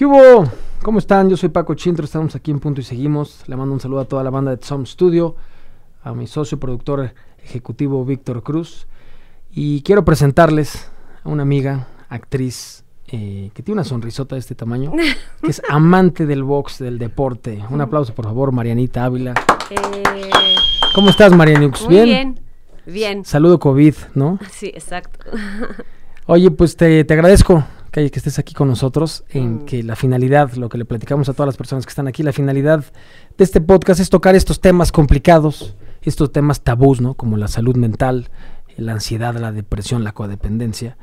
¿Qué 0.00 0.06
hubo? 0.06 0.50
¿Cómo 0.80 0.98
están? 0.98 1.28
Yo 1.28 1.36
soy 1.36 1.50
Paco 1.50 1.74
Chintro, 1.74 2.06
estamos 2.06 2.34
aquí 2.34 2.50
en 2.50 2.58
Punto 2.58 2.80
y 2.80 2.84
Seguimos. 2.84 3.46
Le 3.48 3.54
mando 3.54 3.74
un 3.74 3.80
saludo 3.80 4.00
a 4.00 4.06
toda 4.06 4.24
la 4.24 4.30
banda 4.30 4.56
de 4.56 4.64
Some 4.64 4.86
Studio, 4.86 5.36
a 6.02 6.14
mi 6.14 6.26
socio 6.26 6.58
productor 6.58 7.12
ejecutivo 7.44 8.02
Víctor 8.06 8.42
Cruz. 8.42 8.86
Y 9.50 9.82
quiero 9.82 10.02
presentarles 10.02 10.90
a 11.22 11.28
una 11.28 11.42
amiga, 11.42 11.86
actriz, 12.08 12.82
eh, 13.08 13.50
que 13.52 13.62
tiene 13.62 13.74
una 13.74 13.84
sonrisota 13.84 14.36
de 14.36 14.38
este 14.38 14.54
tamaño, 14.54 14.90
que 15.42 15.50
es 15.50 15.60
amante 15.68 16.24
del 16.24 16.44
box, 16.44 16.78
del 16.78 16.98
deporte. 16.98 17.62
Un 17.68 17.82
aplauso, 17.82 18.14
por 18.14 18.24
favor, 18.24 18.52
Marianita 18.52 19.04
Ávila. 19.04 19.34
Eh, 19.68 20.30
¿Cómo 20.94 21.10
estás, 21.10 21.36
Marianux? 21.36 21.82
muy 21.82 22.04
bien. 22.04 22.40
Bien. 22.86 23.22
Saludo 23.26 23.60
COVID, 23.60 23.96
¿no? 24.14 24.38
Sí, 24.50 24.68
exacto. 24.68 25.18
Oye, 26.24 26.50
pues 26.50 26.74
te, 26.74 27.04
te 27.04 27.12
agradezco 27.12 27.62
que, 27.90 28.10
que 28.10 28.18
estés 28.18 28.38
aquí 28.38 28.54
con 28.54 28.68
nosotros, 28.68 29.24
en 29.30 29.56
Mm. 29.62 29.64
que 29.66 29.82
la 29.82 29.96
finalidad, 29.96 30.52
lo 30.54 30.68
que 30.68 30.78
le 30.78 30.84
platicamos 30.84 31.28
a 31.28 31.32
todas 31.32 31.46
las 31.48 31.56
personas 31.56 31.84
que 31.86 31.90
están 31.90 32.06
aquí, 32.08 32.22
la 32.22 32.32
finalidad 32.32 32.84
de 33.36 33.44
este 33.44 33.60
podcast 33.60 34.00
es 34.00 34.10
tocar 34.10 34.34
estos 34.34 34.60
temas 34.60 34.92
complicados, 34.92 35.74
estos 36.02 36.30
temas 36.32 36.62
tabús, 36.62 37.00
¿no? 37.00 37.14
Como 37.14 37.36
la 37.36 37.48
salud 37.48 37.76
mental, 37.76 38.30
la 38.76 38.92
ansiedad, 38.92 39.34
la 39.34 39.52
depresión, 39.52 40.04
la 40.04 40.12
codependencia. 40.12 40.96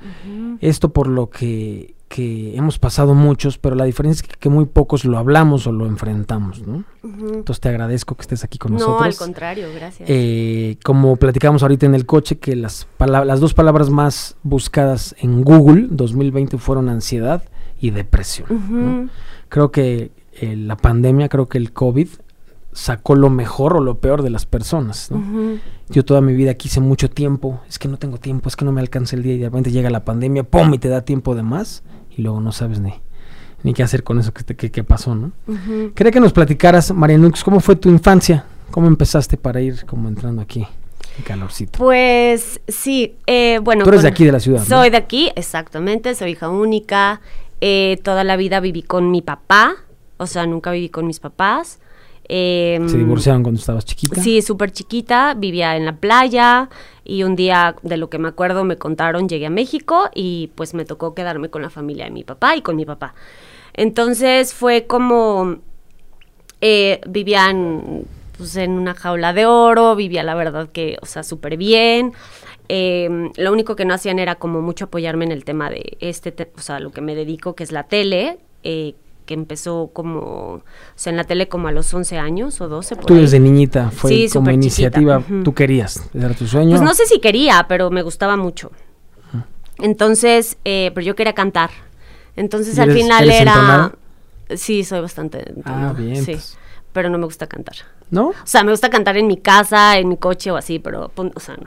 Esto 0.62 0.94
por 0.94 1.08
lo 1.08 1.30
que, 1.30 1.96
que 2.08 2.56
hemos 2.56 2.80
pasado 2.80 3.14
muchos, 3.14 3.58
pero 3.58 3.76
la 3.76 3.84
diferencia 3.86 4.22
es 4.24 4.28
que, 4.28 4.38
que 4.40 4.50
muy 4.50 4.66
pocos 4.66 5.04
lo 5.06 5.18
hablamos 5.18 5.68
o 5.68 5.72
lo 5.72 5.86
enfrentamos, 5.86 6.66
¿no? 6.66 6.84
Entonces 7.04 7.60
te 7.60 7.70
agradezco 7.70 8.16
que 8.16 8.22
estés 8.22 8.44
aquí 8.44 8.58
con 8.58 8.74
No, 8.74 8.80
nosotros. 8.80 9.06
al 9.06 9.16
contrario, 9.16 9.68
gracias. 9.76 10.10
Eh, 10.10 10.78
como 10.84 11.16
platicamos 11.18 11.62
ahorita 11.64 11.86
en 11.86 11.96
el 11.96 12.06
coche, 12.06 12.38
que 12.38 12.56
las, 12.56 12.88
las 13.00 13.40
dos 13.40 13.54
palabras 13.54 13.90
más 13.90 14.36
buscadas 14.44 15.16
en 15.20 15.44
Google 15.44 15.88
2020 15.90 16.58
fueron 16.58 16.90
ansiedad 16.90 17.44
y 17.80 17.92
depresión. 17.92 18.48
¿no? 18.50 19.10
Creo 19.50 19.72
que 19.72 20.12
eh, 20.40 20.56
la 20.56 20.78
pandemia, 20.78 21.30
creo 21.30 21.48
que 21.48 21.58
el 21.58 21.72
COVID 21.74 22.08
sacó 22.78 23.16
lo 23.16 23.30
mejor 23.32 23.76
o 23.76 23.80
lo 23.80 23.98
peor 24.00 24.22
de 24.22 24.30
las 24.30 24.46
personas. 24.46 25.10
¿no? 25.10 25.58
Yo 25.90 26.06
toda 26.06 26.22
mi 26.22 26.34
vida 26.34 26.54
quise 26.54 26.80
mucho 26.80 27.10
tiempo, 27.10 27.60
es 27.68 27.80
que 27.80 27.88
no 27.88 27.98
tengo 27.98 28.18
tiempo, 28.20 28.50
es 28.50 28.56
que 28.56 28.66
no 28.66 28.72
me 28.72 28.82
alcanza 28.82 29.16
el 29.16 29.24
día 29.24 29.34
y 29.34 29.40
de 29.40 29.46
repente 29.46 29.72
llega 29.72 29.90
la 29.90 30.06
pandemia, 30.06 30.44
¡pum! 30.44 30.74
y 30.74 30.78
te 30.78 30.88
da 30.90 31.02
tiempo 31.02 31.34
de 31.34 31.42
más 31.44 31.82
y 32.16 32.22
luego 32.22 32.40
no 32.40 32.52
sabes 32.52 32.80
ni, 32.80 32.94
ni 33.64 33.74
qué 33.74 33.82
hacer 33.84 34.04
con 34.04 34.20
eso 34.20 34.32
que, 34.34 34.44
te- 34.44 34.56
que- 34.56 34.70
que 34.70 34.84
pasó, 34.84 35.16
¿no? 35.16 35.32
Ujú. 35.48 35.92
Quería 35.96 36.12
que 36.12 36.20
nos 36.20 36.34
platicaras, 36.34 36.94
Marianux, 36.94 37.44
¿cómo 37.44 37.60
fue 37.62 37.76
tu 37.78 37.90
infancia? 37.90 38.46
¿Cómo 38.70 38.86
empezaste 38.88 39.38
para 39.38 39.60
ir 39.62 39.86
como 39.86 40.08
entrando 40.10 40.42
aquí 40.44 40.68
en 41.18 41.24
calorcito? 41.24 41.80
Pues 41.80 42.60
sí, 42.68 43.16
eh, 43.26 43.60
bueno. 43.64 43.86
Tú 43.86 43.90
eres 43.90 44.04
de 44.04 44.10
aquí, 44.10 44.24
de 44.26 44.34
la 44.34 44.40
ciudad, 44.40 44.60
¿no? 44.60 44.66
Soy 44.66 44.90
de 44.92 44.98
aquí, 44.98 45.32
exactamente, 45.36 46.14
soy 46.14 46.32
hija 46.32 46.50
única. 46.50 47.22
eh, 47.60 47.98
toda 48.04 48.24
la 48.24 48.36
vida 48.38 48.60
viví 48.60 48.84
con 48.84 49.10
mi 49.10 49.24
papá, 49.24 49.78
o 50.18 50.28
sea, 50.28 50.46
nunca 50.46 50.70
viví 50.70 50.90
con 50.90 51.08
mis 51.08 51.20
papás. 51.20 51.80
Em, 52.30 52.88
¿Se 52.90 52.98
divorciaron 52.98 53.44
cuando 53.44 53.60
estabas 53.60 53.86
chiquita? 53.86 54.22
Sí, 54.22 54.42
súper 54.42 54.72
chiquita, 54.72 55.34
vivía 55.36 55.76
en 55.78 55.86
la 55.86 55.96
playa 55.96 56.70
y 57.04 57.24
un 57.24 57.36
día, 57.36 57.76
de 57.84 57.98
lo 57.98 58.10
que 58.10 58.20
me 58.20 58.28
acuerdo, 58.28 58.64
me 58.64 58.78
contaron, 58.78 59.30
llegué 59.30 59.46
a 59.46 59.50
México 59.50 60.10
y 60.14 60.52
pues 60.56 60.74
me 60.74 60.84
tocó 60.86 61.14
quedarme 61.16 61.50
con 61.50 61.62
la 61.62 61.70
familia 61.70 62.06
de 62.06 62.12
mi 62.12 62.24
papá 62.24 62.56
y 62.56 62.62
con 62.62 62.76
mi 62.76 62.86
papá. 62.86 63.14
Entonces 63.74 64.54
fue 64.54 64.88
como, 64.88 65.58
eh, 66.62 67.00
vivían 67.08 68.04
pues, 68.38 68.56
en 68.56 68.72
una 68.72 68.94
jaula 68.94 69.34
de 69.34 69.46
oro, 69.46 69.96
vivía 69.96 70.24
la 70.24 70.36
verdad 70.36 70.70
que, 70.70 70.98
o 71.02 71.06
sea, 71.06 71.24
súper 71.24 71.58
bien. 71.58 72.14
Eh, 72.70 73.32
lo 73.38 73.54
único 73.54 73.76
que 73.76 73.86
no 73.86 73.94
hacían 73.94 74.20
era 74.20 74.36
como 74.36 74.62
mucho 74.62 74.86
apoyarme 74.86 75.26
en 75.26 75.32
el 75.32 75.46
tema 75.46 75.70
de 75.70 75.98
este, 76.02 76.32
te- 76.34 76.52
o 76.58 76.62
sea, 76.62 76.80
lo 76.82 76.92
que 76.92 77.02
me 77.02 77.16
dedico, 77.16 77.56
que 77.56 77.64
es 77.64 77.72
la 77.72 77.84
tele, 77.84 78.40
eh, 78.64 78.96
que 79.28 79.36
empezó 79.36 79.92
como, 79.94 80.20
o 80.22 80.64
sea, 80.96 81.12
en 81.12 81.18
la 81.18 81.24
tele 81.26 81.48
como 81.48 81.68
a 81.68 81.72
los 81.72 81.94
11 81.94 82.18
años 82.18 82.60
o 82.62 82.68
12. 82.68 82.96
Por 82.96 83.06
Tú 83.06 83.14
ahí. 83.14 83.22
desde 83.22 83.40
niñita, 83.40 83.92
fue 83.92 84.10
Sí, 84.10 84.30
como 84.34 84.50
iniciativa, 84.50 85.20
chiquita, 85.20 85.44
tú 85.44 85.54
querías, 85.54 86.10
era 86.16 86.34
tu 86.34 86.48
sueño. 86.48 86.72
Pues 86.72 86.82
no 86.82 86.96
sé 86.96 87.06
si 87.06 87.20
quería, 87.20 87.66
pero 87.70 87.92
me 87.92 88.02
gustaba 88.02 88.36
mucho. 88.38 88.72
Entonces, 89.80 90.58
eh, 90.66 90.92
pero 90.96 91.06
yo 91.06 91.16
quería 91.16 91.34
cantar. 91.34 91.70
Entonces 92.36 92.78
¿Y 92.78 92.82
al 92.82 92.90
eres- 92.90 93.04
final 93.04 93.24
eres 93.26 93.42
era... 93.42 93.52
entonada? 93.54 93.92
Sí, 94.56 94.84
soy 94.84 95.02
bastante... 95.02 95.54
Ah, 95.66 95.94
bien. 95.96 96.24
Sí, 96.24 96.32
pues, 96.34 96.58
pero 96.94 97.10
no 97.10 97.18
me 97.18 97.26
gusta 97.26 97.48
cantar. 97.48 97.76
¿No? 98.10 98.30
O 98.30 98.34
sea, 98.46 98.64
me 98.64 98.72
gusta 98.72 98.90
cantar 98.90 99.18
en 99.18 99.28
mi 99.28 99.38
casa, 99.38 99.98
en 99.98 100.08
mi 100.08 100.18
coche 100.18 100.50
o 100.52 100.56
así, 100.58 100.80
pero, 100.80 101.10
pon- 101.10 101.34
o 101.36 101.40
sea, 101.40 101.58
no. 101.58 101.66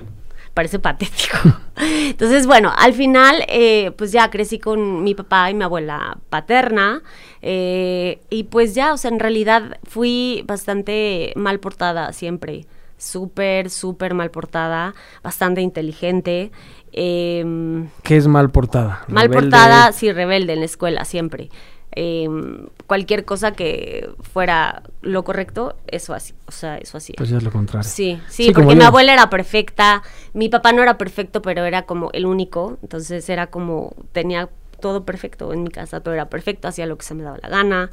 Parece 0.61 0.79
patético. 0.79 1.39
Entonces, 1.81 2.47
bueno, 2.47 2.71
al 2.77 2.93
final, 2.93 3.43
eh, 3.49 3.93
pues 3.97 4.13
ya 4.13 4.29
crecí 4.29 4.59
con 4.59 5.03
mi 5.03 5.15
papá 5.15 5.51
y 5.51 5.55
mi 5.55 5.65
abuela 5.65 6.19
paterna. 6.29 7.01
eh, 7.41 8.21
y 8.29 8.45
pues 8.45 8.75
ya, 8.75 8.93
o 8.93 8.99
sea, 8.99 9.11
en 9.11 9.21
realidad 9.21 9.79
fui 9.85 10.45
bastante 10.47 11.33
mal 11.35 11.61
portada 11.61 12.13
siempre. 12.13 12.67
Súper, 12.99 13.71
súper 13.71 14.13
mal 14.13 14.31
portada. 14.31 14.93
Bastante 15.23 15.63
inteligente. 15.63 16.51
em, 16.93 17.89
¿Qué 18.03 18.19
es 18.19 18.27
mal 18.29 18.51
portada? 18.51 19.05
Mal 19.09 19.29
Rebelde. 19.29 19.51
portada, 19.51 19.93
sí, 19.93 20.13
rebelde 20.13 20.53
en 20.53 20.59
la 20.59 20.67
escuela, 20.67 21.07
siempre. 21.07 21.49
Em, 21.93 22.67
cualquier 22.87 23.25
cosa 23.25 23.53
que 23.53 24.09
fuera 24.33 24.83
lo 25.03 25.25
correcto, 25.25 25.75
eso 25.89 26.15
así, 26.15 26.35
o 26.47 26.53
sea, 26.53 26.79
eso 26.79 26.97
así. 26.99 27.15
Pues 27.17 27.33
es 27.33 27.43
lo 27.43 27.51
contrario. 27.51 27.89
Sí, 27.89 28.21
sí, 28.29 28.53
porque 28.53 28.75
mi 28.77 28.85
abuela 28.85 29.13
era 29.13 29.29
perfecta, 29.29 30.03
mi 30.33 30.49
papá 30.49 30.73
no 30.73 30.83
era 30.83 30.99
perfecto, 30.99 31.43
pero 31.43 31.65
era 31.65 31.83
como 31.87 32.11
el 32.13 32.27
único, 32.27 32.79
entonces 32.83 33.29
era 33.29 33.49
como, 33.49 33.95
tenía 34.13 34.49
todo 34.81 35.05
perfecto 35.05 35.53
en 35.53 35.65
mi 35.65 35.71
casa, 35.71 36.01
todo 36.01 36.15
era 36.15 36.29
perfecto, 36.31 36.69
hacía 36.69 36.87
lo 36.87 36.97
que 36.97 37.05
se 37.05 37.15
me 37.15 37.25
daba 37.25 37.39
la 37.43 37.49
gana, 37.49 37.91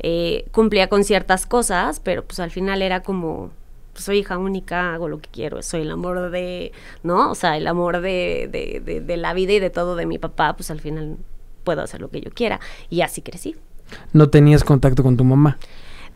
eh, 0.00 0.46
cumplía 0.50 0.88
con 0.88 1.04
ciertas 1.04 1.46
cosas, 1.46 2.00
pero 2.00 2.24
pues 2.24 2.40
al 2.40 2.50
final 2.50 2.82
era 2.82 3.02
como, 3.04 3.50
pues, 3.92 4.04
soy 4.04 4.18
hija 4.18 4.36
única, 4.38 4.92
hago 4.92 5.08
lo 5.08 5.18
que 5.20 5.30
quiero, 5.30 5.62
soy 5.62 5.82
el 5.82 5.90
amor 5.92 6.30
de, 6.30 6.72
¿no? 7.04 7.30
O 7.30 7.34
sea, 7.36 7.56
el 7.56 7.66
amor 7.68 8.00
de, 8.00 8.48
de, 8.50 8.80
de- 8.84 9.00
de 9.00 9.16
la 9.16 9.32
vida 9.34 9.52
y 9.52 9.60
de 9.60 9.70
todo 9.70 9.94
de 9.94 10.04
mi 10.04 10.18
papá, 10.18 10.54
pues 10.56 10.70
al 10.72 10.80
final 10.80 11.16
puedo 11.66 11.82
hacer 11.82 12.00
lo 12.00 12.08
que 12.08 12.22
yo 12.22 12.30
quiera, 12.30 12.60
y 12.88 13.02
así 13.02 13.20
crecí. 13.20 13.56
No 14.12 14.30
tenías 14.30 14.64
contacto 14.64 15.02
con 15.02 15.16
tu 15.16 15.24
mamá. 15.24 15.58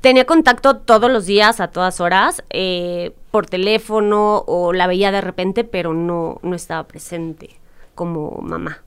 Tenía 0.01 0.25
contacto 0.25 0.77
todos 0.79 1.11
los 1.11 1.27
días, 1.27 1.61
a 1.61 1.69
todas 1.69 2.01
horas, 2.01 2.43
eh, 2.49 3.13
por 3.31 3.47
teléfono 3.47 4.45
o 4.47 4.73
la 4.73 4.87
veía 4.87 5.13
de 5.13 5.21
repente, 5.21 5.65
pero 5.65 5.93
no, 5.93 6.39
no 6.43 6.57
estaba 6.57 6.85
presente 6.85 7.59
como 7.95 8.41
mamá. 8.41 8.79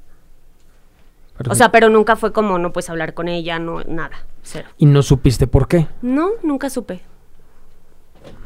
O 1.50 1.56
sea, 1.56 1.72
pero 1.72 1.90
nunca 1.90 2.16
fue 2.16 2.32
como 2.32 2.58
no 2.58 2.72
puedes 2.72 2.90
hablar 2.90 3.14
con 3.14 3.28
ella, 3.28 3.60
no, 3.60 3.82
nada, 3.84 4.26
cero. 4.44 4.70
y 4.78 4.86
no 4.86 5.04
supiste 5.04 5.46
por 5.46 5.68
qué. 5.68 5.88
No, 6.02 6.30
nunca 6.44 6.70
supe. 6.70 7.02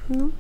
No. 0.10 0.32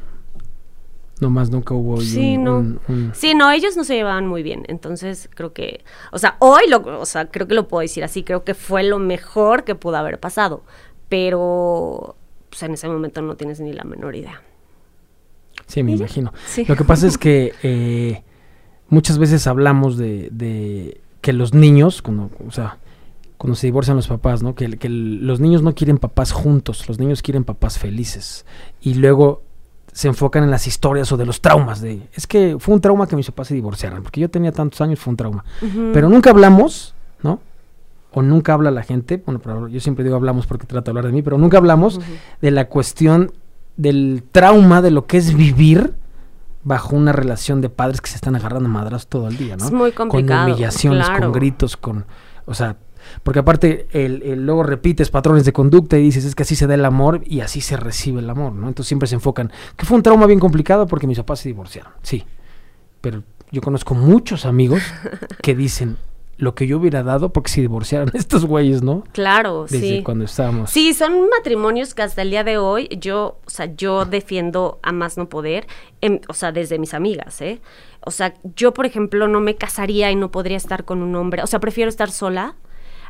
Nomás 1.19 1.49
nunca 1.49 1.73
hubo 1.73 1.99
Sí, 2.01 2.37
un- 2.37 2.43
no. 2.43 2.57
un- 2.59 2.79
un- 2.87 3.11
Sí, 3.15 3.33
no, 3.33 3.49
ellos 3.51 3.75
no 3.75 3.83
se 3.83 3.95
llevaban 3.95 4.27
muy 4.27 4.43
bien. 4.43 4.63
Entonces 4.67 5.29
creo 5.33 5.51
que, 5.53 5.83
o 6.11 6.19
sea, 6.19 6.35
hoy 6.39 6.61
lo, 6.69 6.99
o 6.99 7.05
sea, 7.05 7.25
creo 7.29 7.47
que 7.47 7.55
lo 7.55 7.67
puedo 7.67 7.81
decir 7.81 8.03
así, 8.03 8.23
creo 8.23 8.43
que 8.43 8.53
fue 8.53 8.83
lo 8.83 8.99
mejor 8.99 9.63
que 9.63 9.73
pudo 9.75 9.97
haber 9.97 10.19
pasado. 10.19 10.63
Pero, 11.09 12.15
pues 12.49 12.61
en 12.63 12.73
ese 12.73 12.87
momento 12.87 13.21
no 13.21 13.35
tienes 13.35 13.59
ni 13.59 13.73
la 13.73 13.83
menor 13.83 14.15
idea. 14.15 14.41
Sí, 15.65 15.83
me 15.83 15.93
imagino. 15.93 16.33
Sí. 16.45 16.65
Lo 16.65 16.75
que 16.75 16.83
pasa 16.83 17.07
es 17.07 17.17
que 17.17 17.53
eh, 17.63 18.23
muchas 18.89 19.17
veces 19.17 19.47
hablamos 19.47 19.97
de, 19.97 20.29
de 20.31 21.01
que 21.21 21.33
los 21.33 21.53
niños, 21.53 22.01
cuando, 22.01 22.29
o 22.47 22.51
sea, 22.51 22.77
cuando 23.37 23.55
se 23.55 23.67
divorcian 23.67 23.97
los 23.97 24.07
papás, 24.07 24.43
¿no? 24.43 24.55
Que, 24.55 24.67
los 24.89 25.39
niños 25.39 25.61
no 25.61 25.73
quieren 25.75 25.97
papás 25.97 26.31
juntos, 26.31 26.87
los 26.87 26.99
niños 26.99 27.21
quieren 27.21 27.43
papás 27.43 27.79
felices. 27.79 28.45
Y 28.81 28.93
luego 28.95 29.43
se 29.97 30.07
enfocan 30.07 30.43
en 30.43 30.51
las 30.51 30.67
historias 30.67 31.11
o 31.11 31.17
de 31.17 31.25
los 31.25 31.41
traumas. 31.41 31.81
de 31.81 32.07
Es 32.13 32.27
que 32.27 32.57
fue 32.59 32.75
un 32.75 32.81
trauma 32.81 33.07
que 33.07 33.15
mis 33.15 33.25
papás 33.25 33.47
se 33.47 33.55
divorciaran, 33.55 34.03
porque 34.03 34.21
yo 34.21 34.29
tenía 34.29 34.51
tantos 34.51 34.79
años, 34.79 34.99
fue 34.99 35.09
un 35.09 35.17
trauma. 35.17 35.43
Pero 35.91 36.07
nunca 36.07 36.29
hablamos, 36.29 36.93
¿no? 37.23 37.39
O 38.11 38.21
nunca 38.21 38.53
habla 38.53 38.69
la 38.69 38.83
gente, 38.83 39.19
bueno, 39.25 39.39
pero 39.43 39.67
yo 39.67 39.79
siempre 39.79 40.03
digo 40.03 40.15
hablamos 40.15 40.45
porque 40.45 40.67
trato 40.67 40.85
de 40.85 40.91
hablar 40.91 41.07
de 41.07 41.13
mí, 41.13 41.23
pero 41.23 41.39
nunca 41.39 41.57
hablamos 41.57 41.99
de 42.39 42.51
la 42.51 42.67
cuestión 42.67 43.31
del 43.75 44.23
trauma 44.31 44.83
de 44.83 44.91
lo 44.91 45.07
que 45.07 45.17
es 45.17 45.33
vivir 45.33 45.95
bajo 46.63 46.95
una 46.95 47.11
relación 47.11 47.61
de 47.61 47.69
padres 47.69 47.99
que 47.99 48.11
se 48.11 48.17
están 48.17 48.35
agarrando 48.35 48.69
madras 48.69 49.07
todo 49.07 49.27
el 49.27 49.35
día, 49.35 49.57
¿no? 49.57 49.65
Es 49.65 49.71
muy 49.71 49.93
complicado, 49.93 50.43
Con 50.43 50.51
humillaciones, 50.51 51.09
con 51.09 51.31
gritos, 51.31 51.75
con, 51.75 52.05
o 52.45 52.53
sea, 52.53 52.77
porque 53.23 53.39
aparte 53.39 53.87
el, 53.91 54.21
el- 54.23 54.45
luego 54.45 54.63
repites 54.63 55.09
patrones 55.09 55.45
de 55.45 55.53
conducta 55.53 55.97
y 55.97 56.03
dices 56.03 56.25
es 56.25 56.35
que 56.35 56.43
así 56.43 56.55
se 56.55 56.67
da 56.67 56.73
el 56.75 56.85
amor 56.85 57.21
y 57.25 57.41
así 57.41 57.61
se 57.61 57.77
recibe 57.77 58.19
el 58.19 58.29
amor, 58.29 58.53
¿no? 58.53 58.67
Entonces 58.67 58.87
siempre 58.87 59.07
se 59.07 59.15
enfocan 59.15 59.51
que 59.75 59.85
fue 59.85 59.97
un 59.97 60.03
trauma 60.03 60.25
bien 60.25 60.39
complicado 60.39 60.87
porque 60.87 61.07
mis 61.07 61.17
papás 61.17 61.39
se 61.39 61.49
divorciaron, 61.49 61.91
sí, 62.01 62.23
pero 63.01 63.23
yo 63.51 63.61
conozco 63.61 63.93
muchos 63.95 64.45
amigos 64.45 64.81
que 65.41 65.55
dicen 65.55 65.97
lo 66.39 66.53
que 66.53 66.67
yo 66.67 66.77
hubiera 66.77 67.01
dado 67.01 67.33
porque 67.33 67.49
se 67.49 67.61
divorciaron 67.61 68.11
estos 68.13 68.45
güeyes, 68.45 68.83
¿no? 68.83 69.03
Claro, 69.11 69.63
Desde 69.63 69.79
sí. 69.97 70.03
cuando 70.03 70.25
estábamos. 70.25 70.69
Sí, 70.69 70.93
son 70.93 71.29
matrimonios 71.35 71.95
que 71.95 72.03
hasta 72.03 72.21
el 72.21 72.29
día 72.29 72.43
de 72.43 72.59
hoy 72.59 72.87
yo, 73.01 73.39
o 73.45 73.49
sea, 73.49 73.73
yo 73.75 74.05
defiendo 74.05 74.77
a 74.83 74.91
más 74.91 75.17
no 75.17 75.29
poder, 75.29 75.65
em, 76.01 76.19
o 76.27 76.33
sea, 76.33 76.51
desde 76.51 76.77
mis 76.77 76.93
amigas, 76.93 77.41
¿eh? 77.41 77.59
O 78.01 78.11
sea, 78.11 78.35
yo, 78.55 78.71
por 78.71 78.85
ejemplo, 78.85 79.27
no 79.27 79.39
me 79.39 79.55
casaría 79.55 80.11
y 80.11 80.15
no 80.15 80.29
podría 80.29 80.57
estar 80.57 80.85
con 80.85 81.01
un 81.01 81.15
hombre, 81.15 81.41
o 81.41 81.47
sea, 81.47 81.59
prefiero 81.59 81.89
estar 81.89 82.11
sola 82.11 82.55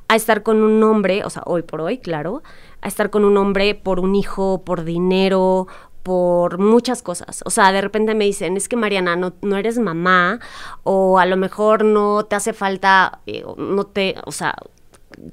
a 0.07 0.15
estar 0.15 0.44
con 0.44 0.63
un 0.63 0.81
hombre, 0.83 1.24
o 1.25 1.30
sea, 1.30 1.44
hoy 1.45 1.63
por 1.63 1.81
hoy, 1.81 1.98
claro, 1.98 2.44
a 2.81 2.88
estar 2.88 3.09
con 3.09 3.25
un 3.25 3.38
hombre 3.38 3.75
por 3.75 4.00
un 4.00 4.15
hijo, 4.15 4.63
por 4.63 4.83
dinero, 4.83 5.68
por 6.04 6.57
muchas 6.57 7.01
cosas. 7.01 7.44
O 7.45 7.50
sea, 7.50 7.71
de 7.74 7.81
repente 7.81 8.15
me 8.15 8.25
dicen, 8.25 8.56
es 8.56 8.69
que 8.69 8.77
Mariana, 8.77 9.18
no, 9.18 9.33
no 9.42 9.57
eres 9.57 9.77
mamá, 9.77 10.39
o 10.83 11.19
a 11.19 11.25
lo 11.25 11.36
mejor 11.36 11.83
no 11.83 12.24
te 12.24 12.38
hace 12.38 12.54
falta, 12.54 13.19
eh, 13.25 13.44
no 13.57 13.83
te, 13.86 14.15
o 14.25 14.31
sea, 14.31 14.56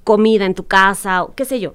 comida 0.02 0.46
en 0.46 0.54
tu 0.54 0.66
casa, 0.66 1.22
o 1.22 1.34
qué 1.34 1.44
sé 1.44 1.60
yo. 1.60 1.74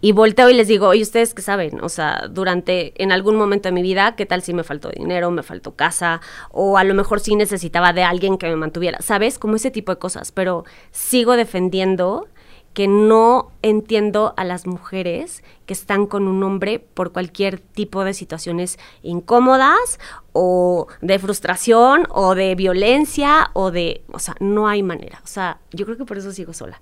Y 0.00 0.12
volteo 0.12 0.50
y 0.50 0.54
les 0.54 0.68
digo, 0.68 0.88
oye, 0.88 1.02
ustedes 1.02 1.34
qué 1.34 1.42
saben, 1.42 1.82
o 1.82 1.88
sea, 1.88 2.28
durante, 2.28 2.92
en 3.02 3.12
algún 3.12 3.36
momento 3.36 3.68
de 3.68 3.72
mi 3.72 3.82
vida, 3.82 4.14
¿qué 4.16 4.26
tal 4.26 4.42
si 4.42 4.52
me 4.52 4.64
faltó 4.64 4.90
dinero, 4.90 5.30
me 5.30 5.42
faltó 5.42 5.74
casa, 5.74 6.20
o 6.50 6.78
a 6.78 6.84
lo 6.84 6.94
mejor 6.94 7.20
sí 7.20 7.36
necesitaba 7.36 7.92
de 7.92 8.02
alguien 8.02 8.38
que 8.38 8.48
me 8.48 8.56
mantuviera, 8.56 9.00
¿sabes? 9.00 9.38
Como 9.38 9.56
ese 9.56 9.70
tipo 9.70 9.92
de 9.92 9.98
cosas, 9.98 10.32
pero 10.32 10.64
sigo 10.90 11.36
defendiendo 11.36 12.28
que 12.76 12.88
no 12.88 13.52
entiendo 13.62 14.34
a 14.36 14.44
las 14.44 14.66
mujeres 14.66 15.42
que 15.64 15.72
están 15.72 16.06
con 16.06 16.28
un 16.28 16.42
hombre 16.42 16.78
por 16.78 17.10
cualquier 17.10 17.58
tipo 17.58 18.04
de 18.04 18.12
situaciones 18.12 18.78
incómodas 19.02 19.98
o 20.34 20.86
de 21.00 21.18
frustración 21.18 22.06
o 22.10 22.34
de 22.34 22.54
violencia 22.54 23.48
o 23.54 23.70
de, 23.70 24.04
o 24.12 24.18
sea, 24.18 24.34
no 24.40 24.68
hay 24.68 24.82
manera. 24.82 25.22
O 25.24 25.26
sea, 25.26 25.58
yo 25.72 25.86
creo 25.86 25.96
que 25.96 26.04
por 26.04 26.18
eso 26.18 26.32
sigo 26.32 26.52
sola. 26.52 26.78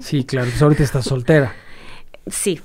Sí, 0.00 0.24
claro, 0.24 0.50
pues 0.50 0.62
ahorita 0.62 0.84
estás 0.84 1.04
soltera. 1.04 1.52
Sí. 2.26 2.60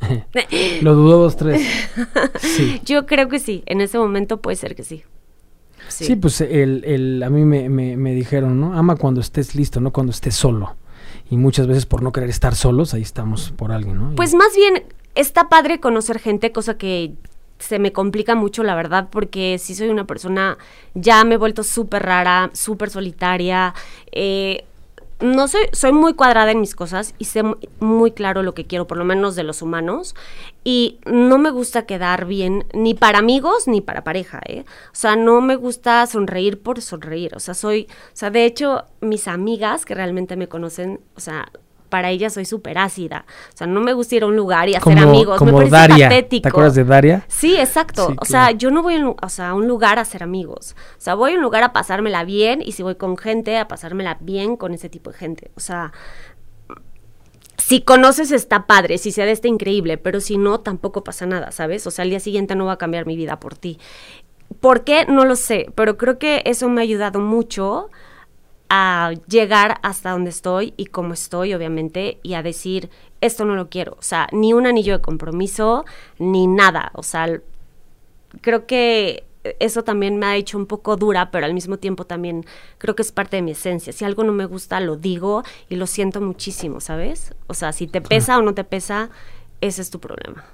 Lo 0.82 0.94
dudo 0.94 1.18
dos, 1.18 1.36
tres. 1.36 1.62
Sí. 2.40 2.80
Yo 2.84 3.06
creo 3.06 3.28
que 3.28 3.38
sí, 3.38 3.62
en 3.66 3.80
ese 3.80 3.98
momento 3.98 4.40
puede 4.40 4.56
ser 4.56 4.74
que 4.74 4.84
sí. 4.84 5.02
Sí, 5.88 6.14
pues 6.14 6.40
el, 6.40 6.84
el, 6.84 7.22
a 7.22 7.30
mí 7.30 7.44
me, 7.44 7.68
me, 7.68 7.96
me 7.96 8.14
dijeron, 8.14 8.60
¿no? 8.60 8.78
Ama 8.78 8.96
cuando 8.96 9.20
estés 9.20 9.54
listo, 9.54 9.80
no 9.80 9.92
cuando 9.92 10.12
estés 10.12 10.36
solo 10.36 10.76
y 11.30 11.36
muchas 11.36 11.66
veces 11.66 11.86
por 11.86 12.02
no 12.02 12.12
querer 12.12 12.28
estar 12.28 12.54
solos, 12.54 12.92
ahí 12.92 13.02
estamos 13.02 13.52
por 13.56 13.72
alguien, 13.72 13.96
¿no? 13.98 14.14
Pues 14.16 14.34
más 14.34 14.54
bien 14.54 14.84
está 15.14 15.48
padre 15.48 15.80
conocer 15.80 16.18
gente, 16.18 16.52
cosa 16.52 16.76
que 16.76 17.14
se 17.58 17.78
me 17.78 17.92
complica 17.92 18.34
mucho, 18.34 18.62
la 18.62 18.74
verdad, 18.74 19.08
porque 19.10 19.58
si 19.58 19.74
soy 19.74 19.88
una 19.88 20.06
persona, 20.06 20.58
ya 20.94 21.22
me 21.24 21.34
he 21.34 21.38
vuelto 21.38 21.62
súper 21.62 22.02
rara, 22.02 22.50
súper 22.52 22.90
solitaria. 22.90 23.74
Eh, 24.12 24.64
no 25.20 25.48
soy, 25.48 25.62
soy 25.72 25.92
muy 25.92 26.14
cuadrada 26.14 26.50
en 26.50 26.60
mis 26.60 26.74
cosas 26.74 27.14
y 27.18 27.26
sé 27.26 27.42
muy 27.78 28.12
claro 28.12 28.42
lo 28.42 28.54
que 28.54 28.66
quiero, 28.66 28.86
por 28.86 28.98
lo 28.98 29.04
menos 29.04 29.36
de 29.36 29.42
los 29.42 29.62
humanos. 29.62 30.14
Y 30.64 30.98
no 31.06 31.38
me 31.38 31.50
gusta 31.50 31.86
quedar 31.86 32.26
bien 32.26 32.66
ni 32.72 32.94
para 32.94 33.18
amigos 33.18 33.68
ni 33.68 33.80
para 33.80 34.04
pareja, 34.04 34.40
¿eh? 34.46 34.64
O 34.88 34.94
sea, 34.94 35.16
no 35.16 35.40
me 35.40 35.56
gusta 35.56 36.06
sonreír 36.06 36.62
por 36.62 36.80
sonreír. 36.80 37.34
O 37.34 37.40
sea, 37.40 37.54
soy, 37.54 37.88
o 37.90 38.16
sea, 38.16 38.30
de 38.30 38.44
hecho, 38.44 38.84
mis 39.00 39.28
amigas 39.28 39.84
que 39.84 39.94
realmente 39.94 40.36
me 40.36 40.48
conocen, 40.48 41.00
o 41.16 41.20
sea, 41.20 41.50
para 41.90 42.10
ella 42.10 42.30
soy 42.30 42.46
súper 42.46 42.78
ácida. 42.78 43.26
O 43.52 43.56
sea, 43.56 43.66
no 43.66 43.80
me 43.80 43.92
gusta 43.92 44.14
ir 44.14 44.22
a 44.22 44.26
un 44.26 44.36
lugar 44.36 44.68
y 44.68 44.74
hacer 44.76 44.98
amigos. 44.98 45.38
Como 45.38 45.58
me 45.58 45.68
Daria. 45.68 46.08
¿Te 46.08 46.48
acuerdas 46.48 46.74
de 46.74 46.84
Daria? 46.84 47.24
Sí, 47.28 47.56
exacto. 47.56 48.14
o 48.18 48.24
sea, 48.24 48.52
yo 48.52 48.70
no 48.70 48.82
voy 48.82 48.94
a 48.94 49.54
un 49.54 49.68
lugar 49.68 49.98
a 49.98 50.02
hacer 50.02 50.22
amigos. 50.22 50.74
O 50.96 51.00
sea, 51.00 51.14
voy 51.14 51.32
a 51.32 51.34
un 51.34 51.42
lugar 51.42 51.62
a 51.62 51.72
pasármela 51.72 52.24
bien 52.24 52.62
y 52.64 52.72
si 52.72 52.82
voy 52.82 52.94
con 52.94 53.18
gente, 53.18 53.58
a 53.58 53.68
pasármela 53.68 54.16
bien 54.20 54.56
con 54.56 54.72
ese 54.72 54.88
tipo 54.88 55.10
de 55.10 55.18
gente. 55.18 55.50
O 55.56 55.60
sea, 55.60 55.92
si 57.58 57.82
conoces 57.82 58.32
está 58.32 58.66
padre, 58.66 58.98
si 58.98 59.12
se 59.12 59.24
da 59.24 59.30
está 59.30 59.48
increíble, 59.48 59.98
pero 59.98 60.20
si 60.20 60.38
no, 60.38 60.60
tampoco 60.60 61.04
pasa 61.04 61.26
nada, 61.26 61.52
¿sabes? 61.52 61.86
O 61.86 61.90
sea, 61.90 62.04
al 62.04 62.10
día 62.10 62.20
siguiente 62.20 62.54
no 62.54 62.66
va 62.66 62.72
a 62.72 62.78
cambiar 62.78 63.06
mi 63.06 63.16
vida 63.16 63.38
por 63.38 63.56
ti. 63.56 63.78
¿Por 64.60 64.84
qué? 64.84 65.06
No 65.06 65.24
lo 65.24 65.36
sé, 65.36 65.70
pero 65.74 65.96
creo 65.96 66.18
que 66.18 66.42
eso 66.46 66.68
me 66.68 66.80
ha 66.80 66.84
ayudado 66.84 67.20
mucho 67.20 67.90
a 68.70 69.12
llegar 69.26 69.80
hasta 69.82 70.12
donde 70.12 70.30
estoy 70.30 70.72
y 70.76 70.86
cómo 70.86 71.12
estoy, 71.12 71.52
obviamente, 71.52 72.18
y 72.22 72.34
a 72.34 72.42
decir, 72.42 72.88
esto 73.20 73.44
no 73.44 73.56
lo 73.56 73.68
quiero. 73.68 73.96
O 73.98 74.02
sea, 74.02 74.28
ni 74.32 74.52
un 74.52 74.66
anillo 74.66 74.96
de 74.96 75.02
compromiso, 75.02 75.84
ni 76.18 76.46
nada. 76.46 76.92
O 76.94 77.02
sea, 77.02 77.40
creo 78.40 78.66
que 78.66 79.24
eso 79.58 79.82
también 79.82 80.18
me 80.18 80.26
ha 80.26 80.36
hecho 80.36 80.56
un 80.56 80.66
poco 80.66 80.96
dura, 80.96 81.30
pero 81.30 81.46
al 81.46 81.54
mismo 81.54 81.78
tiempo 81.78 82.04
también 82.04 82.46
creo 82.78 82.94
que 82.94 83.02
es 83.02 83.10
parte 83.10 83.36
de 83.36 83.42
mi 83.42 83.50
esencia. 83.50 83.92
Si 83.92 84.04
algo 84.04 84.22
no 84.22 84.32
me 84.32 84.46
gusta, 84.46 84.78
lo 84.80 84.96
digo 84.96 85.42
y 85.68 85.76
lo 85.76 85.86
siento 85.86 86.20
muchísimo, 86.20 86.80
¿sabes? 86.80 87.34
O 87.48 87.54
sea, 87.54 87.72
si 87.72 87.88
te 87.88 88.00
pesa 88.00 88.38
o 88.38 88.42
no 88.42 88.54
te 88.54 88.64
pesa, 88.64 89.10
ese 89.60 89.82
es 89.82 89.90
tu 89.90 89.98
problema. 89.98 90.44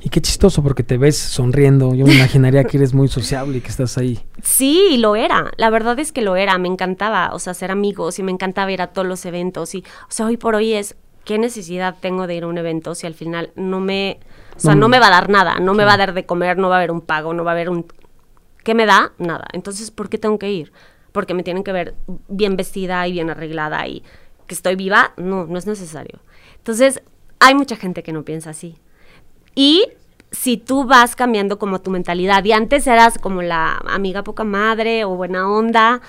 Y 0.00 0.10
qué 0.10 0.20
chistoso 0.20 0.62
porque 0.62 0.82
te 0.82 0.96
ves 0.96 1.18
sonriendo. 1.18 1.94
Yo 1.94 2.06
me 2.06 2.14
imaginaría 2.14 2.64
que 2.64 2.76
eres 2.76 2.94
muy 2.94 3.08
sociable 3.08 3.58
y 3.58 3.60
que 3.60 3.68
estás 3.68 3.98
ahí. 3.98 4.20
Sí, 4.42 4.96
lo 4.98 5.16
era. 5.16 5.50
La 5.56 5.70
verdad 5.70 5.98
es 5.98 6.12
que 6.12 6.22
lo 6.22 6.36
era. 6.36 6.56
Me 6.58 6.68
encantaba, 6.68 7.30
o 7.32 7.38
sea, 7.38 7.54
ser 7.54 7.70
amigos 7.70 8.18
y 8.18 8.22
me 8.22 8.30
encantaba 8.30 8.70
ir 8.70 8.80
a 8.80 8.88
todos 8.88 9.08
los 9.08 9.24
eventos. 9.24 9.74
Y, 9.74 9.78
o 9.78 10.10
sea, 10.10 10.26
hoy 10.26 10.36
por 10.36 10.54
hoy 10.54 10.74
es, 10.74 10.94
¿qué 11.24 11.38
necesidad 11.38 11.96
tengo 12.00 12.26
de 12.26 12.36
ir 12.36 12.44
a 12.44 12.46
un 12.46 12.58
evento 12.58 12.94
si 12.94 13.06
al 13.06 13.14
final 13.14 13.50
no 13.56 13.80
me, 13.80 14.20
o 14.56 14.60
sea, 14.60 14.74
no, 14.74 14.88
me 14.88 15.00
va 15.00 15.08
a 15.08 15.10
dar 15.10 15.30
nada? 15.30 15.58
No 15.58 15.74
me 15.74 15.84
va 15.84 15.94
a 15.94 15.96
dar 15.96 16.14
de 16.14 16.26
comer, 16.26 16.58
no 16.58 16.68
va 16.68 16.76
a 16.76 16.78
haber 16.78 16.90
un 16.90 17.00
pago, 17.00 17.34
no 17.34 17.44
va 17.44 17.50
a 17.50 17.54
haber 17.54 17.68
un... 17.68 17.86
¿Qué 18.62 18.74
me 18.74 18.86
da? 18.86 19.12
Nada. 19.18 19.46
Entonces, 19.52 19.90
¿por 19.90 20.08
qué 20.08 20.18
tengo 20.18 20.38
que 20.38 20.50
ir? 20.50 20.72
Porque 21.12 21.34
me 21.34 21.42
tienen 21.42 21.64
que 21.64 21.72
ver 21.72 21.94
bien 22.28 22.56
vestida 22.56 23.06
y 23.08 23.12
bien 23.12 23.30
arreglada 23.30 23.86
y 23.88 24.02
que 24.46 24.54
estoy 24.54 24.76
viva. 24.76 25.12
No, 25.16 25.46
no 25.46 25.58
es 25.58 25.66
necesario. 25.66 26.20
Entonces, 26.56 27.02
hay 27.40 27.54
mucha 27.54 27.76
gente 27.76 28.02
que 28.02 28.12
no 28.12 28.24
piensa 28.24 28.50
así. 28.50 28.76
Y 29.54 29.86
si 30.30 30.56
tú 30.56 30.84
vas 30.84 31.16
cambiando 31.16 31.58
como 31.58 31.80
tu 31.80 31.90
mentalidad 31.90 32.44
y 32.44 32.52
antes 32.52 32.86
eras 32.86 33.18
como 33.18 33.42
la 33.42 33.78
amiga 33.86 34.22
poca 34.22 34.44
madre 34.44 35.04
o 35.04 35.16
buena 35.16 35.50
onda 35.50 36.00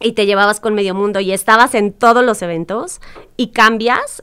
y 0.00 0.12
te 0.12 0.26
llevabas 0.26 0.60
con 0.60 0.74
medio 0.74 0.94
mundo 0.94 1.20
y 1.20 1.32
estabas 1.32 1.74
en 1.74 1.92
todos 1.92 2.24
los 2.24 2.42
eventos 2.42 3.00
y 3.36 3.48
cambias, 3.48 4.22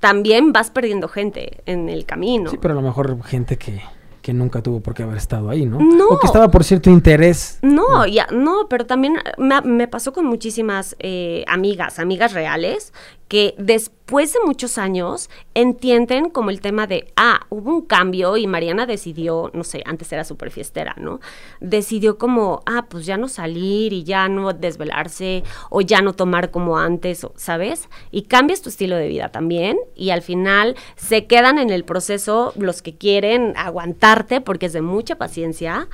también 0.00 0.52
vas 0.52 0.70
perdiendo 0.70 1.08
gente 1.08 1.62
en 1.64 1.88
el 1.88 2.04
camino. 2.04 2.50
Sí, 2.50 2.58
pero 2.60 2.72
a 2.72 2.74
lo 2.74 2.82
mejor 2.82 3.22
gente 3.24 3.56
que, 3.56 3.80
que 4.20 4.34
nunca 4.34 4.62
tuvo 4.62 4.80
por 4.80 4.92
qué 4.92 5.02
haber 5.02 5.16
estado 5.16 5.48
ahí, 5.48 5.64
¿no? 5.64 5.78
No. 5.78 6.08
O 6.08 6.18
que 6.18 6.26
estaba 6.26 6.50
por 6.50 6.64
cierto 6.64 6.90
interés. 6.90 7.58
No, 7.62 8.06
ya, 8.06 8.26
no, 8.30 8.68
pero 8.68 8.84
también 8.84 9.16
me, 9.38 9.88
pasó 9.88 10.12
con 10.12 10.26
muchísimas 10.26 10.94
eh, 10.98 11.44
amigas, 11.48 11.98
amigas 11.98 12.34
reales, 12.34 12.92
que 13.28 13.54
después 13.56 14.03
de 14.06 14.38
muchos 14.44 14.78
años 14.78 15.30
entienden 15.54 16.28
como 16.28 16.50
el 16.50 16.60
tema 16.60 16.86
de, 16.86 17.12
ah, 17.16 17.46
hubo 17.48 17.70
un 17.70 17.82
cambio 17.82 18.36
y 18.36 18.46
Mariana 18.46 18.86
decidió, 18.86 19.50
no 19.54 19.64
sé, 19.64 19.82
antes 19.86 20.12
era 20.12 20.24
súper 20.24 20.50
fiestera, 20.50 20.94
¿no? 20.98 21.20
Decidió 21.60 22.18
como, 22.18 22.62
ah, 22.66 22.86
pues 22.88 23.06
ya 23.06 23.16
no 23.16 23.28
salir 23.28 23.92
y 23.92 24.04
ya 24.04 24.28
no 24.28 24.52
desvelarse 24.52 25.42
o 25.70 25.80
ya 25.80 26.02
no 26.02 26.12
tomar 26.12 26.50
como 26.50 26.78
antes, 26.78 27.26
¿sabes? 27.36 27.88
Y 28.10 28.22
cambias 28.22 28.62
tu 28.62 28.68
estilo 28.68 28.96
de 28.96 29.08
vida 29.08 29.30
también 29.30 29.78
y 29.96 30.10
al 30.10 30.22
final 30.22 30.76
se 30.96 31.26
quedan 31.26 31.58
en 31.58 31.70
el 31.70 31.84
proceso 31.84 32.52
los 32.56 32.82
que 32.82 32.96
quieren 32.96 33.54
aguantarte 33.56 34.40
porque 34.40 34.66
es 34.66 34.72
de 34.74 34.82
mucha 34.82 35.16
paciencia 35.16 35.88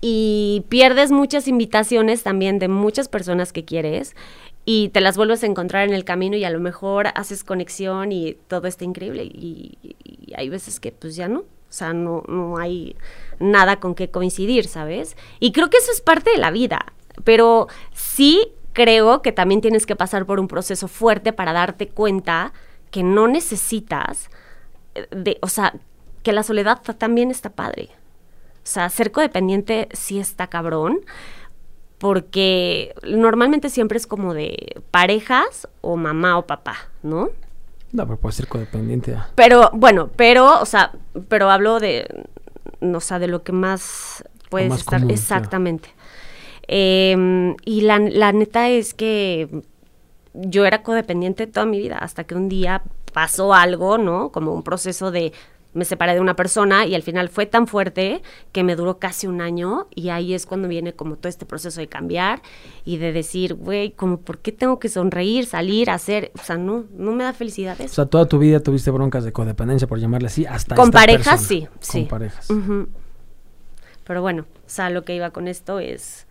y 0.00 0.64
pierdes 0.68 1.10
muchas 1.10 1.48
invitaciones 1.48 2.22
también 2.22 2.58
de 2.58 2.68
muchas 2.68 3.08
personas 3.08 3.52
que 3.52 3.64
quieres 3.64 4.14
y 4.68 4.88
te 4.88 5.00
las 5.00 5.16
vuelves 5.16 5.44
a 5.44 5.46
encontrar 5.46 5.88
en 5.88 5.94
el 5.94 6.04
camino 6.04 6.36
y 6.36 6.44
a 6.44 6.50
lo 6.50 6.58
mejor 6.58 7.06
haces 7.14 7.44
conexión 7.44 8.10
y 8.10 8.34
todo 8.48 8.66
está 8.66 8.84
increíble 8.84 9.24
y, 9.24 9.78
hay 10.36 10.50
veces 10.50 10.80
que 10.80 10.92
pues 10.92 11.16
ya 11.16 11.28
no, 11.28 11.38
o 11.40 11.44
sea, 11.70 11.94
no, 11.94 12.22
no 12.28 12.58
hay 12.58 12.94
nada 13.38 13.80
con 13.80 13.94
que 13.94 14.10
coincidir, 14.10 14.66
¿sabes? 14.66 15.16
Y 15.40 15.52
creo 15.52 15.70
que 15.70 15.78
eso 15.78 15.90
es 15.92 16.02
parte 16.02 16.30
de 16.30 16.36
la 16.36 16.50
vida, 16.50 16.92
pero 17.24 17.68
sí 17.94 18.52
creo 18.74 19.22
que 19.22 19.32
también 19.32 19.62
tienes 19.62 19.86
que 19.86 19.96
pasar 19.96 20.26
por 20.26 20.38
un 20.38 20.48
proceso 20.48 20.88
fuerte 20.88 21.32
para 21.32 21.54
darte 21.54 21.88
cuenta 21.88 22.52
que 22.90 23.02
no 23.02 23.28
necesitas 23.28 24.28
eh, 24.94 25.06
de, 25.10 25.38
o 25.40 25.48
sea, 25.48 25.74
que 26.22 26.32
la 26.32 26.42
soledad 26.42 26.82
también 26.98 27.30
está 27.30 27.50
padre. 27.50 27.88
O 28.58 28.68
sea, 28.68 28.90
ser 28.90 29.12
codependiente 29.12 29.88
sí 29.92 30.18
está 30.18 30.48
cabrón, 30.48 31.00
porque 31.98 32.94
normalmente 33.04 33.70
siempre 33.70 33.98
es 33.98 34.06
como 34.06 34.34
de 34.34 34.82
parejas 34.90 35.68
o 35.80 35.96
mamá 35.96 36.38
o 36.38 36.46
papá, 36.46 36.76
¿no? 37.02 37.30
No, 37.92 38.06
pero 38.06 38.18
puede 38.18 38.34
ser 38.34 38.48
codependiente. 38.48 39.16
Pero, 39.34 39.70
bueno, 39.72 40.10
pero, 40.16 40.60
o 40.60 40.66
sea, 40.66 40.92
pero 41.28 41.50
hablo 41.50 41.80
de, 41.80 42.06
o 42.80 43.00
sea, 43.00 43.18
de 43.18 43.28
lo 43.28 43.42
que 43.42 43.52
más 43.52 44.24
puedes 44.50 44.74
estar, 44.74 45.02
exactamente. 45.10 45.88
Em, 46.68 47.56
y 47.64 47.82
la, 47.82 47.98
la 47.98 48.32
neta 48.32 48.68
es 48.68 48.92
que 48.92 49.62
yo 50.34 50.66
era 50.66 50.82
codependiente 50.82 51.46
toda 51.46 51.64
mi 51.64 51.78
vida, 51.78 51.96
hasta 51.96 52.24
que 52.24 52.34
un 52.34 52.48
día 52.48 52.82
pasó 53.12 53.54
algo, 53.54 53.96
¿no? 53.96 54.30
Como 54.30 54.52
un 54.52 54.62
proceso 54.62 55.10
de 55.10 55.32
me 55.76 55.84
separé 55.84 56.14
de 56.14 56.20
una 56.20 56.34
persona 56.34 56.86
y 56.86 56.94
al 56.94 57.02
final 57.02 57.28
fue 57.28 57.44
tan 57.44 57.66
fuerte 57.66 58.22
que 58.52 58.64
me 58.64 58.76
duró 58.76 58.98
casi 58.98 59.26
un 59.26 59.42
año 59.42 59.88
y 59.94 60.08
ahí 60.08 60.32
es 60.32 60.46
cuando 60.46 60.68
viene 60.68 60.94
como 60.94 61.16
todo 61.16 61.28
este 61.28 61.44
proceso 61.44 61.80
de 61.80 61.86
cambiar 61.86 62.40
y 62.84 62.96
de 62.96 63.12
decir, 63.12 63.54
güey, 63.54 63.90
como 63.90 64.18
por 64.18 64.38
qué 64.38 64.52
tengo 64.52 64.78
que 64.78 64.88
sonreír, 64.88 65.44
salir, 65.44 65.90
hacer, 65.90 66.32
o 66.34 66.42
sea, 66.42 66.56
no, 66.56 66.86
no 66.96 67.12
me 67.12 67.24
da 67.24 67.34
felicidad 67.34 67.78
eso. 67.78 67.92
O 67.92 67.94
sea, 67.94 68.06
toda 68.06 68.26
tu 68.26 68.38
vida 68.38 68.60
tuviste 68.60 68.90
broncas 68.90 69.24
de 69.24 69.32
codependencia, 69.32 69.86
por 69.86 69.98
llamarle 69.98 70.28
así, 70.28 70.46
hasta 70.46 70.74
Con 70.74 70.90
parejas, 70.90 71.42
sí, 71.42 71.68
sí. 71.80 72.00
Con 72.00 72.08
parejas. 72.08 72.48
Pero 74.04 74.22
bueno, 74.22 74.46
o 74.48 74.68
sea, 74.68 74.88
lo 74.88 75.04
que 75.04 75.14
iba 75.14 75.30
con 75.30 75.46
esto 75.46 75.78
es, 75.78 76.26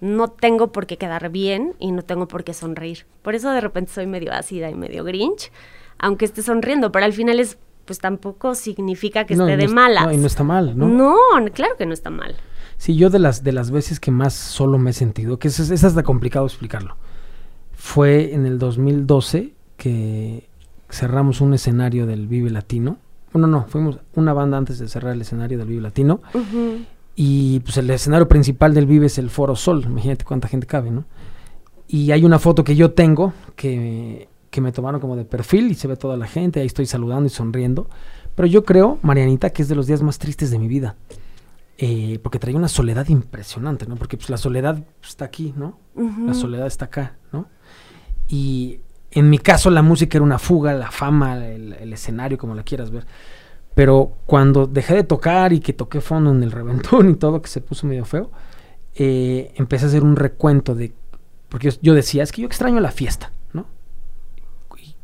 no 0.00 0.28
tengo 0.28 0.72
por 0.72 0.86
qué 0.86 0.96
quedar 0.96 1.30
bien 1.30 1.74
y 1.78 1.92
no 1.92 2.02
tengo 2.02 2.26
por 2.26 2.42
qué 2.42 2.52
sonreír. 2.52 3.06
Por 3.22 3.36
eso 3.36 3.50
de 3.52 3.60
repente 3.60 3.92
soy 3.92 4.06
medio 4.06 4.32
ácida 4.32 4.70
y 4.70 4.74
medio 4.74 5.04
grinch, 5.04 5.52
aunque 5.98 6.24
esté 6.24 6.42
sonriendo, 6.42 6.90
pero 6.90 7.04
al 7.04 7.12
final 7.12 7.38
es, 7.38 7.58
pues 7.88 7.98
tampoco 7.98 8.54
significa 8.54 9.24
que 9.24 9.32
esté 9.32 9.56
de 9.56 9.66
malas. 9.66 10.04
No, 10.04 10.12
y 10.12 10.18
no 10.18 10.26
está 10.26 10.44
mal, 10.44 10.76
¿no? 10.76 10.86
No, 10.86 11.16
claro 11.54 11.74
que 11.78 11.86
no 11.86 11.94
está 11.94 12.10
mal. 12.10 12.36
Sí, 12.76 12.94
yo 12.94 13.08
de 13.08 13.18
las, 13.18 13.42
de 13.42 13.52
las 13.52 13.70
veces 13.70 13.98
que 13.98 14.10
más 14.10 14.34
solo 14.34 14.78
me 14.78 14.90
he 14.90 14.92
sentido, 14.92 15.38
que 15.38 15.48
es, 15.48 15.58
es 15.58 15.84
hasta 15.84 16.02
complicado 16.02 16.44
explicarlo, 16.44 16.96
fue 17.72 18.34
en 18.34 18.44
el 18.44 18.58
2012 18.58 19.54
que 19.78 20.50
cerramos 20.90 21.40
un 21.40 21.54
escenario 21.54 22.04
del 22.06 22.28
Vive 22.28 22.50
Latino. 22.50 22.98
Bueno, 23.32 23.46
no, 23.46 23.64
fuimos 23.68 23.98
una 24.14 24.34
banda 24.34 24.58
antes 24.58 24.78
de 24.78 24.86
cerrar 24.86 25.14
el 25.14 25.22
escenario 25.22 25.56
del 25.56 25.68
Vive 25.68 25.80
Latino. 25.80 26.20
Y 27.16 27.60
pues 27.60 27.78
el 27.78 27.88
escenario 27.88 28.28
principal 28.28 28.74
del 28.74 28.84
Vive 28.84 29.06
es 29.06 29.16
el 29.16 29.30
Foro 29.30 29.56
Sol. 29.56 29.84
Imagínate 29.86 30.26
cuánta 30.26 30.46
gente 30.46 30.66
cabe, 30.66 30.90
¿no? 30.90 31.06
Y 31.86 32.12
hay 32.12 32.26
una 32.26 32.38
foto 32.38 32.62
que 32.64 32.76
yo 32.76 32.92
tengo 32.92 33.32
que, 33.56 34.28
que 34.50 34.60
me 34.60 34.72
tomaron 34.72 35.00
como 35.00 35.16
de 35.16 35.24
perfil 35.24 35.70
y 35.70 35.74
se 35.74 35.88
ve 35.88 35.96
toda 35.96 36.16
la 36.16 36.26
gente. 36.26 36.60
Ahí 36.60 36.66
estoy 36.66 36.86
saludando 36.86 37.26
y 37.26 37.30
sonriendo. 37.30 37.88
Pero 38.34 38.46
yo 38.46 38.64
creo, 38.64 38.98
Marianita, 39.02 39.50
que 39.50 39.62
es 39.62 39.68
de 39.68 39.74
los 39.74 39.86
días 39.86 40.02
más 40.02 40.18
tristes 40.18 40.50
de 40.50 40.58
mi 40.58 40.68
vida. 40.68 40.96
Eh, 41.80 42.18
porque 42.22 42.40
traía 42.40 42.58
una 42.58 42.68
soledad 42.68 43.08
impresionante, 43.08 43.86
¿no? 43.86 43.94
Porque 43.94 44.16
pues, 44.16 44.30
la 44.30 44.36
soledad 44.36 44.82
está 45.02 45.24
aquí, 45.24 45.54
¿no? 45.56 45.78
La 46.26 46.34
soledad 46.34 46.66
está 46.66 46.86
acá, 46.86 47.16
¿no? 47.32 47.48
Y 48.28 48.80
en 49.10 49.30
mi 49.30 49.38
caso 49.38 49.70
la 49.70 49.82
música 49.82 50.18
era 50.18 50.24
una 50.24 50.38
fuga, 50.38 50.74
la 50.74 50.90
fama, 50.90 51.46
el, 51.46 51.92
escenario, 51.92 52.36
como 52.36 52.54
la 52.54 52.62
quieras 52.62 52.90
ver. 52.90 53.06
Pero 53.74 54.12
cuando 54.26 54.66
dejé 54.66 54.94
de 54.94 55.04
tocar 55.04 55.52
y 55.52 55.60
que 55.60 55.72
toqué 55.72 56.00
fondo 56.00 56.32
en 56.32 56.42
el 56.42 56.50
reventón 56.50 57.10
y 57.10 57.14
todo, 57.14 57.40
que 57.40 57.48
se 57.48 57.60
puso 57.60 57.86
medio 57.86 58.04
feo, 58.04 58.30
eh, 58.96 59.52
empecé 59.54 59.86
a 59.86 59.88
hacer 59.88 60.02
un 60.02 60.16
recuento 60.16 60.74
de... 60.74 60.92
Porque 61.48 61.72
yo, 61.80 61.94
decía, 61.94 62.22
es 62.22 62.32
que 62.32 62.42
yo 62.42 62.46
extraño 62.46 62.80
la 62.80 62.90
fiesta. 62.90 63.32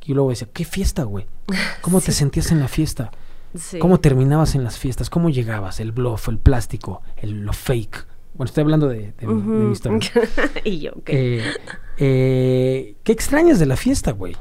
Y, 0.05 0.15
luego 0.15 0.31
decía, 0.31 0.49
¿qué 0.53 0.65
fiesta, 0.65 1.05
güey? 1.05 1.27
¿Cómo 1.81 2.01
te 2.01 2.13
sentías 2.13 2.51
en 2.53 2.61
la 2.61 2.69
fiesta? 2.69 3.11
¿Cómo 3.81 4.01
terminabas 4.01 4.55
en 4.55 4.65
las 4.65 4.79
fiestas? 4.79 5.11
¿Cómo 5.11 5.31
llegabas? 5.31 5.79
El 5.79 5.93
bluff, 5.93 6.29
el 6.29 6.39
plástico, 6.39 7.03
el, 7.17 7.43
lo 7.43 7.53
fake. 7.53 8.07
Bueno, 8.35 8.49
estoy 8.49 8.63
hablando 8.63 8.89
de, 8.89 9.15
mi 9.23 9.73
historia. 9.73 10.11
y 10.65 10.81
yo, 10.81 10.93
¿qué? 11.05 11.39
Eh, 11.39 11.43
eh, 11.99 12.97
¿Qué 13.05 13.13
extrañas 13.13 13.61
de 13.61 13.67
la 13.67 13.77
fiesta, 13.77 14.11
güey? 14.11 14.33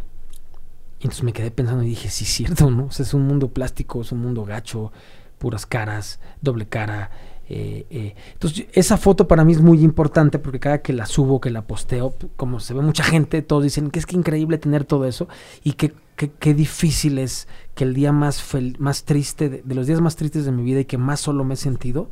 Y 1.00 1.04
entonces 1.04 1.24
me 1.24 1.34
quedé 1.34 1.52
pensando 1.52 1.84
y 1.84 1.90
dije, 1.90 2.10
sí, 2.10 2.26
cierto, 2.26 2.72
¿no? 2.72 2.86
O 2.86 2.92
sea, 2.92 3.06
es 3.06 3.14
un 3.14 3.28
mundo 3.28 3.50
plástico, 3.50 4.02
es 4.02 4.12
un 4.12 4.20
mundo 4.20 4.46
gacho, 4.46 4.92
puras 5.38 5.66
caras, 5.66 6.20
doble 6.42 6.68
cara. 6.68 7.12
Eh, 7.50 8.16
entonces, 8.34 8.68
esa 8.74 8.98
foto 8.98 9.28
para 9.28 9.44
mí 9.44 9.54
es 9.54 9.62
muy 9.62 9.84
importante 9.84 10.40
porque 10.40 10.60
cada 10.60 10.82
que 10.82 10.94
la 10.94 11.06
subo, 11.06 11.42
que 11.42 11.50
la 11.50 11.64
posteo, 11.68 12.16
como 12.36 12.60
se 12.60 12.74
ve 12.74 12.82
mucha 12.82 13.04
gente, 13.04 13.42
todos 13.42 13.64
dicen 13.64 13.92
que 13.92 14.00
es 14.00 14.06
que 14.06 14.16
increíble 14.16 14.58
tener 14.58 14.86
todo 14.86 15.06
eso 15.06 15.28
y 15.64 15.74
que 15.74 15.94
qué, 16.16 16.54
difícil 16.54 17.20
es 17.20 17.48
que 17.76 17.84
el 17.84 17.94
día 17.94 18.12
más, 18.12 18.44
más 18.80 19.04
triste, 19.04 19.50
de, 19.50 19.76
los 19.76 19.88
días 19.88 20.02
más 20.02 20.16
tristes 20.16 20.46
de 20.46 20.52
mi 20.52 20.64
vida 20.64 20.82
y 20.82 20.86
que 20.86 20.98
más 20.98 21.20
solo 21.20 21.44
me 21.44 21.56
he 21.56 21.58
sentido, 21.58 22.10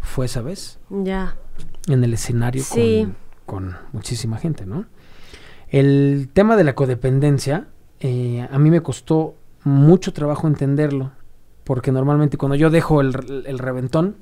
fue 0.00 0.26
esa 0.26 0.42
vez. 0.42 0.78
Ya. 0.90 1.36
En 1.88 2.02
el 2.04 2.14
escenario 2.14 2.64
con, 3.46 3.76
muchísima 3.92 4.38
gente, 4.38 4.66
¿no? 4.66 4.86
El 5.68 6.28
tema 6.32 6.56
de 6.56 6.64
la 6.64 6.74
codependencia, 6.74 7.68
eh, 8.00 8.46
a 8.50 8.58
mí 8.58 8.70
me 8.70 8.82
costó 8.82 9.36
mucho 9.64 10.12
trabajo 10.12 10.46
entenderlo, 10.46 11.12
porque 11.72 11.90
normalmente 11.90 12.36
cuando 12.36 12.54
yo 12.54 12.68
dejo 12.68 13.00
el, 13.00 13.14
reventón, 13.14 14.16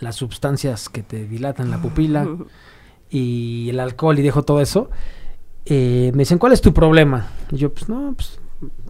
las 0.00 0.16
sustancias 0.16 0.90
que 0.90 1.02
te 1.02 1.26
dilatan 1.26 1.70
la 1.70 1.80
pupila 1.80 2.28
y 3.10 3.70
el 3.70 3.80
alcohol 3.80 4.18
y 4.18 4.22
dejo 4.22 4.42
todo 4.42 4.60
eso, 4.60 4.90
eh, 5.64 6.10
me 6.12 6.18
dicen, 6.18 6.36
¿cuál 6.36 6.52
es 6.52 6.60
tu 6.60 6.74
problema? 6.74 7.28
Y 7.50 7.56
yo, 7.56 7.72
pues 7.72 7.88
no, 7.88 8.12
pues 8.14 8.40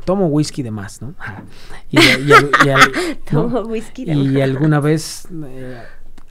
tomo 0.04 0.26
whisky 0.26 0.64
de 0.64 0.72
más, 0.72 1.00
¿no? 1.00 1.14
Y, 1.92 1.98
tomo 3.30 3.60
whisky 3.60 4.04
de 4.04 4.14
y 4.14 4.40
alguna 4.40 4.80
vez 4.80 5.28
eh, 5.44 5.80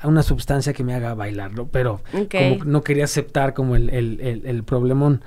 una 0.03 0.23
sustancia 0.23 0.73
que 0.73 0.83
me 0.83 0.93
haga 0.93 1.13
bailar, 1.13 1.53
¿no? 1.53 1.67
Pero 1.67 2.01
como 2.29 2.65
no 2.65 2.83
quería 2.83 3.05
aceptar 3.05 3.53
como 3.53 3.77
el, 3.77 3.89
el, 3.91 4.41
el, 4.43 4.63
problemón. 4.65 5.21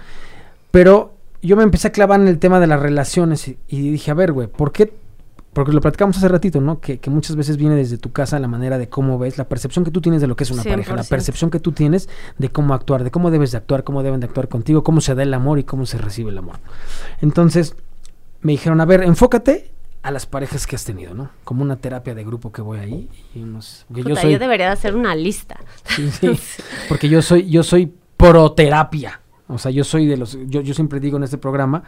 Pero 0.73 1.15
yo 1.41 1.57
me 1.57 1.63
empecé 1.63 1.89
a 1.89 1.93
clavar 1.93 2.21
en 2.21 2.29
el 2.29 2.39
tema 2.39 2.61
de 2.61 2.67
las 2.67 2.81
relaciones 2.81 3.49
y, 3.49 3.57
dije, 3.91 4.11
a 4.11 4.15
ver, 4.15 4.33
güey, 4.33 4.47
¿por 4.47 4.73
qué? 4.73 4.93
Porque 5.59 5.73
lo 5.73 5.81
platicamos 5.81 6.17
hace 6.17 6.29
ratito, 6.29 6.61
¿no? 6.61 6.79
Que, 6.79 6.99
que, 7.01 7.11
muchas 7.11 7.35
veces 7.35 7.57
viene 7.57 7.75
desde 7.75 7.99
tu 7.99 8.13
casa 8.13 8.39
la 8.39 8.47
manera 8.47 8.79
de 8.79 8.89
cómo 8.89 9.19
ves, 9.19 9.39
la 9.39 9.49
percepción 9.49 9.85
que 9.85 9.91
tú 9.91 10.01
tienes 10.01 10.21
de 10.21 10.29
lo 10.29 10.37
que 10.37 10.45
es 10.45 10.53
una 10.53 10.63
pareja, 10.63 10.95
la 10.95 11.03
percepción 11.03 11.51
que 11.51 11.59
tú 11.59 11.73
tienes 11.73 12.09
de 12.39 12.49
cómo 12.49 12.75
actuar, 12.75 13.03
de 13.03 13.11
cómo 13.11 13.33
debes 13.33 13.51
de 13.51 13.59
actuar, 13.59 13.83
cómo 13.83 14.05
deben 14.05 14.21
de 14.21 14.27
actuar 14.27 14.47
contigo, 14.47 14.85
cómo 14.85 15.01
se 15.01 15.17
da 15.17 15.25
el 15.25 15.35
amor 15.35 15.59
y 15.59 15.65
cómo 15.65 15.85
se 15.85 15.99
recibe 15.99 16.31
el 16.31 16.39
amor. 16.39 16.61
Entonces, 17.23 17.75
me 18.41 18.53
dijeron, 18.53 18.81
a 18.81 18.85
ver, 18.85 19.03
enfócate 19.03 19.73
a 20.03 20.13
las 20.13 20.27
parejas 20.27 20.65
que 20.65 20.77
has 20.77 20.85
tenido, 20.85 21.13
¿no? 21.13 21.31
Como 21.43 21.65
una 21.65 21.75
terapia 21.75 22.15
de 22.15 22.23
grupo 22.23 22.53
que 22.53 22.63
voy 22.63 22.79
ahí. 22.79 23.09
Y 23.35 23.41
yo, 23.41 24.15
soy, 24.15 24.31
yo 24.31 24.39
debería 24.39 24.71
hacer 24.71 24.95
una 24.95 25.17
lista. 25.17 25.59
Sí, 25.87 26.09
sí, 26.13 26.39
porque 26.89 27.09
yo 27.09 27.21
soy, 27.21 27.51
yo 27.51 27.65
soy 27.65 27.93
proterapia. 28.17 29.23
O 29.49 29.59
sea, 29.59 29.73
yo 29.73 29.83
soy 29.83 30.07
de 30.07 30.19
los, 30.19 30.39
yo, 30.47 30.61
yo 30.61 30.73
siempre 30.73 31.01
digo 31.01 31.17
en 31.17 31.25
este 31.25 31.37
programa 31.37 31.83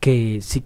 que 0.00 0.38
sí, 0.40 0.64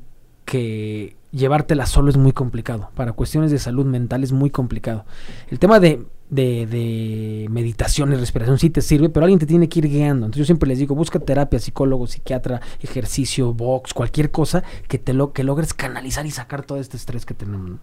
que 0.48 1.14
llevártela 1.30 1.84
solo 1.84 2.08
es 2.08 2.16
muy 2.16 2.32
complicado. 2.32 2.90
Para 2.94 3.12
cuestiones 3.12 3.50
de 3.50 3.58
salud 3.58 3.84
mental 3.84 4.24
es 4.24 4.32
muy 4.32 4.48
complicado. 4.50 5.04
El 5.50 5.58
tema 5.58 5.78
de 5.78 6.06
de, 6.30 7.46
meditación 7.50 8.12
y 8.12 8.16
respiración 8.16 8.58
sí 8.58 8.70
te 8.70 8.82
sirve, 8.82 9.08
pero 9.08 9.24
alguien 9.24 9.38
te 9.38 9.46
tiene 9.46 9.68
que 9.68 9.78
ir 9.80 9.88
guiando. 9.88 10.26
Entonces 10.26 10.40
yo 10.40 10.44
siempre 10.44 10.68
les 10.68 10.78
digo, 10.78 10.94
busca 10.94 11.18
terapia, 11.18 11.58
psicólogo, 11.58 12.06
psiquiatra, 12.06 12.60
ejercicio, 12.80 13.52
box, 13.52 13.94
cualquier 13.94 14.30
cosa 14.30 14.62
que 14.88 14.98
te 14.98 15.12
lo 15.12 15.32
que 15.32 15.44
logres 15.44 15.74
canalizar 15.74 16.26
y 16.26 16.30
sacar 16.30 16.64
todo 16.64 16.78
este 16.78 16.96
estrés 16.96 17.24
que 17.24 17.34
tenemos. 17.34 17.78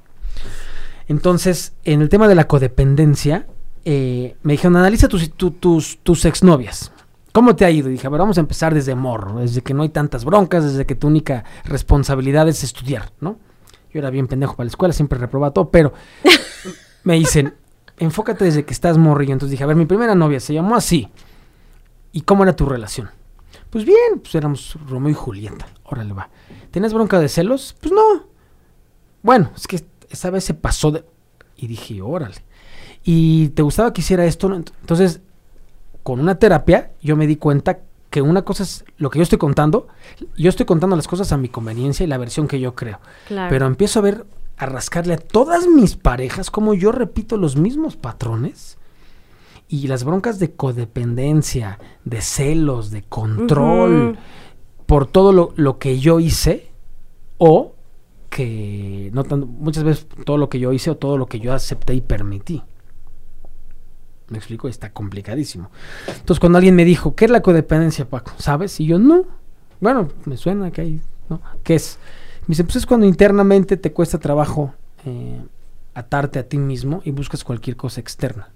Entonces, 1.08 1.74
en 1.84 2.02
el 2.02 2.10
tema 2.10 2.28
de 2.28 2.36
la 2.36 2.48
codependencia, 2.48 3.48
eh, 3.84 4.36
me 4.42 4.54
dijeron, 4.54 4.76
analiza 4.76 5.08
tus, 5.08 5.32
tus, 5.32 6.00
tus 6.02 6.26
exnovias. 6.26 6.92
¿Cómo 7.36 7.54
te 7.54 7.66
ha 7.66 7.70
ido? 7.70 7.90
Y 7.90 7.92
dije, 7.92 8.08
a 8.08 8.10
ver, 8.10 8.22
vamos 8.22 8.38
a 8.38 8.40
empezar 8.40 8.74
desde 8.74 8.96
morro, 8.96 9.42
desde 9.42 9.60
que 9.60 9.74
no 9.74 9.84
hay 9.84 9.90
tantas 9.90 10.24
broncas, 10.24 10.64
desde 10.64 10.86
que 10.86 10.96
tu 10.96 11.08
única 11.08 11.44
responsabilidad 11.66 12.48
es 12.48 12.64
estudiar, 12.64 13.12
¿no? 13.20 13.38
Yo 13.94 14.00
era 14.00 14.10
bien 14.10 14.28
pendejo 14.28 14.56
para 14.56 14.64
la 14.64 14.70
escuela, 14.70 14.94
siempre 14.94 15.20
reprobaba 15.20 15.52
todo, 15.52 15.70
pero 15.70 15.92
me 17.04 17.16
dicen, 17.16 17.54
enfócate 17.98 18.46
desde 18.46 18.64
que 18.64 18.72
estás 18.72 18.98
morrillo. 18.98 19.34
Entonces 19.34 19.52
dije, 19.52 19.66
a 19.66 19.68
ver, 19.68 19.76
mi 19.76 19.86
primera 19.86 20.16
novia 20.16 20.40
se 20.40 20.54
llamó 20.54 20.78
así. 20.78 21.10
¿Y 22.14 22.22
cómo 22.22 22.44
era 22.44 22.56
tu 22.56 22.68
relación? 22.68 23.10
Pues 23.70 23.84
bien, 23.84 24.22
pues 24.22 24.34
éramos 24.34 24.78
Romeo 24.88 25.12
y 25.12 25.14
Julieta. 25.14 25.68
Órale, 25.84 26.14
va. 26.14 26.30
¿Tienes 26.72 26.94
bronca 26.94 27.20
de 27.20 27.28
celos? 27.28 27.76
Pues 27.82 27.92
no. 27.92 28.30
Bueno, 29.24 29.52
es 29.58 29.68
que 29.68 29.86
esa 30.10 30.30
vez 30.30 30.46
se 30.46 30.54
pasó 30.54 30.90
de... 30.90 31.04
Y 31.58 31.68
dije, 31.68 32.02
órale. 32.02 32.46
¿Y 33.04 33.50
te 33.50 33.62
gustaba 33.62 33.92
que 33.92 34.00
hiciera 34.00 34.24
esto? 34.24 34.54
Entonces, 34.54 35.20
con 36.06 36.20
una 36.20 36.36
terapia, 36.36 36.92
yo 37.02 37.16
me 37.16 37.26
di 37.26 37.36
cuenta 37.36 37.80
que 38.12 38.22
una 38.22 38.44
cosa 38.44 38.62
es 38.62 38.86
lo 39.00 39.10
que 39.10 39.18
yo 39.18 39.24
estoy 39.24 39.40
contando. 39.40 39.88
Yo 40.38 40.50
estoy 40.50 40.68
contando 40.68 40.96
las 40.96 41.08
cosas 41.08 41.32
a 41.32 41.38
mi 41.38 41.50
conveniencia 41.50 42.04
y 42.04 42.08
la 42.08 42.20
versión 42.20 42.48
que 42.48 42.60
yo 42.60 42.76
creo. 42.76 43.00
Pero 43.28 43.66
empiezo 43.66 43.98
a 43.98 44.02
ver 44.04 44.28
a 44.56 44.68
rascarle 44.68 45.16
a 45.16 45.18
todas 45.18 45.66
mis 45.68 45.96
parejas 45.96 46.52
como 46.52 46.76
yo 46.76 46.92
repito 46.92 47.38
los 47.38 47.56
mismos 47.56 47.96
patrones 47.96 48.78
y 49.68 49.88
las 49.88 50.04
broncas 50.04 50.38
de 50.38 50.52
codependencia, 50.52 51.80
de 52.04 52.22
celos, 52.22 52.92
de 52.92 53.02
control, 53.02 54.20
por 54.86 55.08
todo 55.08 55.34
lo, 55.34 55.54
lo, 55.56 55.80
que 55.80 55.98
yo 55.98 56.20
hice 56.20 56.70
o 57.40 57.74
que 58.30 59.10
no 59.12 59.24
muchas 59.24 59.84
veces 59.84 60.08
todo 60.24 60.38
lo 60.38 60.50
que 60.50 60.60
yo 60.60 60.72
hice 60.72 60.92
o 60.92 60.98
todo 60.98 61.18
lo 61.18 61.26
que 61.26 61.40
yo 61.40 61.52
acepté 61.52 61.96
y 61.96 62.02
permití. 62.02 62.62
Me 64.28 64.38
explico, 64.38 64.68
está 64.68 64.92
complicadísimo. 64.92 65.70
Entonces 66.08 66.40
cuando 66.40 66.58
alguien 66.58 66.76
me 66.76 66.86
dijo, 66.86 67.16
¿qué 67.16 67.26
es 67.26 67.32
la 67.32 67.42
codependencia, 67.42 68.10
Paco? 68.10 68.32
¿Sabes? 68.38 68.80
Y 68.80 68.88
yo, 68.88 68.98
no. 68.98 69.26
Bueno, 69.80 70.10
me 70.26 70.36
suena 70.38 70.72
que 70.72 70.82
hay, 70.82 71.02
¿no? 71.30 71.42
¿Qué 71.64 71.76
es? 71.76 72.00
Me 72.42 72.54
dice, 72.54 72.64
pues 72.64 72.78
es 72.78 72.86
cuando 72.86 73.06
internamente 73.06 73.78
te 73.78 73.92
cuesta 73.92 74.20
trabajo 74.20 74.74
eh, 75.06 75.42
atarte 75.94 76.40
a 76.40 76.48
ti 76.48 76.58
mismo 76.58 77.02
y 77.06 77.12
buscas 77.12 77.44
cualquier 77.44 77.76
cosa 77.76 78.02
externa. 78.02 78.50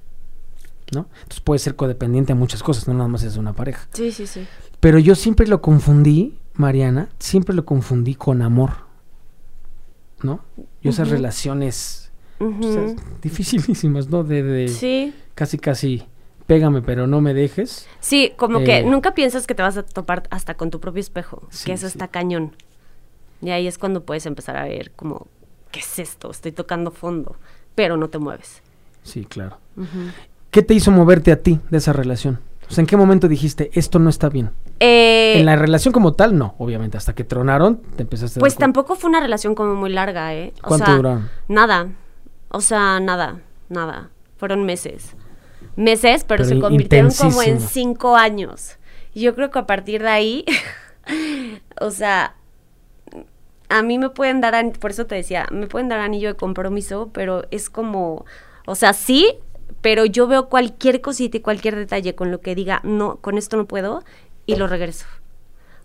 ¿No? 0.92 1.06
Entonces 1.18 1.42
puede 1.42 1.60
ser 1.60 1.76
codependiente 1.76 2.34
a 2.34 2.36
muchas 2.36 2.64
cosas, 2.64 2.88
no 2.88 2.96
nada 2.96 3.08
más 3.08 3.22
es 3.22 3.38
una 3.38 3.54
pareja. 3.54 3.88
Sí, 3.94 4.12
sí, 4.12 4.26
sí. 4.26 4.48
Pero 4.80 4.98
yo 4.98 5.14
siempre 5.14 5.46
lo 5.46 5.62
confundí, 5.62 6.40
Mariana, 6.54 7.10
siempre 7.20 7.54
lo 7.54 7.64
confundí 7.64 8.16
con 8.16 8.42
amor. 8.42 8.72
¿No? 10.24 10.40
Yo 10.82 10.90
esas 10.90 11.10
relaciones 11.10 12.09
dificilísimas, 13.22 14.10
¿no? 14.10 14.24
De, 14.24 14.44
de 14.44 14.68
sí. 14.68 15.14
casi, 15.36 15.58
casi 15.58 16.06
pégame, 16.50 16.82
pero 16.82 17.06
no 17.06 17.22
me 17.22 17.36
dejes. 17.36 17.88
Sí, 18.00 18.34
como 18.36 18.64
que 18.64 18.80
eh, 18.80 18.84
nunca 18.84 19.14
piensas 19.14 19.46
que 19.46 19.54
te 19.54 19.62
vas 19.62 19.78
a 19.78 19.84
topar 19.84 20.24
hasta 20.32 20.56
con 20.56 20.72
tu 20.72 20.80
propio 20.80 21.00
espejo, 21.00 21.44
que 21.64 21.74
eso 21.74 21.86
está 21.86 22.08
cañón. 22.08 22.56
Y 23.42 23.52
ahí 23.52 23.68
es 23.68 23.78
cuando 23.78 24.04
puedes 24.04 24.26
empezar 24.26 24.58
a 24.58 24.64
ver 24.64 24.90
como, 24.92 25.28
¿qué 25.72 25.80
es 25.80 26.00
esto? 26.00 26.32
Estoy 26.32 26.52
tocando 26.52 26.90
fondo, 26.90 27.36
pero 27.76 27.98
no 27.98 28.10
te 28.10 28.18
mueves. 28.18 28.64
Sí, 29.04 29.26
claro. 29.26 29.58
¿Qué 30.50 30.64
te 30.64 30.74
hizo 30.74 30.90
moverte 30.90 31.32
a 31.32 31.42
ti 31.42 31.60
de 31.70 31.78
esa 31.78 31.94
relación? 31.94 32.40
O 32.68 32.74
sea, 32.74 32.82
¿en 32.82 32.88
qué 32.88 32.98
momento 32.98 33.28
dijiste, 33.28 33.70
esto 33.74 34.00
no 34.00 34.10
está 34.10 34.30
bien? 34.30 34.50
Eh, 34.80 35.36
en 35.38 35.46
la 35.46 35.56
relación 35.56 35.92
como 35.92 36.14
tal, 36.14 36.36
no, 36.38 36.56
obviamente. 36.58 36.98
Hasta 36.98 37.14
que 37.14 37.24
tronaron, 37.24 37.78
te 37.96 38.04
empezaste 38.04 38.40
a 38.40 38.42
Pues 38.42 38.56
tampoco 38.56 38.96
fue 38.96 39.10
una 39.10 39.20
relación 39.20 39.54
como 39.54 39.76
muy 39.76 39.92
larga, 39.92 40.34
¿eh? 40.34 40.54
O 40.64 40.68
¿Cuánto 40.68 40.86
sea, 40.88 40.96
duraron? 40.96 41.30
Nada. 41.48 41.88
O 42.50 42.62
sea, 42.62 43.00
nada, 43.00 43.42
nada. 43.70 44.10
Fueron 44.38 44.64
meses. 44.64 45.16
Meses, 45.76 46.24
pero, 46.28 46.44
Pero 46.44 46.56
se 46.56 46.60
convirtieron 46.60 47.12
como 47.12 47.42
en 47.42 47.62
cinco 47.62 48.16
años. 48.16 48.78
Y 49.14 49.22
yo 49.22 49.36
creo 49.36 49.50
que 49.50 49.60
a 49.60 49.66
partir 49.66 50.02
de 50.02 50.10
ahí, 50.10 50.46
o 51.82 51.92
sea, 51.92 52.36
a 53.70 53.84
mí 53.84 53.98
me 53.98 54.10
pueden 54.10 54.42
dar, 54.42 54.72
por 54.80 54.92
eso 54.92 55.06
te 55.06 55.16
decía, 55.16 55.48
me 55.52 55.68
pueden 55.68 55.90
dar 55.90 56.00
anillo 56.00 56.30
de 56.30 56.36
compromiso, 56.36 57.10
pero 57.14 57.46
es 57.52 57.70
como, 57.70 58.26
o 58.66 58.76
sea, 58.76 58.94
sí, 58.94 59.36
pero 59.82 60.06
yo 60.06 60.28
veo 60.28 60.50
cualquier 60.50 61.02
cosita 61.02 61.38
y 61.38 61.42
cualquier 61.42 61.76
detalle 61.76 62.16
con 62.16 62.32
lo 62.32 62.42
que 62.42 62.56
diga, 62.56 62.82
no, 62.84 63.18
con 63.18 63.38
esto 63.38 63.58
no 63.58 63.66
puedo, 63.66 64.04
y 64.46 64.56
lo 64.56 64.68
regreso. 64.68 65.06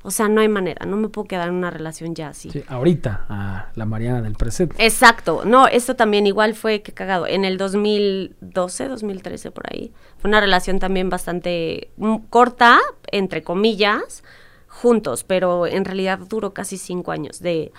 O 0.07 0.11
sea, 0.11 0.29
no 0.29 0.43
hay 0.43 0.49
manera, 0.49 0.85
no 0.85 0.99
me 0.99 1.09
puedo 1.09 1.27
quedar 1.27 1.49
en 1.49 1.55
una 1.55 1.71
relación 1.71 2.15
ya 2.15 2.29
así. 2.29 2.51
Sí, 2.51 2.63
ahorita, 2.69 3.25
a 3.27 3.69
la 3.75 3.87
Mariana 3.87 4.21
del 4.21 4.35
presente. 4.35 4.77
Exacto, 4.79 5.45
no, 5.47 5.67
esto 5.67 5.97
también 5.97 6.27
igual 6.27 6.55
fue 6.55 6.83
que 6.83 6.93
cagado. 6.93 7.27
En 7.27 7.47
el 7.47 7.57
2012, 7.57 8.89
2013 8.89 9.51
por 9.51 9.65
ahí, 9.73 9.95
fue 10.19 10.29
una 10.29 10.41
relación 10.41 10.79
también 10.79 11.09
bastante 11.09 11.89
mm, 11.97 12.17
corta, 12.29 12.81
entre 13.13 13.43
comillas, 13.43 14.23
juntos, 14.69 15.25
pero 15.25 15.67
en 15.67 15.87
realidad 15.87 16.19
duró 16.19 16.53
casi 16.53 16.77
cinco 16.77 17.11
años 17.11 17.41
de, 17.41 17.73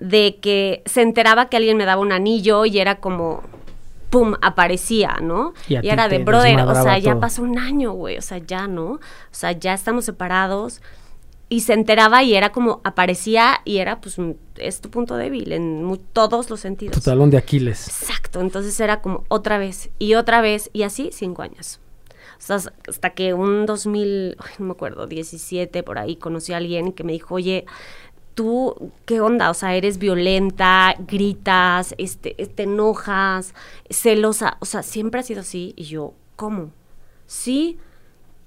de 0.00 0.38
que 0.42 0.82
se 0.84 1.02
enteraba 1.02 1.48
que 1.48 1.58
alguien 1.58 1.76
me 1.76 1.84
daba 1.84 2.02
un 2.02 2.10
anillo 2.10 2.64
y 2.64 2.80
era 2.80 2.96
como, 2.96 3.44
pum, 4.10 4.34
aparecía, 4.42 5.18
¿no? 5.22 5.54
Y 5.68 5.78
ti 5.78 5.88
era 5.88 6.08
de 6.08 6.18
brother, 6.18 6.58
o 6.58 6.74
sea, 6.74 6.98
ya 6.98 7.20
pasó 7.20 7.42
un 7.42 7.56
año, 7.56 7.92
güey, 7.92 8.18
o 8.18 8.22
sea, 8.22 8.38
ya, 8.38 8.66
¿no? 8.66 8.94
O 8.94 9.00
sea, 9.30 9.52
ya 9.52 9.74
estamos 9.74 10.06
separados 10.06 10.82
y 11.48 11.60
se 11.60 11.72
enteraba 11.72 12.22
y 12.22 12.34
era 12.34 12.52
como 12.52 12.80
aparecía 12.84 13.60
y 13.64 13.78
era 13.78 14.00
pues 14.00 14.16
es 14.56 14.80
tu 14.80 14.90
punto 14.90 15.16
débil 15.16 15.52
en 15.52 15.98
todos 16.12 16.50
los 16.50 16.60
sentidos. 16.60 16.94
Tu 16.94 17.00
talón 17.00 17.30
de 17.30 17.38
Aquiles. 17.38 17.88
Exacto, 17.88 18.40
entonces 18.40 18.78
era 18.80 19.00
como 19.00 19.24
otra 19.28 19.58
vez 19.58 19.90
y 19.98 20.14
otra 20.14 20.40
vez 20.40 20.68
y 20.72 20.82
así 20.82 21.10
cinco 21.12 21.42
años. 21.42 21.80
O 22.38 22.40
sea, 22.40 22.56
hasta- 22.88 23.10
que 23.10 23.34
un 23.34 23.66
2000, 23.66 24.36
ay, 24.38 24.52
no 24.58 24.66
me 24.66 24.72
acuerdo, 24.72 25.06
17 25.06 25.82
por 25.82 25.98
ahí 25.98 26.16
conocí 26.16 26.52
a 26.52 26.58
alguien 26.58 26.92
que 26.92 27.02
me 27.02 27.12
dijo, 27.12 27.34
oye, 27.34 27.64
tú, 28.34 28.92
¿qué 29.06 29.20
onda? 29.20 29.50
O 29.50 29.54
sea, 29.54 29.74
eres 29.74 29.98
violenta, 29.98 30.94
gritas, 30.98 31.94
este, 31.98 32.34
te 32.34 32.62
enojas, 32.62 33.54
celosa. 33.90 34.56
O 34.60 34.66
sea, 34.66 34.82
siempre 34.84 35.18
ha 35.20 35.24
sido 35.24 35.40
así. 35.40 35.72
Y 35.76 35.84
yo, 35.84 36.14
¿cómo? 36.36 36.70
Sí. 37.26 37.78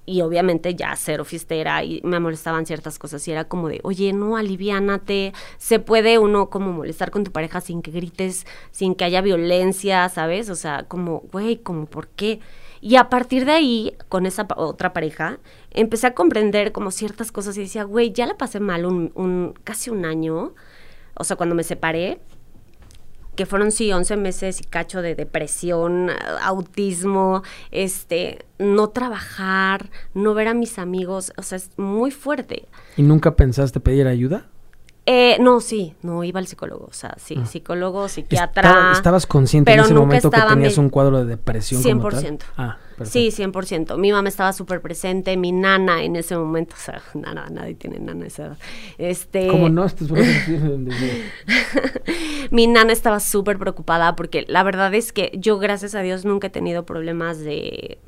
Y 0.04 0.20
obviamente 0.22 0.74
ya 0.74 0.94
cero 0.96 1.24
fiestera 1.24 1.84
y 1.84 2.00
me 2.02 2.18
molestaban 2.18 2.66
ciertas 2.66 2.98
cosas 2.98 3.26
y 3.28 3.32
era 3.32 3.44
como 3.44 3.68
de, 3.68 3.80
oye, 3.84 4.12
no, 4.12 4.36
aliviánate, 4.36 5.32
se 5.58 5.78
puede 5.78 6.18
uno 6.18 6.50
como 6.50 6.72
molestar 6.72 7.12
con 7.12 7.22
tu 7.22 7.30
pareja 7.30 7.60
sin 7.60 7.82
que 7.82 7.92
grites, 7.92 8.44
sin 8.72 8.96
que 8.96 9.04
haya 9.04 9.20
violencia, 9.20 10.08
¿sabes? 10.08 10.50
O 10.50 10.56
sea, 10.56 10.84
como, 10.88 11.20
güey, 11.32 11.58
como, 11.58 11.86
¿por 11.86 12.08
qué? 12.08 12.40
Y 12.80 12.96
a 12.96 13.08
partir 13.08 13.44
de 13.44 13.52
ahí, 13.52 13.96
con 14.08 14.26
esa 14.26 14.48
otra 14.56 14.92
pareja, 14.92 15.38
empecé 15.70 16.08
a 16.08 16.14
comprender 16.14 16.72
como 16.72 16.90
ciertas 16.90 17.30
cosas 17.30 17.56
y 17.56 17.60
decía, 17.60 17.84
güey, 17.84 18.12
ya 18.12 18.26
la 18.26 18.36
pasé 18.36 18.58
mal 18.58 18.84
un, 18.86 19.12
un 19.14 19.54
casi 19.62 19.88
un 19.88 20.04
año, 20.04 20.52
o 21.14 21.22
sea, 21.22 21.36
cuando 21.36 21.54
me 21.54 21.62
separé, 21.62 22.20
que 23.36 23.46
fueron 23.46 23.70
sí 23.70 23.90
11 23.92 24.16
meses 24.16 24.60
y 24.60 24.64
cacho 24.64 25.00
de 25.02 25.14
depresión, 25.14 26.10
autismo, 26.42 27.42
este, 27.70 28.44
no 28.58 28.88
trabajar, 28.90 29.90
no 30.14 30.34
ver 30.34 30.48
a 30.48 30.54
mis 30.54 30.78
amigos, 30.78 31.32
o 31.36 31.42
sea, 31.42 31.56
es 31.56 31.70
muy 31.76 32.10
fuerte. 32.10 32.66
¿Y 32.96 33.02
nunca 33.02 33.34
pensaste 33.36 33.80
pedir 33.80 34.06
ayuda? 34.06 34.46
Eh, 35.04 35.36
no, 35.40 35.60
sí, 35.60 35.96
no 36.02 36.22
iba 36.22 36.38
al 36.38 36.46
psicólogo, 36.46 36.86
o 36.88 36.92
sea, 36.92 37.16
sí, 37.18 37.34
Ah. 37.42 37.46
psicólogo, 37.46 38.06
psiquiatra. 38.08 38.62
Estaba- 38.68 38.92
¿Estabas 38.92 39.26
consciente 39.26 39.68
pero 39.72 39.82
en 39.82 39.86
ese 39.86 39.94
nunca 39.94 40.06
momento 40.06 40.30
que 40.30 40.40
tenías 40.42 40.78
un 40.78 40.90
cuadro 40.90 41.18
de 41.18 41.24
depresión 41.24 41.82
como 41.82 42.08
tal? 42.08 42.20
100%. 42.20 42.44
Ah, 42.56 42.78
perfecto. 43.04 43.36
Sí, 43.36 43.42
100%. 43.42 43.98
Mi 43.98 44.12
mamá 44.12 44.28
estaba 44.28 44.52
súper 44.52 44.80
presente, 44.80 45.36
mi 45.36 45.52
nana 45.52 46.02
en 46.02 46.16
ese 46.16 46.36
momento, 46.36 46.74
o 46.76 46.80
sea, 46.80 47.02
nada, 47.14 47.48
nadie 47.50 47.74
tiene 47.74 47.98
nana 47.98 48.26
esa 48.26 48.46
edad. 48.46 48.58
Este, 48.98 49.48
¿Cómo 49.48 49.68
no? 49.68 49.84
Estás 49.84 50.08
mi 52.50 52.66
nana 52.66 52.92
estaba 52.92 53.20
súper 53.20 53.58
preocupada 53.58 54.16
porque 54.16 54.44
la 54.48 54.62
verdad 54.62 54.94
es 54.94 55.12
que 55.12 55.32
yo, 55.34 55.58
gracias 55.58 55.94
a 55.94 56.02
Dios, 56.02 56.24
nunca 56.24 56.48
he 56.48 56.50
tenido 56.50 56.84
problemas 56.84 57.38
de, 57.38 57.98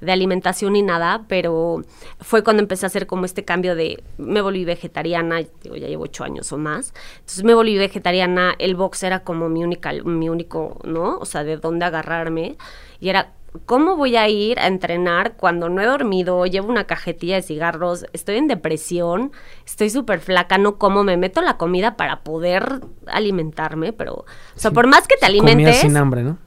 de 0.00 0.12
alimentación 0.12 0.74
ni 0.74 0.82
nada, 0.82 1.24
pero 1.28 1.82
fue 2.20 2.44
cuando 2.44 2.62
empecé 2.62 2.86
a 2.86 2.88
hacer 2.88 3.06
como 3.06 3.24
este 3.24 3.44
cambio 3.44 3.74
de, 3.74 4.02
me 4.18 4.40
volví 4.40 4.64
vegetariana, 4.64 5.42
digo, 5.62 5.76
ya 5.76 5.88
llevo 5.88 6.04
ocho 6.04 6.24
años 6.24 6.52
o 6.52 6.58
más, 6.58 6.92
entonces 7.20 7.44
me 7.44 7.54
volví 7.54 7.76
vegetariana, 7.76 8.54
el 8.58 8.74
box 8.74 9.02
era 9.02 9.20
como 9.20 9.48
mi, 9.48 9.64
única, 9.64 9.92
mi 9.92 10.28
único, 10.28 10.80
¿no? 10.84 11.18
O 11.18 11.24
sea, 11.24 11.44
de 11.44 11.56
dónde 11.56 11.84
agarrarme, 11.84 12.56
y 13.00 13.08
era... 13.08 13.32
¿Cómo 13.66 13.96
voy 13.96 14.16
a 14.16 14.28
ir 14.28 14.58
a 14.58 14.66
entrenar 14.66 15.36
cuando 15.36 15.68
no 15.68 15.80
he 15.80 15.86
dormido, 15.86 16.44
llevo 16.44 16.68
una 16.68 16.84
cajetilla 16.84 17.36
de 17.36 17.42
cigarros, 17.42 18.04
estoy 18.12 18.36
en 18.36 18.48
depresión, 18.48 19.30
estoy 19.64 19.90
súper 19.90 20.18
flaca, 20.20 20.58
no 20.58 20.76
como, 20.76 21.04
me 21.04 21.16
meto 21.16 21.40
la 21.40 21.56
comida 21.56 21.96
para 21.96 22.20
poder 22.24 22.80
alimentarme, 23.06 23.92
pero, 23.92 24.12
o 24.14 24.24
sea, 24.56 24.70
Sí, 24.70 24.74
por 24.74 24.88
más 24.88 25.06
que 25.06 25.16
te 25.16 25.26
alimentes, 25.26 25.76
sin 25.78 25.96
hambre, 25.96 26.24
¿no? 26.24 26.38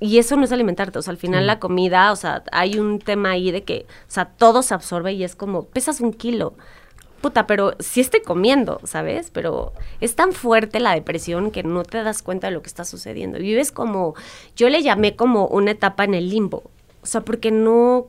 y 0.00 0.18
eso 0.18 0.36
no 0.36 0.42
es 0.42 0.50
alimentarte, 0.50 0.98
o 0.98 1.02
sea, 1.02 1.12
al 1.12 1.16
final 1.18 1.42
Sí. 1.42 1.46
la 1.46 1.60
comida, 1.60 2.10
o 2.10 2.16
sea, 2.16 2.42
hay 2.50 2.80
un 2.80 2.98
tema 2.98 3.30
ahí 3.30 3.52
de 3.52 3.62
que, 3.62 3.86
o 3.88 4.10
sea, 4.10 4.24
todo 4.24 4.62
se 4.62 4.74
absorbe 4.74 5.12
y 5.12 5.22
es 5.22 5.36
como, 5.36 5.66
pesas 5.66 6.00
un 6.00 6.12
kilo. 6.12 6.54
Puta, 7.22 7.46
pero 7.46 7.74
sí 7.78 8.00
estoy 8.00 8.20
comiendo, 8.20 8.80
¿sabes? 8.82 9.30
Pero 9.30 9.72
es 10.00 10.16
tan 10.16 10.32
fuerte 10.32 10.80
la 10.80 10.92
depresión 10.92 11.52
que 11.52 11.62
no 11.62 11.84
te 11.84 12.02
das 12.02 12.20
cuenta 12.20 12.48
de 12.48 12.52
lo 12.52 12.62
que 12.62 12.68
está 12.68 12.84
sucediendo. 12.84 13.38
Vives 13.38 13.70
como, 13.70 14.14
yo 14.56 14.68
le 14.68 14.82
llamé 14.82 15.14
como 15.14 15.46
una 15.46 15.70
etapa 15.70 16.02
en 16.02 16.14
el 16.14 16.28
limbo. 16.28 16.64
O 17.00 17.06
sea, 17.06 17.20
porque 17.20 17.52
no, 17.52 18.08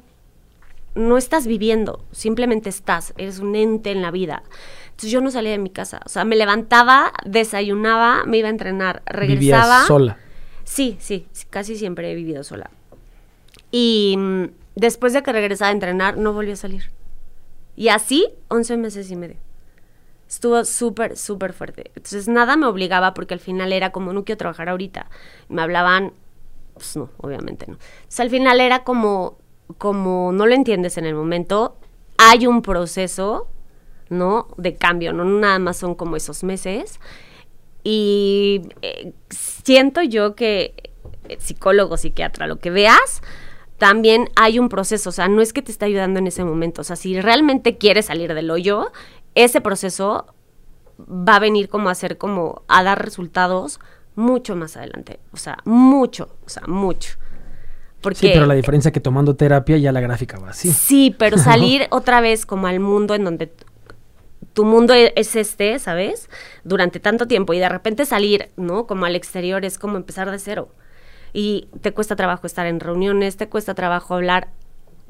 no 0.95 1.17
estás 1.17 1.45
viviendo, 1.45 2.03
simplemente 2.11 2.69
estás, 2.69 3.13
eres 3.17 3.37
un 3.37 3.55
ente 3.55 3.91
en 3.91 4.01
la 4.01 4.09
vida. 4.09 4.41
Entonces 4.85 5.11
yo 5.11 5.21
no 5.21 5.29
salía 5.29 5.51
de 5.51 5.57
mi 5.59 5.69
casa, 5.69 6.01
o 6.05 6.09
sea, 6.09 6.25
me 6.25 6.35
levantaba, 6.35 7.13
desayunaba, 7.23 8.25
me 8.25 8.37
iba 8.37 8.47
a 8.47 8.51
entrenar, 8.51 9.03
regresaba. 9.05 9.63
Vivías 9.63 9.87
sola. 9.87 10.17
Sí, 10.63 10.97
sí, 10.99 11.27
sí, 11.31 11.45
casi 11.49 11.75
siempre 11.75 12.11
he 12.11 12.15
vivido 12.15 12.43
sola. 12.43 12.71
Y 13.71 14.15
mm, 14.17 14.45
después 14.75 15.13
de 15.13 15.21
que 15.21 15.31
regresaba 15.31 15.69
a 15.69 15.73
entrenar, 15.73 16.17
no 16.17 16.33
volví 16.33 16.51
a 16.51 16.55
salir. 16.55 16.89
Y 17.75 17.89
así, 17.89 18.27
11 18.49 18.77
meses 18.77 19.11
y 19.11 19.15
medio. 19.15 19.37
Estuvo 20.27 20.63
súper, 20.65 21.17
súper 21.17 21.53
fuerte. 21.53 21.91
Entonces, 21.95 22.27
nada 22.27 22.55
me 22.57 22.65
obligaba 22.65 23.13
porque 23.13 23.33
al 23.33 23.39
final 23.39 23.71
era 23.71 23.91
como, 23.91 24.13
no 24.13 24.25
quiero 24.25 24.37
trabajar 24.37 24.69
ahorita. 24.69 25.07
Me 25.49 25.61
hablaban, 25.61 26.13
pues 26.73 26.95
no, 26.95 27.09
obviamente 27.17 27.65
no. 27.67 27.73
Entonces, 27.73 28.19
al 28.19 28.29
final 28.29 28.59
era 28.61 28.83
como, 28.83 29.37
como 29.77 30.31
no 30.31 30.47
lo 30.47 30.55
entiendes 30.55 30.97
en 30.97 31.05
el 31.05 31.15
momento, 31.15 31.77
hay 32.17 32.47
un 32.47 32.61
proceso, 32.61 33.47
¿no? 34.09 34.47
De 34.57 34.75
cambio, 34.75 35.13
no 35.13 35.23
nada 35.23 35.59
más 35.59 35.77
son 35.77 35.95
como 35.95 36.15
esos 36.15 36.43
meses. 36.43 36.99
Y 37.83 38.61
eh, 38.81 39.13
siento 39.29 40.01
yo 40.01 40.35
que 40.35 40.73
eh, 41.29 41.37
psicólogo, 41.39 41.97
psiquiatra, 41.97 42.47
lo 42.47 42.59
que 42.59 42.69
veas, 42.69 43.21
también 43.77 44.29
hay 44.35 44.59
un 44.59 44.69
proceso, 44.69 45.09
o 45.09 45.13
sea, 45.13 45.27
no 45.27 45.41
es 45.41 45.53
que 45.53 45.61
te 45.61 45.71
esté 45.71 45.85
ayudando 45.85 46.19
en 46.19 46.27
ese 46.27 46.43
momento, 46.43 46.81
o 46.81 46.83
sea, 46.83 46.95
si 46.95 47.19
realmente 47.19 47.77
quieres 47.77 48.05
salir 48.05 48.33
del 48.33 48.49
hoyo, 48.51 48.91
ese 49.35 49.61
proceso 49.61 50.27
va 50.99 51.37
a 51.37 51.39
venir 51.39 51.69
como 51.69 51.89
a 51.89 51.95
ser 51.95 52.17
como 52.17 52.61
a 52.67 52.83
dar 52.83 53.03
resultados 53.03 53.79
mucho 54.15 54.55
más 54.55 54.77
adelante, 54.77 55.19
o 55.31 55.37
sea, 55.37 55.57
mucho, 55.65 56.35
o 56.45 56.49
sea, 56.49 56.63
mucho. 56.67 57.17
Porque 58.01 58.19
Sí, 58.19 58.29
pero 58.33 58.45
la 58.45 58.53
diferencia 58.53 58.89
es 58.89 58.93
que 58.93 58.99
tomando 58.99 59.35
terapia 59.35 59.77
ya 59.77 59.91
la 59.93 60.01
gráfica 60.01 60.37
va 60.37 60.49
así. 60.49 60.71
Sí, 60.71 61.15
pero 61.17 61.37
salir 61.39 61.87
otra 61.89 62.19
vez 62.21 62.45
como 62.45 62.67
al 62.67 62.79
mundo 62.79 63.15
en 63.15 63.23
donde 63.23 63.51
tu 64.53 64.65
mundo 64.65 64.93
e- 64.93 65.13
es 65.15 65.35
este, 65.35 65.79
¿sabes? 65.79 66.29
Durante 66.63 66.99
tanto 66.99 67.27
tiempo 67.27 67.53
y 67.53 67.59
de 67.59 67.69
repente 67.69 68.05
salir, 68.05 68.49
¿no? 68.57 68.87
Como 68.87 69.05
al 69.05 69.15
exterior 69.15 69.63
es 69.65 69.79
como 69.79 69.95
empezar 69.97 70.29
de 70.29 70.37
cero. 70.39 70.69
Y 71.33 71.67
te 71.81 71.93
cuesta 71.93 72.15
trabajo 72.15 72.47
estar 72.47 72.67
en 72.67 72.79
reuniones, 72.79 73.37
te 73.37 73.49
cuesta 73.49 73.73
trabajo 73.73 74.13
hablar 74.13 74.49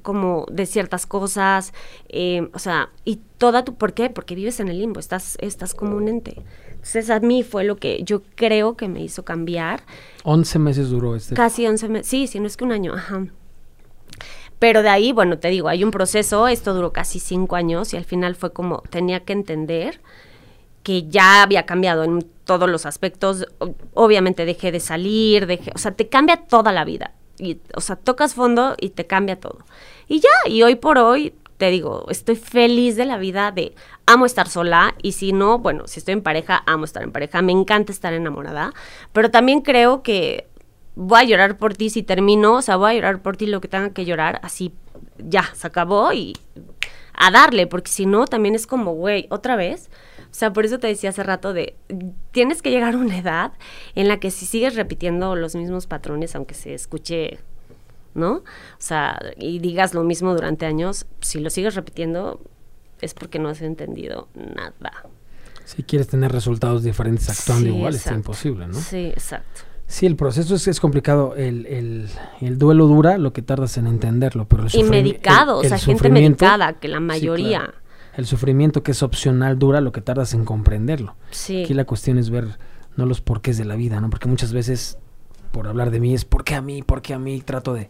como 0.02 0.46
de 0.52 0.66
ciertas 0.66 1.06
cosas, 1.06 1.74
eh, 2.10 2.50
o 2.54 2.60
sea, 2.60 2.90
y 3.06 3.20
toda 3.38 3.64
tu, 3.64 3.76
¿por 3.76 3.94
qué? 3.94 4.10
Porque 4.10 4.36
vives 4.36 4.60
en 4.60 4.68
el 4.68 4.80
limbo, 4.80 5.00
estás, 5.00 5.38
estás 5.40 5.74
como 5.74 5.96
un 5.96 6.08
ente. 6.08 6.42
Entonces 6.72 7.10
a 7.10 7.20
mí 7.20 7.44
fue 7.44 7.64
lo 7.64 7.78
que 7.78 8.04
yo 8.04 8.22
creo 8.36 8.76
que 8.76 8.90
me 8.90 9.02
hizo 9.02 9.24
cambiar 9.24 9.84
11 10.24 10.60
meses 10.60 10.90
duró 10.90 11.16
este. 11.16 11.36
Casi 11.36 11.66
11 11.66 11.90
meses, 11.90 12.08
sí, 12.08 12.28
si 12.28 12.40
no 12.40 12.48
es 12.48 12.58
que 12.58 12.66
un 12.66 12.74
año, 12.74 12.94
ajá. 12.94 13.26
Pero 14.60 14.82
de 14.82 14.90
ahí, 14.90 15.12
bueno, 15.12 15.40
te 15.40 15.50
digo, 15.50 15.68
hay 15.68 15.84
un 15.84 15.92
proceso, 15.92 16.48
esto 16.48 16.74
duró 16.74 16.94
casi 16.94 17.20
cinco 17.20 17.56
años 17.56 17.94
y 17.94 17.98
al 17.98 18.06
final 18.06 18.36
fue 18.36 18.54
como, 18.54 18.82
tenía 18.90 19.22
que 19.22 19.34
entender 19.34 20.02
que 20.84 21.08
ya 21.08 21.44
había 21.44 21.66
cambiado 21.66 22.04
en 22.04 22.26
todos 22.46 22.70
los 22.70 22.86
aspectos, 22.86 23.46
obviamente 23.94 24.46
dejé 24.46 24.72
de 24.72 24.80
salir, 24.80 25.48
dejé, 25.48 25.72
o 25.76 25.78
sea, 25.78 25.92
te 25.92 26.10
cambia 26.10 26.38
toda 26.38 26.72
la 26.72 26.86
vida, 26.86 27.14
y, 27.40 27.60
o 27.76 27.82
sea, 27.82 27.96
tocas 27.96 28.34
fondo 28.34 28.76
y 28.80 28.90
te 28.90 29.08
cambia 29.08 29.40
todo. 29.40 29.60
Y 30.08 30.20
ya, 30.20 30.30
y 30.46 30.64
hoy 30.64 30.76
por 30.76 30.98
hoy, 30.98 31.34
te 31.58 31.70
digo, 31.70 32.06
estoy 32.10 32.36
feliz 32.36 32.96
de 32.96 33.06
la 33.06 33.18
vida 33.18 33.52
de 33.52 33.76
amo 34.06 34.26
estar 34.26 34.50
sola 34.50 34.96
y 35.02 35.14
si 35.14 35.32
no, 35.32 35.60
bueno, 35.60 35.88
si 35.88 36.00
estoy 36.00 36.14
en 36.14 36.22
pareja, 36.22 36.64
amo 36.66 36.86
estar 36.86 37.04
en 37.04 37.12
pareja, 37.12 37.42
me 37.42 37.54
encanta 37.54 37.92
estar 37.92 38.14
enamorada, 38.14 38.74
pero 39.14 39.32
también 39.32 39.62
creo 39.62 40.04
que 40.04 40.48
voy 40.96 41.22
a 41.22 41.24
llorar 41.24 41.58
por 41.58 41.74
ti 41.74 41.90
si 41.90 42.04
termino, 42.04 42.56
o 42.56 42.62
sea, 42.62 42.76
voy 42.76 42.92
a 42.92 42.94
llorar 42.96 43.22
por 43.22 43.38
ti 43.38 43.46
lo 43.46 43.62
que 43.62 43.68
tenga 43.68 43.92
que 43.92 44.06
llorar, 44.06 44.40
así 44.44 44.74
ya, 45.18 45.50
se 45.54 45.68
acabó 45.68 46.12
y 46.14 46.36
a 47.14 47.32
darle, 47.32 47.68
porque 47.68 47.92
si 47.92 48.06
no, 48.06 48.26
también 48.26 48.56
es 48.56 48.68
como, 48.68 48.94
güey, 48.94 49.28
otra 49.30 49.56
vez. 49.56 49.90
O 50.34 50.36
sea, 50.36 50.52
por 50.52 50.65
eso 50.65 50.80
te 50.80 50.88
decía 50.88 51.12
hace 51.12 51.22
rato 51.22 51.54
de, 51.54 51.76
tienes 52.32 52.63
que 52.63 52.72
llegar 52.72 52.96
a 52.96 52.98
una 52.98 53.19
edad 53.19 53.54
en 53.93 54.08
la 54.08 54.19
que 54.19 54.32
si 54.32 54.48
sigues 54.48 54.74
repitiendo 54.74 55.36
los 55.36 55.54
mismos 55.54 55.86
patrones, 55.86 56.36
aunque 56.36 56.56
se 56.56 56.74
escuche, 56.74 57.38
¿no? 58.15 58.38
O 58.38 58.43
sea, 58.80 59.22
y 59.38 59.60
digas 59.60 59.93
lo 59.93 60.04
mismo 60.04 60.34
durante 60.34 60.65
años, 60.65 61.06
si 61.22 61.39
lo 61.39 61.52
sigues 61.52 61.76
repitiendo 61.76 62.41
es 63.00 63.13
porque 63.13 63.38
no 63.38 63.50
has 63.50 63.62
entendido 63.62 64.28
nada. 64.34 65.06
Si 65.65 65.84
quieres 65.84 66.08
tener 66.08 66.32
resultados 66.32 66.82
diferentes 66.82 67.30
actuando 67.30 67.69
igual, 67.69 67.93
es 67.93 68.08
imposible, 68.08 68.65
¿no? 68.65 68.74
Sí, 68.74 69.10
exacto. 69.10 69.62
Sí, 69.86 70.08
el 70.08 70.15
proceso 70.15 70.56
es, 70.56 70.67
es 70.67 70.80
complicado. 70.80 71.36
El, 71.36 71.67
el, 71.67 72.10
el, 72.41 72.58
duelo 72.58 72.88
dura 72.88 73.19
lo 73.19 73.34
que 73.34 73.43
tardas 73.43 73.78
en 73.78 73.86
entenderlo, 73.86 74.48
pero 74.48 74.65
el 74.65 74.74
Y 74.74 74.84
medicado, 74.84 75.60
o 75.60 75.63
sea, 75.63 75.78
gente 75.78 76.10
medicada, 76.10 76.74
que 76.74 76.88
la 76.88 77.00
mayoría. 77.00 77.72
El 78.15 78.26
sufrimiento 78.26 78.84
que 78.84 78.91
es 78.91 79.04
opcional 79.04 79.58
dura 79.58 79.82
lo 79.82 79.91
que 79.91 80.02
tardas 80.02 80.34
en 80.34 80.45
comprenderlo. 80.45 81.15
Sí. 81.32 81.63
Aquí 81.63 81.73
la 81.73 81.86
cuestión 81.86 82.17
es 82.17 82.30
ver 82.30 82.60
no 82.95 83.06
los 83.06 83.21
porqués 83.21 83.58
de 83.58 83.65
la 83.65 83.76
vida, 83.76 83.99
¿no? 83.99 84.10
Porque 84.10 84.28
muchas 84.28 84.54
veces, 84.54 84.97
por 85.52 85.67
hablar 85.67 85.89
de 85.89 85.99
mí, 85.99 86.13
es 86.13 86.26
¿por 86.26 86.43
qué 86.43 86.56
a 86.56 86.62
mí? 86.62 86.84
¿Por 86.84 87.02
qué 87.02 87.13
a 87.13 87.19
mí? 87.19 87.41
Trato 87.41 87.73
de, 87.73 87.89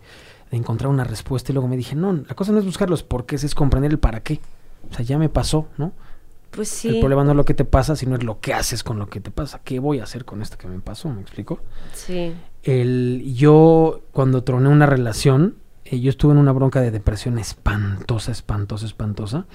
de 0.50 0.58
encontrar 0.58 0.90
una 0.90 1.04
respuesta 1.04 1.52
y 1.52 1.54
luego 1.54 1.68
me 1.68 1.78
dije, 1.78 1.96
no, 1.96 2.14
la 2.14 2.36
cosa 2.36 2.52
no 2.52 2.60
es 2.60 2.66
buscar 2.66 2.90
los 2.90 3.04
porqués, 3.04 3.44
es 3.44 3.54
comprender 3.54 3.92
el 3.92 4.00
para 4.00 4.22
qué. 4.22 4.40
O 4.90 4.94
sea, 4.94 5.06
ya 5.06 5.18
me 5.18 5.30
pasó, 5.30 5.68
¿no? 5.78 5.92
Pues 6.52 6.70
sí. 6.70 6.90
El 6.90 7.00
problema 7.00 7.24
no 7.24 7.32
es 7.32 7.38
lo 7.38 7.46
que 7.46 7.56
te 7.56 7.66
pasa, 7.66 7.96
sino 7.96 8.16
es 8.16 8.24
lo 8.24 8.40
que 8.40 8.54
haces 8.54 8.84
con 8.84 9.00
lo 9.00 9.08
que 9.08 9.20
te 9.20 9.32
pasa. 9.32 9.62
¿Qué 9.64 9.80
voy 9.80 10.00
a 10.00 10.04
hacer 10.04 10.24
con 10.24 10.42
esto 10.42 10.58
que 10.58 10.68
me 10.68 10.80
pasó? 10.80 11.10
¿Me 11.10 11.22
explico? 11.22 11.60
Sí. 11.94 12.34
El, 12.62 13.34
yo, 13.36 14.02
cuando 14.12 14.44
troné 14.44 14.70
una 14.70 14.86
relación, 14.86 15.56
eh, 15.86 16.00
yo 16.00 16.10
estuve 16.10 16.32
en 16.32 16.38
una 16.38 16.52
bronca 16.52 16.82
de 16.82 16.92
depresión 16.92 17.38
espantosa, 17.38 18.32
espantosa, 18.32 18.86
espantosa. 18.86 19.46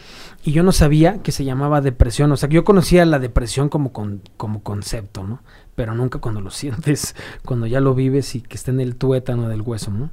Y 0.44 0.52
yo 0.52 0.62
no 0.62 0.72
sabía 0.72 1.22
que 1.22 1.32
se 1.32 1.44
llamaba 1.44 1.80
depresión. 1.80 2.30
O 2.32 2.36
sea, 2.36 2.48
yo 2.48 2.64
conocía 2.64 3.04
la 3.06 3.18
depresión 3.18 3.68
como, 3.68 3.92
con, 3.92 4.22
como 4.36 4.62
concepto, 4.62 5.24
¿no? 5.24 5.40
Pero 5.74 5.94
nunca 5.94 6.18
cuando 6.18 6.40
lo 6.40 6.50
sientes, 6.50 7.14
cuando 7.44 7.66
ya 7.66 7.80
lo 7.80 7.94
vives 7.94 8.34
y 8.34 8.42
que 8.42 8.56
está 8.56 8.70
en 8.70 8.80
el 8.80 8.96
tuétano 8.96 9.48
del 9.48 9.62
hueso, 9.62 9.90
¿no? 9.90 10.10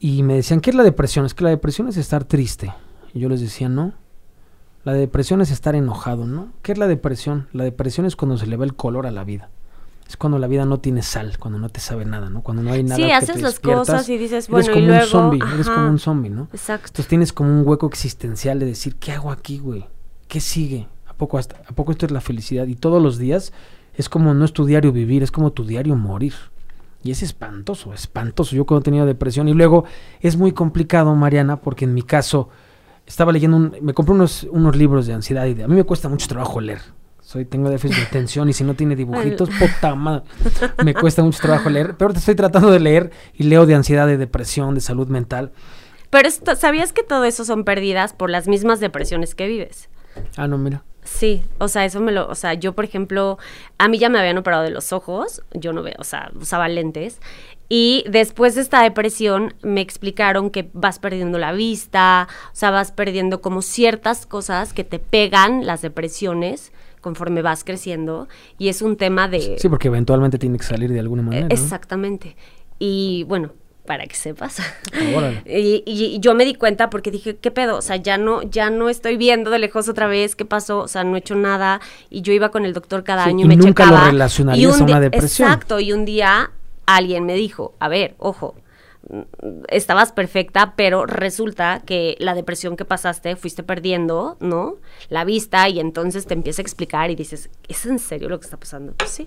Y 0.00 0.22
me 0.22 0.34
decían, 0.34 0.60
¿qué 0.60 0.70
es 0.70 0.76
la 0.76 0.84
depresión? 0.84 1.26
Es 1.26 1.34
que 1.34 1.44
la 1.44 1.50
depresión 1.50 1.88
es 1.88 1.96
estar 1.96 2.24
triste. 2.24 2.72
Y 3.12 3.20
yo 3.20 3.28
les 3.28 3.40
decía, 3.40 3.68
no. 3.68 3.92
La 4.84 4.92
depresión 4.92 5.40
es 5.40 5.50
estar 5.50 5.74
enojado, 5.74 6.26
¿no? 6.26 6.52
¿Qué 6.62 6.72
es 6.72 6.78
la 6.78 6.86
depresión? 6.86 7.48
La 7.52 7.64
depresión 7.64 8.06
es 8.06 8.14
cuando 8.14 8.38
se 8.38 8.46
le 8.46 8.56
va 8.56 8.64
el 8.64 8.76
color 8.76 9.06
a 9.06 9.10
la 9.10 9.24
vida. 9.24 9.50
Es 10.08 10.16
cuando 10.16 10.38
la 10.38 10.46
vida 10.46 10.64
no 10.64 10.78
tiene 10.78 11.02
sal, 11.02 11.38
cuando 11.38 11.58
no 11.58 11.68
te 11.68 11.80
sabe 11.80 12.04
nada, 12.04 12.30
¿no? 12.30 12.42
Cuando 12.42 12.62
no 12.62 12.72
hay 12.72 12.84
nada. 12.84 12.96
Sí, 12.96 13.02
que 13.02 13.12
haces 13.12 13.36
te 13.36 13.42
las 13.42 13.58
cosas 13.58 14.08
y 14.08 14.16
dices, 14.18 14.48
eres 14.48 14.48
bueno, 14.48 14.72
como 14.72 14.78
y 14.78 14.86
luego. 14.86 15.04
un 15.04 15.10
zombie, 15.10 15.40
eres 15.54 15.68
como 15.68 15.88
un 15.88 15.98
zombie, 15.98 16.30
¿no? 16.30 16.48
Exacto. 16.52 16.86
Entonces 16.88 17.08
tienes 17.08 17.32
como 17.32 17.50
un 17.50 17.66
hueco 17.66 17.86
existencial 17.88 18.58
de 18.60 18.66
decir, 18.66 18.96
¿qué 18.96 19.12
hago 19.12 19.32
aquí, 19.32 19.58
güey? 19.58 19.86
¿Qué 20.28 20.40
sigue? 20.40 20.86
¿A 21.08 21.14
poco, 21.14 21.38
hasta, 21.38 21.56
¿A 21.68 21.72
poco 21.72 21.92
esto 21.92 22.06
es 22.06 22.12
la 22.12 22.20
felicidad? 22.20 22.66
Y 22.66 22.76
todos 22.76 23.02
los 23.02 23.18
días 23.18 23.52
es 23.94 24.08
como 24.08 24.32
no 24.34 24.44
es 24.44 24.52
tu 24.52 24.64
diario 24.64 24.92
vivir, 24.92 25.22
es 25.22 25.32
como 25.32 25.52
tu 25.52 25.64
diario 25.64 25.96
morir. 25.96 26.34
Y 27.02 27.10
es 27.10 27.22
espantoso, 27.22 27.92
espantoso. 27.92 28.54
Yo 28.54 28.64
cuando 28.64 28.82
tenía 28.82 29.04
depresión 29.04 29.48
y 29.48 29.54
luego 29.54 29.84
es 30.20 30.36
muy 30.36 30.52
complicado, 30.52 31.14
Mariana, 31.14 31.56
porque 31.60 31.84
en 31.84 31.94
mi 31.94 32.02
caso 32.02 32.48
estaba 33.06 33.32
leyendo, 33.32 33.56
un, 33.56 33.76
me 33.80 33.94
compré 33.94 34.14
unos, 34.14 34.46
unos 34.50 34.76
libros 34.76 35.06
de 35.06 35.14
ansiedad 35.14 35.46
y 35.46 35.54
de, 35.54 35.64
a 35.64 35.68
mí 35.68 35.74
me 35.74 35.84
cuesta 35.84 36.08
mucho 36.08 36.26
trabajo 36.28 36.60
leer. 36.60 36.80
Soy, 37.36 37.44
tengo 37.44 37.68
déficit 37.68 37.98
de 37.98 38.02
atención 38.04 38.48
y 38.48 38.54
si 38.54 38.64
no 38.64 38.72
tiene 38.72 38.96
dibujitos, 38.96 39.50
puta 39.58 39.94
madre, 39.94 40.22
me 40.82 40.94
cuesta 40.94 41.22
mucho 41.22 41.38
trabajo 41.38 41.68
leer. 41.68 41.94
Pero 41.98 42.06
ahorita 42.06 42.20
estoy 42.20 42.34
tratando 42.34 42.70
de 42.70 42.80
leer 42.80 43.10
y 43.34 43.42
leo 43.42 43.66
de 43.66 43.74
ansiedad, 43.74 44.06
de 44.06 44.16
depresión, 44.16 44.74
de 44.74 44.80
salud 44.80 45.08
mental. 45.08 45.52
Pero 46.08 46.26
esto- 46.28 46.56
¿sabías 46.56 46.94
que 46.94 47.02
todo 47.02 47.24
eso 47.24 47.44
son 47.44 47.64
pérdidas 47.64 48.14
por 48.14 48.30
las 48.30 48.48
mismas 48.48 48.80
depresiones 48.80 49.34
que 49.34 49.48
vives? 49.48 49.90
Ah, 50.38 50.46
no, 50.48 50.56
mira. 50.56 50.82
Sí, 51.04 51.44
o 51.58 51.68
sea, 51.68 51.84
eso 51.84 52.00
me 52.00 52.10
lo, 52.10 52.26
o 52.26 52.34
sea, 52.34 52.54
yo 52.54 52.72
por 52.72 52.86
ejemplo, 52.86 53.38
a 53.76 53.86
mí 53.86 53.98
ya 53.98 54.08
me 54.08 54.18
habían 54.18 54.38
operado 54.38 54.62
de 54.62 54.70
los 54.70 54.94
ojos, 54.94 55.42
yo 55.52 55.74
no 55.74 55.82
veo, 55.82 55.94
o 55.98 56.04
sea, 56.04 56.32
usaba 56.40 56.66
lentes, 56.68 57.20
y 57.68 58.04
después 58.08 58.54
de 58.56 58.62
esta 58.62 58.82
depresión 58.82 59.54
me 59.62 59.82
explicaron 59.82 60.50
que 60.50 60.68
vas 60.72 60.98
perdiendo 60.98 61.38
la 61.38 61.52
vista, 61.52 62.26
o 62.46 62.56
sea, 62.56 62.70
vas 62.72 62.90
perdiendo 62.90 63.40
como 63.40 63.62
ciertas 63.62 64.26
cosas 64.26 64.72
que 64.72 64.82
te 64.82 64.98
pegan 64.98 65.64
las 65.66 65.80
depresiones 65.82 66.72
conforme 67.06 67.40
vas 67.40 67.62
creciendo, 67.62 68.26
y 68.58 68.66
es 68.66 68.82
un 68.82 68.96
tema 68.96 69.28
de... 69.28 69.54
Sí, 69.60 69.68
porque 69.68 69.86
eventualmente 69.86 70.38
tiene 70.40 70.58
que 70.58 70.64
salir 70.64 70.90
de 70.90 70.98
alguna 70.98 71.22
Eh, 71.22 71.24
manera. 71.26 71.46
¿no? 71.46 71.54
Exactamente. 71.54 72.34
Y 72.80 73.24
bueno, 73.28 73.52
para 73.86 74.04
que 74.06 74.16
sepas. 74.16 74.56
Órale. 75.16 75.42
y, 75.46 75.84
y 75.86 76.18
yo 76.18 76.34
me 76.34 76.44
di 76.44 76.54
cuenta 76.56 76.90
porque 76.90 77.12
dije, 77.12 77.36
¿qué 77.36 77.52
pedo? 77.52 77.76
O 77.78 77.80
sea, 77.80 77.94
ya 77.94 78.18
no, 78.18 78.42
ya 78.42 78.70
no 78.70 78.88
estoy 78.88 79.16
viendo 79.16 79.52
de 79.52 79.60
lejos 79.60 79.88
otra 79.88 80.08
vez, 80.08 80.34
¿qué 80.34 80.44
pasó? 80.44 80.78
O 80.80 80.88
sea, 80.88 81.04
no 81.04 81.14
he 81.14 81.20
hecho 81.20 81.36
nada. 81.36 81.80
Y 82.10 82.22
yo 82.22 82.32
iba 82.32 82.48
con 82.48 82.64
el 82.64 82.72
doctor 82.72 83.04
cada 83.04 83.22
Sí, 83.22 83.30
año 83.30 83.42
y, 83.42 83.44
y 83.44 83.48
me 83.50 83.54
nunca 83.56 83.84
lo 83.84 83.90
checaba. 83.92 84.10
relacionarías 84.10 84.62
Y 84.62 84.66
un 84.82 84.82
a 84.82 84.92
una 84.92 85.00
depresión. 85.00 85.46
Exacto, 85.48 85.78
y 85.78 85.92
un 85.92 86.04
día 86.04 86.50
alguien 86.86 87.24
me 87.24 87.34
dijo, 87.36 87.74
a 87.78 87.86
ver, 87.88 88.16
ojo, 88.18 88.56
estabas 89.68 90.12
perfecta, 90.12 90.74
pero 90.76 91.06
resulta 91.06 91.82
que 91.84 92.16
la 92.18 92.34
depresión 92.34 92.76
que 92.76 92.84
pasaste 92.84 93.36
fuiste 93.36 93.62
perdiendo, 93.62 94.36
¿no? 94.40 94.76
La 95.08 95.24
vista 95.24 95.68
y 95.68 95.80
entonces 95.80 96.26
te 96.26 96.34
empieza 96.34 96.60
a 96.62 96.64
explicar 96.64 97.10
y 97.10 97.14
dices, 97.16 97.50
¿es 97.68 97.86
en 97.86 97.98
serio 97.98 98.28
lo 98.28 98.38
que 98.40 98.44
está 98.44 98.56
pasando? 98.56 98.92
Pues 98.96 99.10
sí. 99.10 99.26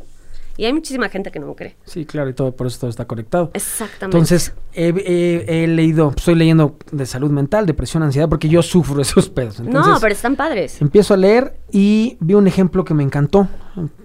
Y 0.58 0.65
hay 0.65 0.74
muchísima 0.74 1.08
gente 1.08 1.32
que 1.32 1.39
no 1.39 1.46
lo 1.48 1.56
cree. 1.56 1.78
Sí, 1.86 2.06
claro, 2.06 2.30
y 2.30 2.34
todo, 2.34 2.54
por 2.54 2.68
eso 2.68 2.82
todo 2.82 2.89
está 2.89 3.06
conectado. 3.06 3.50
Exactamente. 3.54 4.18
Entonces, 4.18 4.54
he, 4.74 4.89
he- 4.89 5.63
he 5.63 5.68
leído, 5.68 6.13
estoy 6.13 6.36
leyendo 6.36 6.76
de 6.92 7.06
salud 7.06 7.32
mental, 7.32 7.65
depresión, 7.65 8.04
ansiedad, 8.04 8.28
porque 8.28 8.50
yo 8.50 8.62
sufro 8.62 9.02
esos 9.02 9.30
pedos. 9.30 9.62
Entonces, 9.62 9.94
no, 9.94 10.00
pero 10.02 10.13
están 10.13 10.36
padres. 10.36 10.82
empiezo 10.82 11.13
a 11.13 11.18
leer 11.18 11.56
y 11.72 12.18
vi 12.20 12.34
un 12.34 12.46
ejemplo 12.46 12.84
que 12.84 12.94
me 12.94 13.04
encantó. 13.04 13.48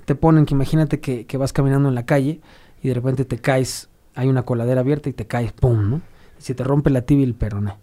Te 0.04 0.14
ponen 0.14 0.46
que 0.46 0.54
imagínate 0.54 1.00
que, 1.00 1.26
que 1.26 1.36
vas 1.36 1.52
caminando 1.52 1.88
en 1.88 1.96
la 1.96 2.06
calle 2.06 2.40
y 2.84 2.86
de 2.88 2.94
repente 2.94 3.24
te 3.24 3.38
caes, 3.38 3.88
hay 4.14 4.28
una 4.28 4.42
coladera 4.42 4.80
abierta 4.80 5.08
y 5.08 5.12
te 5.12 5.26
caes, 5.26 5.52
¡pum! 5.52 5.90
¿no? 5.90 6.00
Se 6.38 6.54
te 6.54 6.64
rompe 6.64 6.90
la 6.90 7.02
tibia 7.02 7.24
y 7.24 7.28
el 7.28 7.34
peroné. 7.34 7.74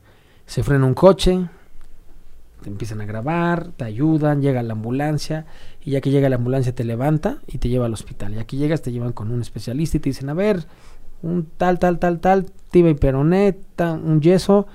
Se 0.46 0.64
frena 0.64 0.86
un 0.86 0.94
coche, 0.94 1.48
te 2.62 2.70
empiezan 2.70 3.02
a 3.02 3.06
grabar, 3.06 3.72
te 3.76 3.86
ayudan, 3.86 4.42
llega 4.42 4.62
la 4.64 4.74
ambulancia 4.74 5.46
y 5.84 5.92
ya 5.92 6.02
que 6.02 6.12
llega 6.12 6.30
la 6.30 6.36
ambulancia 6.36 6.74
te 6.74 6.84
levanta 6.84 7.40
y 7.48 7.58
te 7.58 7.70
lleva 7.70 7.86
al 7.86 7.94
hospital. 7.94 8.34
Y 8.36 8.40
aquí 8.40 8.58
llegas, 8.58 8.82
te 8.82 8.92
llevan 8.92 9.14
con 9.14 9.32
un 9.32 9.42
especialista 9.42 9.98
y 9.98 10.00
te 10.00 10.10
dicen, 10.10 10.30
a 10.30 10.34
ver, 10.34 10.66
un 11.22 11.48
tal, 11.58 11.80
tal, 11.80 12.00
tal, 12.00 12.20
tal, 12.20 12.52
tibia 12.70 12.92
y 12.92 12.96
peroné, 12.96 13.58
un 13.80 14.22
yeso, 14.22 14.68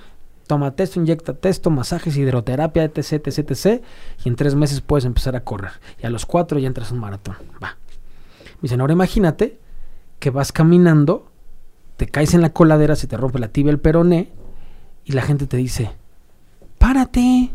toma 0.47 0.75
esto, 0.77 1.01
inyecta 1.01 1.37
esto, 1.43 1.71
masajes, 1.71 2.17
hidroterapia, 2.17 2.85
etc, 2.85 3.27
etc, 3.27 3.51
etc. 3.51 3.83
Y 4.25 4.29
en 4.29 4.37
tres 4.37 4.55
meses 4.55 4.81
puedes 4.81 5.05
empezar 5.05 5.37
a 5.37 5.45
correr. 5.45 5.73
Y 6.03 6.07
a 6.07 6.11
los 6.11 6.27
cuatro 6.27 6.59
ya 6.59 6.69
entras 6.69 6.91
un 6.93 6.99
maratón. 6.99 7.37
Va. 7.63 7.77
Me 8.57 8.63
dicen, 8.63 8.81
ahora 8.81 8.93
imagínate 8.93 9.59
que 10.19 10.31
vas 10.31 10.53
caminando, 10.53 11.31
te 11.97 12.07
caes 12.07 12.35
en 12.35 12.43
la 12.43 12.53
coladera, 12.53 12.97
se 12.97 13.07
te 13.07 13.17
rompe 13.17 13.39
la 13.39 13.49
tibia, 13.49 13.71
el 13.71 13.81
peroné, 13.81 14.33
y 15.05 15.13
la 15.13 15.23
gente 15.23 15.47
te 15.47 15.57
dice, 15.57 15.93
párate, 16.79 17.51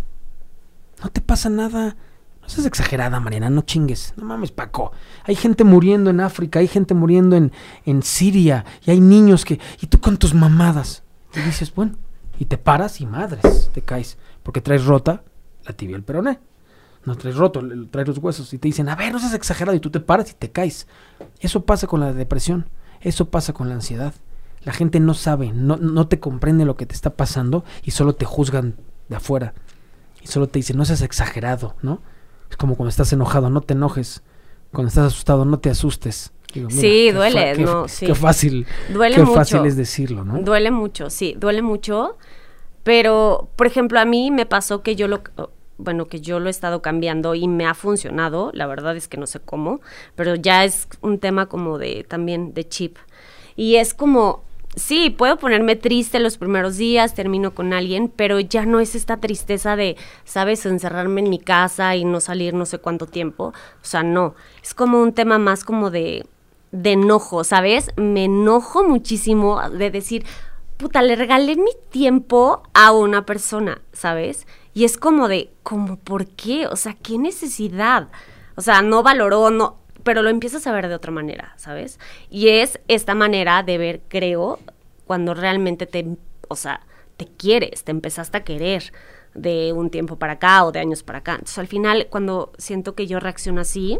no 1.04 1.10
te 1.10 1.22
pasa 1.22 1.50
nada. 1.50 1.96
No 2.42 2.50
seas 2.50 2.66
exagerada, 2.66 3.20
Mariana, 3.20 3.50
no 3.50 3.62
chingues. 3.62 4.14
No 4.18 4.26
mames, 4.26 4.52
Paco. 4.52 4.92
Hay 5.26 5.36
gente 5.36 5.64
muriendo 5.64 6.10
en 6.10 6.20
África, 6.20 6.60
hay 6.60 6.68
gente 6.68 6.94
muriendo 6.94 7.36
en, 7.36 7.52
en 7.86 8.02
Siria, 8.02 8.66
y 8.86 8.92
hay 8.92 9.00
niños 9.00 9.46
que... 9.46 9.60
Y 9.80 9.88
tú 9.88 10.00
con 10.00 10.18
tus 10.18 10.34
mamadas. 10.34 11.04
Y 11.36 11.40
dices, 11.42 11.74
bueno, 11.74 11.94
y 12.40 12.46
te 12.46 12.58
paras 12.58 13.00
y 13.00 13.06
madres, 13.06 13.70
te 13.74 13.82
caes. 13.82 14.18
Porque 14.42 14.62
traes 14.62 14.86
rota 14.86 15.24
la 15.66 15.74
tibia 15.74 15.96
el 15.96 16.04
peroné. 16.04 16.40
No 17.06 17.16
traes 17.16 17.36
roto, 17.36 17.62
traes 17.92 18.08
los 18.08 18.18
huesos. 18.18 18.54
Y 18.54 18.58
te 18.58 18.68
dicen, 18.68 18.90
a 18.90 18.96
ver, 18.96 19.12
no 19.12 19.20
seas 19.20 19.34
exagerado. 19.34 19.76
Y 19.76 19.80
tú 19.80 19.92
te 19.92 20.00
paras 20.00 20.32
y 20.32 20.34
te 20.34 20.52
caes. 20.52 20.88
Eso 21.40 21.66
pasa 21.66 21.88
con 21.88 22.00
la 22.00 22.14
depresión. 22.14 22.68
Eso 23.02 23.30
pasa 23.30 23.54
con 23.54 23.70
la 23.70 23.76
ansiedad. 23.76 24.14
La 24.64 24.74
gente 24.74 25.00
no 25.00 25.14
sabe, 25.14 25.52
no, 25.54 25.78
no 25.78 26.08
te 26.08 26.20
comprende 26.20 26.66
lo 26.66 26.76
que 26.78 26.86
te 26.86 26.94
está 26.94 27.12
pasando 27.12 27.64
y 27.84 27.92
solo 27.92 28.14
te 28.14 28.26
juzgan 28.26 28.76
de 29.10 29.16
afuera. 29.16 29.54
Y 30.22 30.28
solo 30.28 30.48
te 30.48 30.60
dicen, 30.60 30.78
no 30.78 30.86
seas 30.86 31.02
exagerado, 31.02 31.76
¿no? 31.82 32.02
Es 32.50 32.58
como 32.58 32.76
cuando 32.76 32.90
estás 32.90 33.12
enojado, 33.14 33.50
no 33.50 33.62
te 33.62 33.74
enojes. 33.74 34.22
Cuando 34.72 34.90
estás 34.90 35.08
asustado, 35.08 35.46
no 35.46 35.60
te 35.60 35.70
asustes. 35.70 36.32
Digo, 36.54 36.68
mira, 36.68 36.82
Sí, 36.82 37.12
duele, 37.12 37.54
qué, 37.56 37.64
no, 37.64 37.88
sí. 37.88 38.06
qué 38.06 38.14
fácil. 38.14 38.68
Duele 38.94 39.16
qué 39.16 39.22
mucho. 39.22 39.34
fácil 39.34 39.66
es 39.66 39.76
decirlo, 39.76 40.24
¿no? 40.26 40.40
Duele 40.40 40.70
mucho, 40.70 41.10
sí, 41.10 41.36
duele 41.40 41.62
mucho. 41.62 42.18
Pero, 42.84 43.50
por 43.56 43.68
ejemplo, 43.68 44.00
a 44.00 44.06
mí 44.06 44.32
me 44.32 44.46
pasó 44.46 44.82
que 44.84 44.96
yo 44.96 45.08
lo, 45.08 45.22
bueno, 45.78 46.08
que 46.08 46.20
yo 46.22 46.40
lo 46.40 46.48
he 46.48 46.52
estado 46.52 46.82
cambiando 46.82 47.36
y 47.36 47.48
me 47.48 47.66
ha 47.66 47.74
funcionado. 47.74 48.52
La 48.54 48.68
verdad 48.68 48.96
es 48.96 49.08
que 49.08 49.18
no 49.18 49.28
sé 49.28 49.40
cómo, 49.40 49.82
pero 50.16 50.36
ya 50.36 50.66
es 50.66 50.88
un 51.02 51.20
tema 51.20 51.48
como 51.48 51.78
de 51.78 52.06
también 52.08 52.54
de 52.54 52.68
chip. 52.68 52.98
Y 53.56 53.76
es 53.76 53.94
como 53.94 54.44
sí, 54.76 55.10
puedo 55.10 55.38
ponerme 55.38 55.76
triste 55.76 56.20
los 56.20 56.38
primeros 56.38 56.78
días, 56.78 57.14
termino 57.14 57.54
con 57.54 57.74
alguien, 57.74 58.12
pero 58.14 58.40
ya 58.40 58.66
no 58.66 58.80
es 58.80 58.96
esta 58.96 59.18
tristeza 59.18 59.76
de, 59.76 59.98
sabes, 60.24 60.66
encerrarme 60.66 61.22
en 61.22 61.30
mi 61.30 61.40
casa 61.40 61.96
y 61.96 62.06
no 62.06 62.20
salir 62.20 62.54
no 62.54 62.66
sé 62.66 62.80
cuánto 62.80 63.08
tiempo. 63.08 63.54
O 63.82 63.86
sea, 63.86 64.04
no. 64.04 64.36
Es 64.64 64.74
como 64.74 65.02
un 65.02 65.14
tema 65.14 65.38
más 65.38 65.64
como 65.64 65.92
de, 65.92 66.26
de 66.72 66.94
enojo, 66.94 67.44
¿sabes? 67.44 67.92
Me 67.98 68.26
enojo 68.26 68.84
muchísimo 68.84 69.62
de 69.70 69.92
decir, 69.92 70.26
puta, 70.78 71.02
le 71.02 71.16
regalé 71.16 71.56
mi 71.56 71.72
tiempo 71.90 72.64
a 72.74 72.92
una 72.92 73.26
persona, 73.26 73.82
¿sabes? 73.94 74.48
Y 74.74 74.86
es 74.86 74.98
como 74.98 75.28
de, 75.28 75.52
como, 75.64 75.98
¿por 75.98 76.28
qué? 76.28 76.68
O 76.68 76.76
sea, 76.76 76.94
¿qué 76.94 77.18
necesidad? 77.18 78.08
O 78.56 78.62
sea, 78.62 78.82
no 78.82 79.04
valoró, 79.04 79.50
no, 79.50 79.78
pero 80.04 80.22
lo 80.22 80.30
empiezas 80.30 80.68
a 80.68 80.72
ver 80.72 80.88
de 80.88 80.96
otra 80.96 81.12
manera, 81.12 81.54
¿sabes? 81.58 82.00
Y 82.30 82.50
es 82.50 82.80
esta 82.88 83.16
manera 83.16 83.64
de 83.64 83.78
ver, 83.78 84.02
creo, 84.08 84.60
cuando 85.06 85.34
realmente 85.34 85.86
te, 85.86 86.06
o 86.48 86.56
sea, 86.56 86.82
te 87.18 87.26
quieres, 87.26 87.84
te 87.84 87.92
empezaste 87.92 88.38
a 88.38 88.44
querer 88.44 88.92
de 89.34 89.74
un 89.74 89.90
tiempo 89.90 90.18
para 90.18 90.34
acá 90.34 90.66
o 90.66 90.72
de 90.72 90.80
años 90.80 91.04
para 91.04 91.20
acá. 91.20 91.34
Entonces, 91.34 91.58
al 91.58 91.68
final, 91.68 92.08
cuando 92.10 92.52
siento 92.58 92.96
que 92.96 93.08
yo 93.08 93.20
reacciono 93.20 93.62
así, 93.62 94.00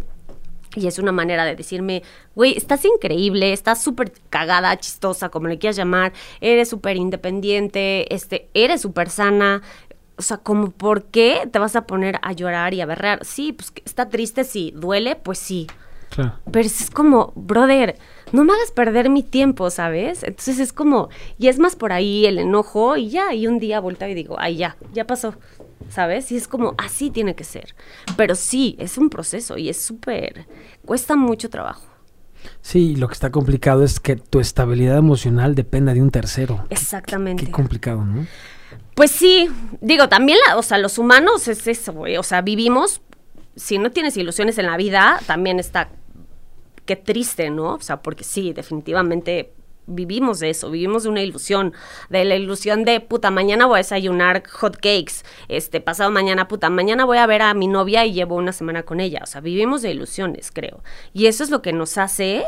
y 0.76 0.88
es 0.88 1.00
una 1.00 1.12
manera 1.12 1.44
de 1.44 1.56
decirme, 1.56 2.04
güey, 2.34 2.56
estás 2.56 2.86
increíble, 2.86 3.52
estás 3.52 3.84
súper 3.84 4.14
cagada, 4.30 4.78
chistosa, 4.78 5.30
como 5.30 5.48
le 5.48 5.58
quieras 5.58 5.76
llamar, 5.76 6.14
eres 6.40 6.70
súper 6.70 6.96
independiente, 6.96 8.14
este, 8.14 8.50
eres 8.54 8.82
súper 8.82 9.10
sana, 9.10 9.62
o 10.18 10.22
sea, 10.22 10.38
como, 10.38 10.72
¿por 10.72 11.06
qué 11.06 11.50
te 11.52 11.60
vas 11.60 11.76
a 11.76 11.86
poner 11.86 12.20
a 12.22 12.32
llorar 12.32 12.74
y 12.74 12.82
a 12.82 12.86
berrear? 12.86 13.26
Sí, 13.26 13.54
pues 13.54 13.74
está 13.86 14.08
triste, 14.10 14.44
sí, 14.44 14.72
duele, 14.76 15.16
pues 15.16 15.40
sí. 15.40 15.68
Claro. 16.12 16.34
Pero 16.52 16.66
es 16.66 16.90
como, 16.90 17.34
brother, 17.36 17.98
no 18.32 18.44
me 18.44 18.54
hagas 18.54 18.72
perder 18.72 19.10
mi 19.10 19.24
tiempo, 19.24 19.70
¿sabes? 19.70 20.24
Entonces 20.24 20.60
es 20.60 20.74
como, 20.74 21.10
y 21.38 21.48
es 21.48 21.60
más 21.60 21.76
por 21.76 21.92
ahí 21.94 22.26
el 22.26 22.38
enojo 22.38 22.98
y 22.98 23.10
ya, 23.10 23.34
y 23.34 23.48
un 23.48 23.60
día 23.60 23.80
vuelta 23.80 24.08
y 24.10 24.14
digo, 24.14 24.36
ay, 24.40 24.58
ya, 24.58 24.78
ya 24.94 25.08
pasó, 25.08 25.36
¿sabes? 25.90 26.32
Y 26.32 26.38
es 26.38 26.48
como, 26.48 26.76
así 26.78 27.10
tiene 27.10 27.36
que 27.36 27.44
ser. 27.44 27.76
Pero 28.18 28.36
sí, 28.36 28.76
es 28.80 28.98
un 28.98 29.10
proceso 29.10 29.58
y 29.58 29.70
es 29.70 29.82
súper, 29.82 30.46
cuesta 30.86 31.16
mucho 31.16 31.50
trabajo. 31.50 31.88
Sí, 32.62 32.96
lo 32.96 33.08
que 33.08 33.14
está 33.14 33.32
complicado 33.32 33.84
es 33.84 34.00
que 34.00 34.16
tu 34.16 34.40
estabilidad 34.40 34.98
emocional 34.98 35.56
dependa 35.56 35.94
de 35.94 36.02
un 36.02 36.12
tercero. 36.12 36.66
Exactamente. 36.70 37.46
Qué, 37.46 37.52
complicado, 37.52 38.04
¿no? 38.04 38.26
Pues 38.96 39.12
sí, 39.12 39.50
digo, 39.80 40.10
también, 40.10 40.40
o 40.56 40.64
sea, 40.64 40.78
los 40.78 40.98
humanos 40.98 41.48
es 41.48 41.68
eso, 41.68 41.94
güey. 41.94 42.18
O 42.18 42.24
sea, 42.24 42.42
vivimos, 42.42 43.02
si 43.56 43.78
no 43.78 43.92
tienes 43.92 44.18
ilusiones 44.18 44.58
en 44.58 44.66
la 44.66 44.78
vida, 44.78 45.20
también 45.28 45.60
está, 45.60 45.90
qué 46.86 46.96
triste, 46.96 47.50
¿no? 47.50 47.76
O 47.76 47.82
sea, 47.82 48.02
porque 48.02 48.24
sí, 48.24 48.54
definitivamente 48.54 49.54
vivimos 49.88 50.40
de 50.40 50.52
eso, 50.52 50.70
vivimos 50.70 51.04
de 51.04 51.10
una 51.10 51.22
ilusión, 51.22 51.74
de 52.10 52.24
la 52.24 52.36
ilusión 52.36 52.86
de 52.86 53.00
puta, 53.00 53.32
mañana 53.32 53.66
voy 53.66 53.76
a 53.76 53.78
desayunar 53.78 54.48
hot 54.48 54.76
cakes, 54.76 55.24
este, 55.48 55.82
pasado 55.82 56.12
mañana, 56.12 56.48
puta, 56.48 56.70
mañana 56.70 57.04
voy 57.06 57.18
a 57.18 57.26
ver 57.26 57.42
a 57.42 57.54
mi 57.54 57.68
novia 57.68 58.06
y 58.06 58.14
llevo 58.14 58.36
una 58.36 58.54
semana 58.54 58.84
con 58.84 59.00
ella, 59.00 59.20
o 59.24 59.26
sea, 59.26 59.42
vivimos 59.42 59.82
de 59.82 59.92
ilusiones, 59.92 60.52
creo. 60.52 60.84
Y 61.14 61.26
eso 61.26 61.44
es 61.44 61.50
lo 61.50 61.62
que 61.62 61.74
nos 61.74 61.98
hace 61.98 62.44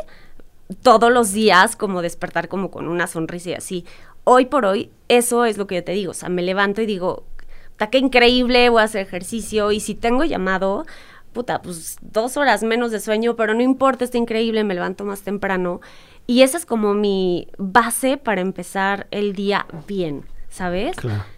todos 0.82 1.12
los 1.12 1.32
días 1.32 1.76
como 1.76 2.00
despertar 2.00 2.48
como 2.48 2.70
con 2.70 2.88
una 2.88 3.06
sonrisa 3.06 3.50
y 3.50 3.54
así 3.54 3.84
hoy 4.24 4.46
por 4.46 4.64
hoy, 4.64 4.90
eso 5.08 5.44
es 5.44 5.58
lo 5.58 5.66
que 5.66 5.76
yo 5.76 5.84
te 5.84 5.92
digo. 5.92 6.10
O 6.10 6.14
sea, 6.14 6.28
me 6.28 6.42
levanto 6.42 6.82
y 6.82 6.86
digo, 6.86 7.24
está 7.70 7.90
qué 7.90 7.98
increíble, 7.98 8.68
voy 8.70 8.80
a 8.80 8.84
hacer 8.84 9.02
ejercicio. 9.02 9.70
Y 9.70 9.80
si 9.80 9.94
tengo 9.94 10.24
llamado, 10.24 10.86
puta, 11.34 11.60
pues 11.60 11.98
dos 12.00 12.38
horas 12.38 12.62
menos 12.62 12.90
de 12.90 13.00
sueño, 13.00 13.36
pero 13.36 13.52
no 13.52 13.60
importa, 13.60 14.04
está 14.04 14.16
increíble, 14.16 14.64
me 14.64 14.72
levanto 14.72 15.04
más 15.04 15.20
temprano. 15.20 15.82
Y 16.26 16.40
esa 16.40 16.56
es 16.56 16.64
como 16.64 16.94
mi 16.94 17.48
base 17.58 18.16
para 18.16 18.40
empezar 18.40 19.06
el 19.10 19.34
día 19.34 19.66
bien, 19.86 20.24
¿sabes? 20.48 20.96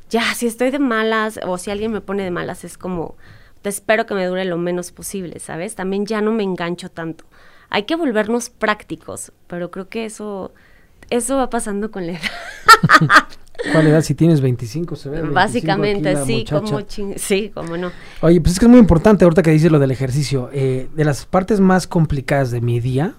Ya, 0.09 0.23
si 0.35 0.47
estoy 0.47 0.71
de 0.71 0.79
malas 0.79 1.41
o 1.45 1.59
si 1.59 1.73
alguien 1.73 1.91
me 1.91 2.01
pone 2.01 2.23
de 2.23 2.31
malas, 2.31 2.63
es 2.63 2.79
como, 2.79 3.17
te 3.63 3.69
espero 3.69 4.07
que 4.07 4.15
me 4.15 4.25
dure 4.27 4.45
lo 4.45 4.59
menos 4.59 4.93
posible, 4.93 5.41
¿sabes? 5.41 5.75
También 5.75 6.07
ya 6.07 6.21
no 6.21 6.31
me 6.31 6.45
engancho 6.45 6.89
tanto. 6.89 7.25
Hay 7.69 7.83
que 7.83 7.97
volvernos 7.97 8.49
prácticos, 8.49 9.33
pero 9.49 9.73
creo 9.73 9.89
que 9.89 10.05
eso 10.05 10.53
eso 11.11 11.37
va 11.37 11.51
pasando 11.51 11.91
con 11.91 12.07
la 12.07 12.13
edad. 12.13 12.31
¿Cuál 13.73 13.87
edad? 13.87 14.03
Si 14.03 14.15
tienes 14.15 14.41
25, 14.41 14.97
se 14.97 15.09
ve. 15.09 15.23
Básicamente, 15.23 16.17
sí, 16.25 16.45
como 16.49 16.81
sí, 17.17 17.51
como 17.53 17.77
no. 17.77 17.91
Oye, 18.21 18.41
pues 18.41 18.55
es 18.55 18.59
que 18.59 18.67
es 18.67 18.71
muy 18.71 18.79
importante 18.79 19.25
ahorita 19.25 19.43
que 19.43 19.51
dices 19.51 19.71
lo 19.71 19.79
del 19.79 19.91
ejercicio. 19.91 20.51
Eh, 20.53 20.89
de 20.95 21.05
las 21.05 21.27
partes 21.27 21.61
más 21.61 21.87
complicadas 21.87 22.51
de 22.51 22.61
mi 22.61 22.81
día 22.81 23.15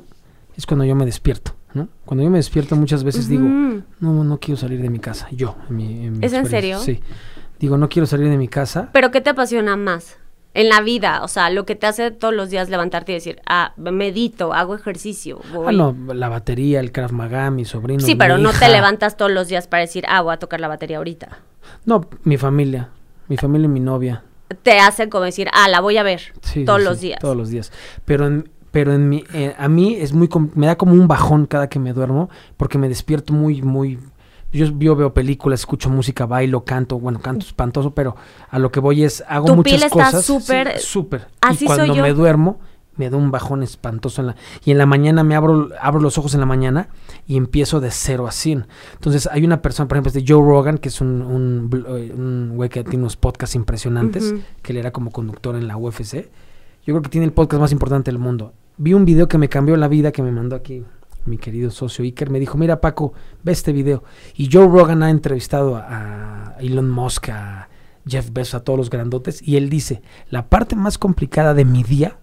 es 0.56 0.66
cuando 0.66 0.86
yo 0.86 0.96
me 0.96 1.06
despierto, 1.06 1.56
¿no? 1.74 1.90
Cuando 2.06 2.24
yo 2.24 2.30
me 2.30 2.38
despierto 2.38 2.76
muchas 2.76 3.04
veces 3.04 3.28
digo, 3.28 3.44
no, 3.44 4.24
no 4.24 4.40
quiero 4.40 4.58
salir 4.58 4.82
de 4.82 4.90
mi 4.90 5.00
casa. 5.00 5.28
Yo, 5.32 5.56
en 5.70 5.76
mi, 5.76 6.26
¿Es 6.26 6.34
en 6.34 6.46
serio? 6.46 6.80
Sí. 6.80 7.00
Digo, 7.60 7.78
no 7.78 7.90
quiero 7.90 8.06
salir 8.06 8.30
de 8.30 8.38
mi 8.38 8.48
casa. 8.48 8.90
¿Pero 8.94 9.12
qué 9.12 9.22
te 9.22 9.32
apasiona 9.32 9.76
más? 9.76 10.18
En 10.58 10.70
la 10.70 10.82
vida, 10.82 11.22
o 11.24 11.28
sea, 11.28 11.52
lo 11.52 11.68
que 11.68 11.76
te 11.76 11.86
hace 11.86 12.10
todos 12.10 12.34
los 12.34 12.50
días 12.50 12.68
levantarte 12.68 13.12
y 13.12 13.16
decir, 13.16 13.40
ah, 13.46 13.74
medito, 13.78 14.54
hago 14.54 14.74
ejercicio. 14.74 15.40
Ah, 15.68 15.72
no, 15.72 15.96
la 16.16 16.30
batería, 16.30 16.80
el 16.80 16.92
Krav 16.92 17.12
Maga, 17.12 17.52
mi 17.52 17.64
sobrino. 17.64 18.00
Sí, 18.00 18.16
pero 18.16 18.40
no 18.40 18.52
te 18.52 18.68
levantas 18.68 19.18
todos 19.18 19.30
los 19.30 19.50
días 19.50 19.68
para 19.68 19.82
decir, 19.82 20.04
ah, 20.10 20.20
voy 20.22 20.34
a 20.34 20.38
tocar 20.38 20.60
la 20.60 20.68
batería 20.68 20.98
ahorita. 20.98 21.38
No, 21.86 22.10
mi 22.24 22.38
familia, 22.38 22.90
mi 23.28 23.38
familia 23.38 23.66
y 23.66 23.70
mi 23.70 23.80
novia. 23.80 24.24
Te 24.64 24.80
hacen 24.80 25.12
como 25.12 25.26
decir, 25.26 25.48
ah, 25.54 25.70
la 25.70 25.80
voy 25.80 25.98
a 25.98 26.04
ver 26.04 26.34
todos 26.66 26.82
los 26.82 27.02
días. 27.02 27.20
Todos 27.20 27.38
los 27.38 27.52
días. 27.52 27.72
Pero 28.06 28.26
en, 28.26 28.50
pero 28.72 28.96
en 28.96 29.10
mi, 29.10 29.26
eh, 29.36 29.54
a 29.60 29.68
mí 29.68 29.94
es 29.94 30.12
muy, 30.12 30.28
me 30.56 30.66
da 30.66 30.76
como 30.76 30.94
un 30.94 31.08
bajón 31.08 31.46
cada 31.46 31.70
que 31.70 31.78
me 31.78 31.94
duermo 31.94 32.32
porque 32.58 32.80
me 32.80 32.90
despierto 32.90 33.32
muy, 33.32 33.62
muy 33.62 34.00
yo, 34.52 34.96
veo 34.96 35.14
películas, 35.14 35.62
escucho 35.62 35.90
música, 35.90 36.26
bailo, 36.26 36.64
canto, 36.64 37.00
bueno, 37.00 37.20
canto 37.20 37.46
espantoso, 37.46 37.92
pero 37.92 38.16
a 38.50 38.60
lo 38.60 38.72
que 38.72 38.80
voy 38.80 39.04
es, 39.04 39.24
hago 39.28 39.56
muchas 39.56 39.92
cosas. 39.92 40.26
súper. 40.26 40.80
súper. 40.80 41.28
Y 41.60 41.66
cuando 41.66 41.96
me 41.96 42.14
duermo, 42.14 42.60
me 42.96 43.10
da 43.10 43.18
un 43.18 43.30
bajón 43.30 43.62
espantoso 43.62 44.22
en 44.22 44.28
la, 44.28 44.36
y 44.66 44.72
en 44.72 44.78
la 44.78 44.86
mañana 44.86 45.24
me 45.24 45.36
abro, 45.36 45.70
abro 45.80 46.02
los 46.02 46.18
ojos 46.18 46.34
en 46.34 46.40
la 46.40 46.46
mañana 46.46 46.90
y 47.28 47.38
empiezo 47.38 47.80
de 47.80 47.92
cero 47.92 48.28
a 48.28 48.32
100. 48.32 48.68
Entonces 48.94 49.30
hay 49.32 49.46
una 49.46 49.62
persona, 49.62 49.88
por 49.88 49.98
ejemplo, 49.98 50.12
de 50.12 50.24
Joe 50.28 50.42
Rogan, 50.42 50.78
que 50.78 50.90
es 50.90 51.02
un, 51.02 51.22
un, 51.22 52.56
güey 52.56 52.70
que 52.70 52.84
tiene 52.84 53.00
unos 53.00 53.18
podcasts 53.18 53.56
impresionantes, 53.56 54.34
que 54.62 54.72
él 54.72 54.78
era 54.78 54.92
como 54.92 55.12
conductor 55.12 55.56
en 55.56 55.68
la 55.68 55.78
UFC. 55.78 56.30
Yo 56.86 56.94
creo 56.94 57.02
que 57.02 57.10
tiene 57.10 57.26
el 57.26 57.34
podcast 57.34 57.62
más 57.62 57.72
importante 57.72 58.12
del 58.12 58.20
mundo. 58.20 58.54
Vi 58.78 58.94
un 58.94 59.06
video 59.06 59.28
que 59.28 59.38
me 59.38 59.50
cambió 59.50 59.76
la 59.76 59.88
vida, 59.88 60.12
que 60.12 60.24
me 60.24 60.32
mandó 60.32 60.56
aquí 60.56 60.84
mi 61.28 61.38
querido 61.38 61.70
socio 61.72 62.04
Iker, 62.04 62.30
me 62.30 62.40
dijo, 62.40 62.58
mira 62.58 62.82
Paco, 62.82 63.14
ve 63.44 63.52
este 63.52 63.72
video. 63.72 64.04
Y 64.36 64.50
Joe 64.52 64.68
Rogan 64.68 65.04
ha 65.04 65.10
entrevistado 65.10 65.76
a 65.76 66.56
Elon 66.60 66.90
Musk, 66.90 67.30
a 67.30 67.70
Jeff 68.08 68.32
Bezos, 68.32 68.56
a 68.56 68.64
todos 68.64 68.78
los 68.78 68.90
grandotes, 68.90 69.42
y 69.42 69.58
él 69.58 69.70
dice, 69.70 70.02
la 70.30 70.48
parte 70.48 70.76
más 70.76 70.98
complicada 70.98 71.54
de 71.54 71.66
mi 71.66 71.84
día 71.84 72.18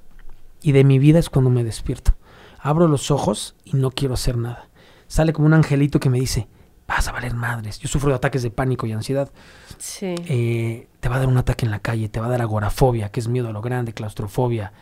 y 0.62 0.72
de 0.72 0.84
mi 0.84 0.98
vida 0.98 1.18
es 1.18 1.30
cuando 1.30 1.50
me 1.50 1.64
despierto. 1.64 2.14
Abro 2.58 2.88
los 2.88 3.10
ojos 3.10 3.54
y 3.64 3.76
no 3.76 3.90
quiero 3.90 4.14
hacer 4.14 4.38
nada. 4.38 4.68
Sale 5.06 5.32
como 5.32 5.46
un 5.46 5.54
angelito 5.54 6.00
que 6.00 6.08
me 6.08 6.18
dice, 6.18 6.48
vas 6.88 7.06
a 7.08 7.12
valer 7.12 7.34
madres. 7.34 7.78
Yo 7.78 7.88
sufro 7.88 8.10
de 8.10 8.16
ataques 8.16 8.42
de 8.42 8.50
pánico 8.50 8.86
y 8.86 8.92
ansiedad. 8.92 9.30
Sí. 9.78 10.14
Eh, 10.26 10.88
te 11.00 11.08
va 11.08 11.16
a 11.16 11.18
dar 11.18 11.28
un 11.28 11.36
ataque 11.36 11.66
en 11.66 11.70
la 11.70 11.80
calle, 11.80 12.08
te 12.08 12.20
va 12.20 12.26
a 12.26 12.30
dar 12.30 12.40
agorafobia, 12.40 13.10
que 13.10 13.20
es 13.20 13.28
miedo 13.28 13.48
a 13.48 13.52
lo 13.52 13.60
grande, 13.60 13.92
claustrofobia, 13.92 14.72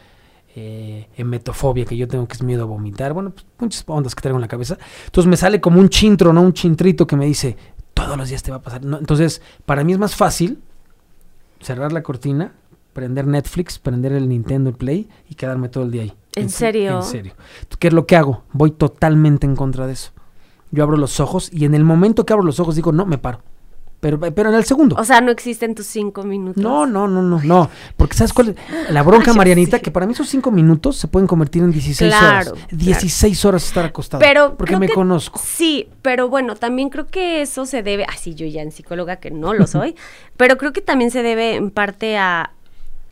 eh, 0.55 1.09
emetofobia 1.17 1.85
que 1.85 1.97
yo 1.97 2.07
tengo 2.07 2.29
que 2.29 2.35
es 2.35 2.43
miedo 2.43 2.63
a 2.63 2.67
vomitar, 2.67 3.13
bueno, 3.13 3.31
pues 3.31 3.47
muchas 3.59 3.85
ondas 3.87 4.15
que 4.15 4.21
traigo 4.21 4.37
en 4.37 4.43
la 4.43 4.49
cabeza. 4.49 4.79
Entonces 5.07 5.29
me 5.29 5.37
sale 5.37 5.61
como 5.61 5.81
un 5.81 5.89
chintro, 5.89 6.33
¿no? 6.33 6.43
Un 6.43 6.53
chintrito 6.53 7.07
que 7.07 7.17
me 7.17 7.27
dice, 7.27 7.57
todos 7.95 8.17
los 8.17 8.29
días 8.29 8.43
te 8.43 8.51
va 8.51 8.59
a 8.59 8.63
pasar. 8.63 8.83
Entonces, 8.85 9.41
para 9.65 9.85
mí 9.85 9.93
es 9.93 9.99
más 9.99 10.15
fácil 10.15 10.59
cerrar 11.61 11.93
la 11.93 12.03
cortina, 12.03 12.53
prender 12.93 13.27
Netflix, 13.27 13.79
prender 13.79 14.13
el 14.13 14.29
Nintendo 14.29 14.73
Play 14.73 15.09
y 15.29 15.35
quedarme 15.35 15.69
todo 15.69 15.85
el 15.85 15.91
día 15.91 16.03
ahí. 16.03 16.13
¿En, 16.35 16.51
serio? 16.51 16.99
En 16.99 17.03
serio. 17.03 17.35
¿Qué 17.79 17.89
es 17.89 17.95
lo 17.95 18.07
que 18.07 18.17
hago? 18.17 18.45
Voy 18.53 18.73
totalmente 18.73 19.47
en 19.47 19.57
contra 19.57 19.87
de 19.87 19.95
eso. 19.95 20.13
Yo 20.71 20.83
abro 20.83 20.97
los 20.97 21.21
ojos 21.21 21.51
y 21.53 21.65
en 21.65 21.75
el 21.75 21.85
momento 21.85 22.25
que 22.25 22.33
abro 22.33 22.45
los 22.45 22.61
ojos 22.61 22.75
digo, 22.77 22.93
no, 22.93 23.07
me 23.07 23.19
paro. 23.19 23.43
Pero, 24.03 24.19
pero 24.19 24.49
en 24.49 24.57
el 24.57 24.65
segundo. 24.65 24.97
O 24.99 25.05
sea, 25.05 25.21
no 25.21 25.31
existen 25.31 25.77
tus 25.77 25.87
cinco 25.87 26.25
minutos. 26.25 26.61
No, 26.61 26.87
no, 26.87 27.07
no, 27.07 27.23
no, 27.23 27.41
no. 27.41 27.71
Porque 27.97 28.17
¿sabes 28.17 28.33
cuál 28.33 28.49
es? 28.49 28.57
La 28.91 29.05
bronca, 29.05 29.33
Marianita, 29.33 29.79
que 29.79 29.93
para 29.93 30.07
mí 30.07 30.13
esos 30.13 30.29
cinco 30.29 30.51
minutos 30.51 30.97
se 30.97 31.07
pueden 31.07 31.29
convertir 31.29 31.63
en 31.63 31.71
16 31.71 32.13
horas. 32.13 32.53
16 32.73 33.45
horas 33.45 33.65
estar 33.65 33.85
acostado. 33.85 34.21
Pero 34.21 34.57
porque 34.57 34.77
me 34.77 34.89
conozco. 34.89 35.41
Sí, 35.41 35.89
pero 36.03 36.29
bueno, 36.29 36.57
también 36.57 36.91
creo 36.91 37.07
que 37.07 37.43
eso 37.43 37.65
se 37.65 37.85
debe, 37.85 38.05
así 38.09 38.35
yo 38.35 38.45
ya 38.45 38.63
en 38.63 38.73
psicóloga 38.73 39.21
que 39.21 39.31
no 39.31 39.55
lo 39.55 39.69
soy, 39.69 39.95
pero 40.37 40.59
creo 40.59 40.73
que 40.73 40.81
también 40.81 41.13
se 41.13 41.23
debe 41.23 41.55
en 41.55 41.71
parte 41.71 42.19
a, 42.19 42.51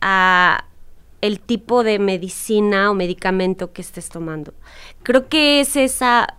a 0.01 0.65
el 1.21 1.39
tipo 1.39 1.85
de 1.85 1.99
medicina 1.99 2.91
o 2.91 2.95
medicamento 2.95 3.71
que 3.71 3.81
estés 3.81 4.09
tomando. 4.09 4.53
Creo 5.03 5.29
que 5.29 5.61
es 5.61 5.77
esa 5.77 6.35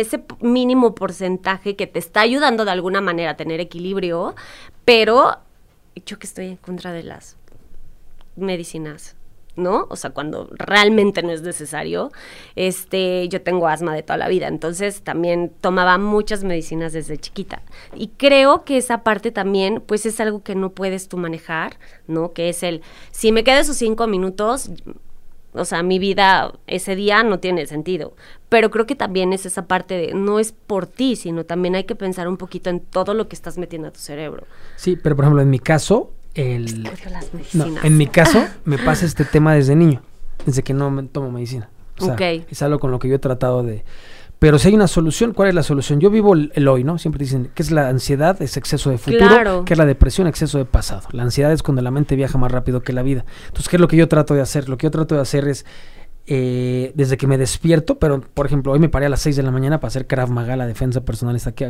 ese 0.00 0.24
mínimo 0.40 0.94
porcentaje 0.94 1.76
que 1.76 1.86
te 1.86 1.98
está 1.98 2.20
ayudando 2.20 2.64
de 2.64 2.70
alguna 2.70 3.00
manera 3.00 3.32
a 3.32 3.36
tener 3.36 3.60
equilibrio, 3.60 4.34
pero 4.84 5.38
yo 6.06 6.18
que 6.18 6.26
estoy 6.26 6.46
en 6.46 6.56
contra 6.56 6.92
de 6.92 7.02
las 7.02 7.36
medicinas 8.36 9.16
¿no? 9.56 9.86
O 9.90 9.96
sea, 9.96 10.10
cuando 10.10 10.48
realmente 10.52 11.22
no 11.22 11.30
es 11.30 11.42
necesario. 11.42 12.10
Este, 12.56 13.28
yo 13.28 13.42
tengo 13.42 13.68
asma 13.68 13.94
de 13.94 14.02
toda 14.02 14.16
la 14.16 14.28
vida, 14.28 14.48
entonces 14.48 15.02
también 15.02 15.52
tomaba 15.60 15.98
muchas 15.98 16.44
medicinas 16.44 16.92
desde 16.92 17.18
chiquita. 17.18 17.62
Y 17.94 18.08
creo 18.08 18.64
que 18.64 18.78
esa 18.78 19.02
parte 19.02 19.30
también, 19.30 19.82
pues 19.86 20.06
es 20.06 20.20
algo 20.20 20.42
que 20.42 20.54
no 20.54 20.70
puedes 20.70 21.08
tú 21.08 21.18
manejar, 21.18 21.78
¿no? 22.06 22.32
Que 22.32 22.48
es 22.48 22.62
el, 22.62 22.82
si 23.10 23.32
me 23.32 23.44
quedo 23.44 23.60
esos 23.60 23.76
cinco 23.76 24.06
minutos, 24.06 24.70
o 25.52 25.64
sea, 25.64 25.82
mi 25.82 25.98
vida 25.98 26.52
ese 26.66 26.96
día 26.96 27.22
no 27.22 27.38
tiene 27.38 27.66
sentido. 27.66 28.14
Pero 28.52 28.70
creo 28.70 28.84
que 28.84 28.94
también 28.94 29.32
es 29.32 29.46
esa 29.46 29.64
parte 29.64 29.94
de, 29.94 30.12
no 30.12 30.38
es 30.38 30.52
por 30.52 30.86
ti, 30.86 31.16
sino 31.16 31.44
también 31.44 31.74
hay 31.74 31.84
que 31.84 31.94
pensar 31.94 32.28
un 32.28 32.36
poquito 32.36 32.68
en 32.68 32.80
todo 32.80 33.14
lo 33.14 33.26
que 33.26 33.34
estás 33.34 33.56
metiendo 33.56 33.88
a 33.88 33.92
tu 33.92 33.98
cerebro. 33.98 34.44
Sí, 34.76 34.98
pero 35.02 35.16
por 35.16 35.24
ejemplo, 35.24 35.40
en 35.40 35.48
mi 35.48 35.58
caso, 35.58 36.10
el... 36.34 36.82
No, 37.54 37.64
en 37.82 37.96
mi 37.96 38.06
caso, 38.08 38.44
me 38.66 38.76
pasa 38.76 39.06
este 39.06 39.24
tema 39.24 39.54
desde 39.54 39.74
niño, 39.74 40.02
desde 40.44 40.62
que 40.62 40.74
no 40.74 40.90
me 40.90 41.04
tomo 41.04 41.30
medicina. 41.30 41.70
O 41.98 42.04
sea, 42.04 42.16
Es 42.50 42.60
algo 42.60 42.78
con 42.78 42.90
lo 42.90 42.98
que 42.98 43.08
yo 43.08 43.14
he 43.14 43.18
tratado 43.18 43.62
de... 43.62 43.86
Pero 44.38 44.58
si 44.58 44.68
hay 44.68 44.74
una 44.74 44.88
solución, 44.88 45.32
¿cuál 45.32 45.48
es 45.48 45.54
la 45.54 45.62
solución? 45.62 45.98
Yo 45.98 46.10
vivo 46.10 46.34
el, 46.34 46.68
hoy, 46.68 46.84
¿no? 46.84 46.98
Siempre 46.98 47.24
dicen 47.24 47.50
que 47.54 47.62
es 47.62 47.70
la 47.70 47.88
ansiedad, 47.88 48.42
es 48.42 48.58
exceso 48.58 48.90
de 48.90 48.98
futuro, 48.98 49.64
que 49.64 49.72
es 49.72 49.78
la 49.78 49.86
depresión, 49.86 50.26
exceso 50.26 50.58
de 50.58 50.66
pasado. 50.66 51.08
La 51.12 51.22
ansiedad 51.22 51.52
es 51.52 51.62
cuando 51.62 51.80
la 51.80 51.90
mente 51.90 52.16
viaja 52.16 52.36
más 52.36 52.52
rápido 52.52 52.82
que 52.82 52.92
la 52.92 53.02
vida. 53.02 53.24
Entonces, 53.46 53.70
¿qué 53.70 53.76
es 53.76 53.80
lo 53.80 53.88
que 53.88 53.96
yo 53.96 54.08
trato 54.08 54.34
de 54.34 54.42
hacer? 54.42 54.68
Lo 54.68 54.76
que 54.76 54.88
yo 54.88 54.90
trato 54.90 55.14
de 55.14 55.22
hacer 55.22 55.48
es, 55.48 55.64
eh, 56.26 56.92
desde 56.94 57.16
que 57.16 57.26
me 57.26 57.38
despierto, 57.38 57.98
pero 57.98 58.20
por 58.20 58.46
ejemplo, 58.46 58.72
hoy 58.72 58.78
me 58.78 58.88
paré 58.88 59.06
a 59.06 59.08
las 59.08 59.20
6 59.20 59.36
de 59.36 59.42
la 59.42 59.50
mañana 59.50 59.80
para 59.80 59.88
hacer 59.88 60.06
Krav 60.06 60.30
Maga, 60.30 60.56
la 60.56 60.66
defensa 60.66 61.04
personal, 61.04 61.34
está 61.34 61.50
aquí, 61.50 61.64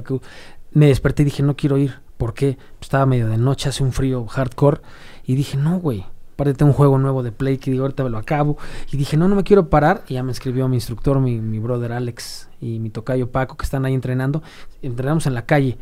me 0.72 0.86
desperté 0.86 1.22
y 1.22 1.26
dije, 1.26 1.42
no 1.42 1.56
quiero 1.56 1.78
ir. 1.78 2.00
¿Por 2.16 2.34
qué? 2.34 2.56
Pues 2.78 2.82
estaba 2.82 3.06
medio 3.06 3.28
de 3.28 3.36
noche, 3.36 3.68
hace 3.68 3.82
un 3.82 3.92
frío 3.92 4.26
hardcore. 4.26 4.80
Y 5.24 5.34
dije, 5.34 5.56
no, 5.56 5.78
güey. 5.78 6.04
Aparte 6.34 6.54
tengo 6.54 6.70
un 6.70 6.76
juego 6.76 6.96
nuevo 6.98 7.22
de 7.22 7.30
Play 7.30 7.58
que 7.58 7.70
digo, 7.70 7.82
ahorita 7.84 8.04
me 8.04 8.10
lo 8.10 8.18
acabo. 8.18 8.56
Y 8.90 8.96
dije, 8.96 9.16
no, 9.16 9.28
no 9.28 9.34
me 9.34 9.44
quiero 9.44 9.68
parar. 9.68 10.02
Y 10.08 10.14
ya 10.14 10.22
me 10.22 10.32
escribió 10.32 10.68
mi 10.68 10.76
instructor, 10.76 11.20
mi, 11.20 11.40
mi 11.40 11.58
brother 11.58 11.92
Alex 11.92 12.48
y 12.60 12.78
mi 12.78 12.90
tocayo 12.90 13.30
Paco, 13.30 13.56
que 13.56 13.64
están 13.64 13.84
ahí 13.84 13.94
entrenando. 13.94 14.42
Entrenamos 14.82 15.26
en 15.26 15.34
la 15.34 15.46
calle. 15.46 15.78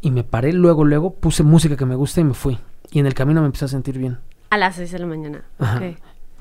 Y 0.00 0.10
me 0.10 0.24
paré 0.24 0.52
luego, 0.52 0.84
luego, 0.84 1.14
puse 1.14 1.42
música 1.42 1.76
que 1.76 1.86
me 1.86 1.94
gusta 1.94 2.20
y 2.20 2.24
me 2.24 2.34
fui. 2.34 2.58
Y 2.90 2.98
en 2.98 3.06
el 3.06 3.14
camino 3.14 3.40
me 3.40 3.46
empecé 3.46 3.66
a 3.66 3.68
sentir 3.68 3.96
bien. 3.96 4.18
A 4.50 4.58
las 4.58 4.74
6 4.74 4.90
de 4.90 4.98
la 4.98 5.06
mañana. 5.06 5.44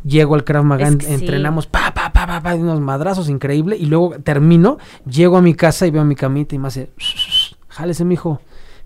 Llego 0.04 0.36
al 0.36 0.44
Krav 0.44 0.64
Maga, 0.64 0.88
entrenamos, 0.88 1.68
pa, 1.68 1.94
pa, 1.94 2.14
pa, 2.14 2.26
pa, 2.26 2.42
pa, 2.42 2.56
unos 2.56 2.80
madrazos 2.80 3.30
increíble. 3.30 3.76
Y 3.78 3.86
luego 3.86 4.12
termino, 4.20 4.78
llego 5.06 5.38
a 5.38 5.42
mi 5.42 5.54
casa 5.54 5.88
y 5.88 5.92
veo 5.92 6.06
mi 6.06 6.16
camita 6.16 6.56
y 6.56 6.60
me 6.60 6.70
hace, 6.70 6.92
jálese, 7.68 8.06
mijo 8.06 8.40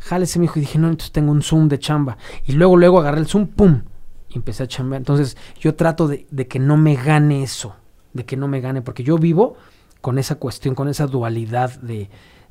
jálese, 0.04 0.40
mi 0.40 0.46
hijo. 0.46 0.60
Y 0.60 0.62
dije, 0.62 0.80
no, 0.80 0.88
entonces 0.88 1.12
tengo 1.12 1.32
un 1.32 1.42
Zoom 1.42 1.68
de 1.68 1.80
chamba. 1.80 2.18
Y 2.46 2.54
luego, 2.54 2.78
luego 2.78 3.00
agarré 3.00 3.20
el 3.20 3.28
Zoom, 3.28 3.48
pum. 3.48 3.82
Y 4.30 4.38
empecé 4.38 4.64
a 4.64 4.68
chambear. 4.68 5.02
Entonces, 5.02 5.38
yo 5.60 5.76
trato 5.76 6.08
de, 6.08 6.26
que 6.48 6.60
no 6.60 6.78
me 6.78 6.96
gane 6.96 7.44
eso. 7.44 7.76
De 8.14 8.26
que 8.26 8.38
no 8.38 8.48
me 8.48 8.62
gane. 8.62 8.82
Porque 8.82 9.04
yo 9.04 9.18
vivo 9.18 9.56
con 10.02 10.18
esa 10.20 10.36
cuestión, 10.36 10.76
con 10.76 10.88
esa 10.90 11.08
dualidad 11.08 11.80
de 11.82 12.10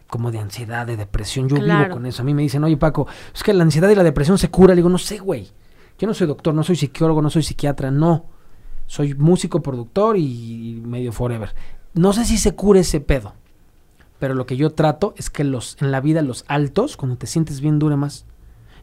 como 0.08 0.30
de 0.30 0.38
ansiedad, 0.38 0.86
de 0.86 0.96
depresión. 0.96 1.48
Yo 1.48 1.56
vivo 1.56 1.88
con 1.90 2.04
eso. 2.06 2.22
A 2.22 2.24
mí 2.24 2.34
me 2.34 2.42
dicen, 2.42 2.62
oye 2.64 2.76
Paco, 2.76 3.06
es 3.34 3.42
que 3.42 3.54
la 3.54 3.62
ansiedad 3.62 3.88
y 3.88 3.94
la 3.94 4.02
depresión 4.02 4.36
se 4.36 4.50
cura. 4.50 4.74
Le 4.74 4.76
digo, 4.76 4.90
no 4.90 4.98
sé, 4.98 5.18
güey. 5.18 5.50
Yo 5.98 6.06
no 6.06 6.14
soy 6.14 6.26
doctor, 6.26 6.52
no 6.54 6.62
soy 6.62 6.76
psicólogo, 6.76 7.22
no 7.22 7.30
soy 7.30 7.42
psiquiatra, 7.42 7.90
no. 7.90 8.26
Soy 8.92 9.14
músico, 9.14 9.62
productor 9.62 10.18
y 10.18 10.82
medio 10.84 11.12
forever. 11.12 11.54
No 11.94 12.12
sé 12.12 12.24
si 12.24 12.36
se 12.36 12.54
cura 12.54 12.80
ese 12.80 13.00
pedo 13.00 13.32
pero 14.22 14.36
lo 14.36 14.46
que 14.46 14.56
yo 14.56 14.70
trato 14.70 15.14
es 15.16 15.30
que 15.30 15.42
los 15.42 15.76
en 15.80 15.90
la 15.90 16.00
vida 16.00 16.22
los 16.22 16.44
altos, 16.46 16.96
cuando 16.96 17.16
te 17.16 17.26
sientes 17.26 17.60
bien, 17.60 17.80
dure 17.80 17.96
más. 17.96 18.24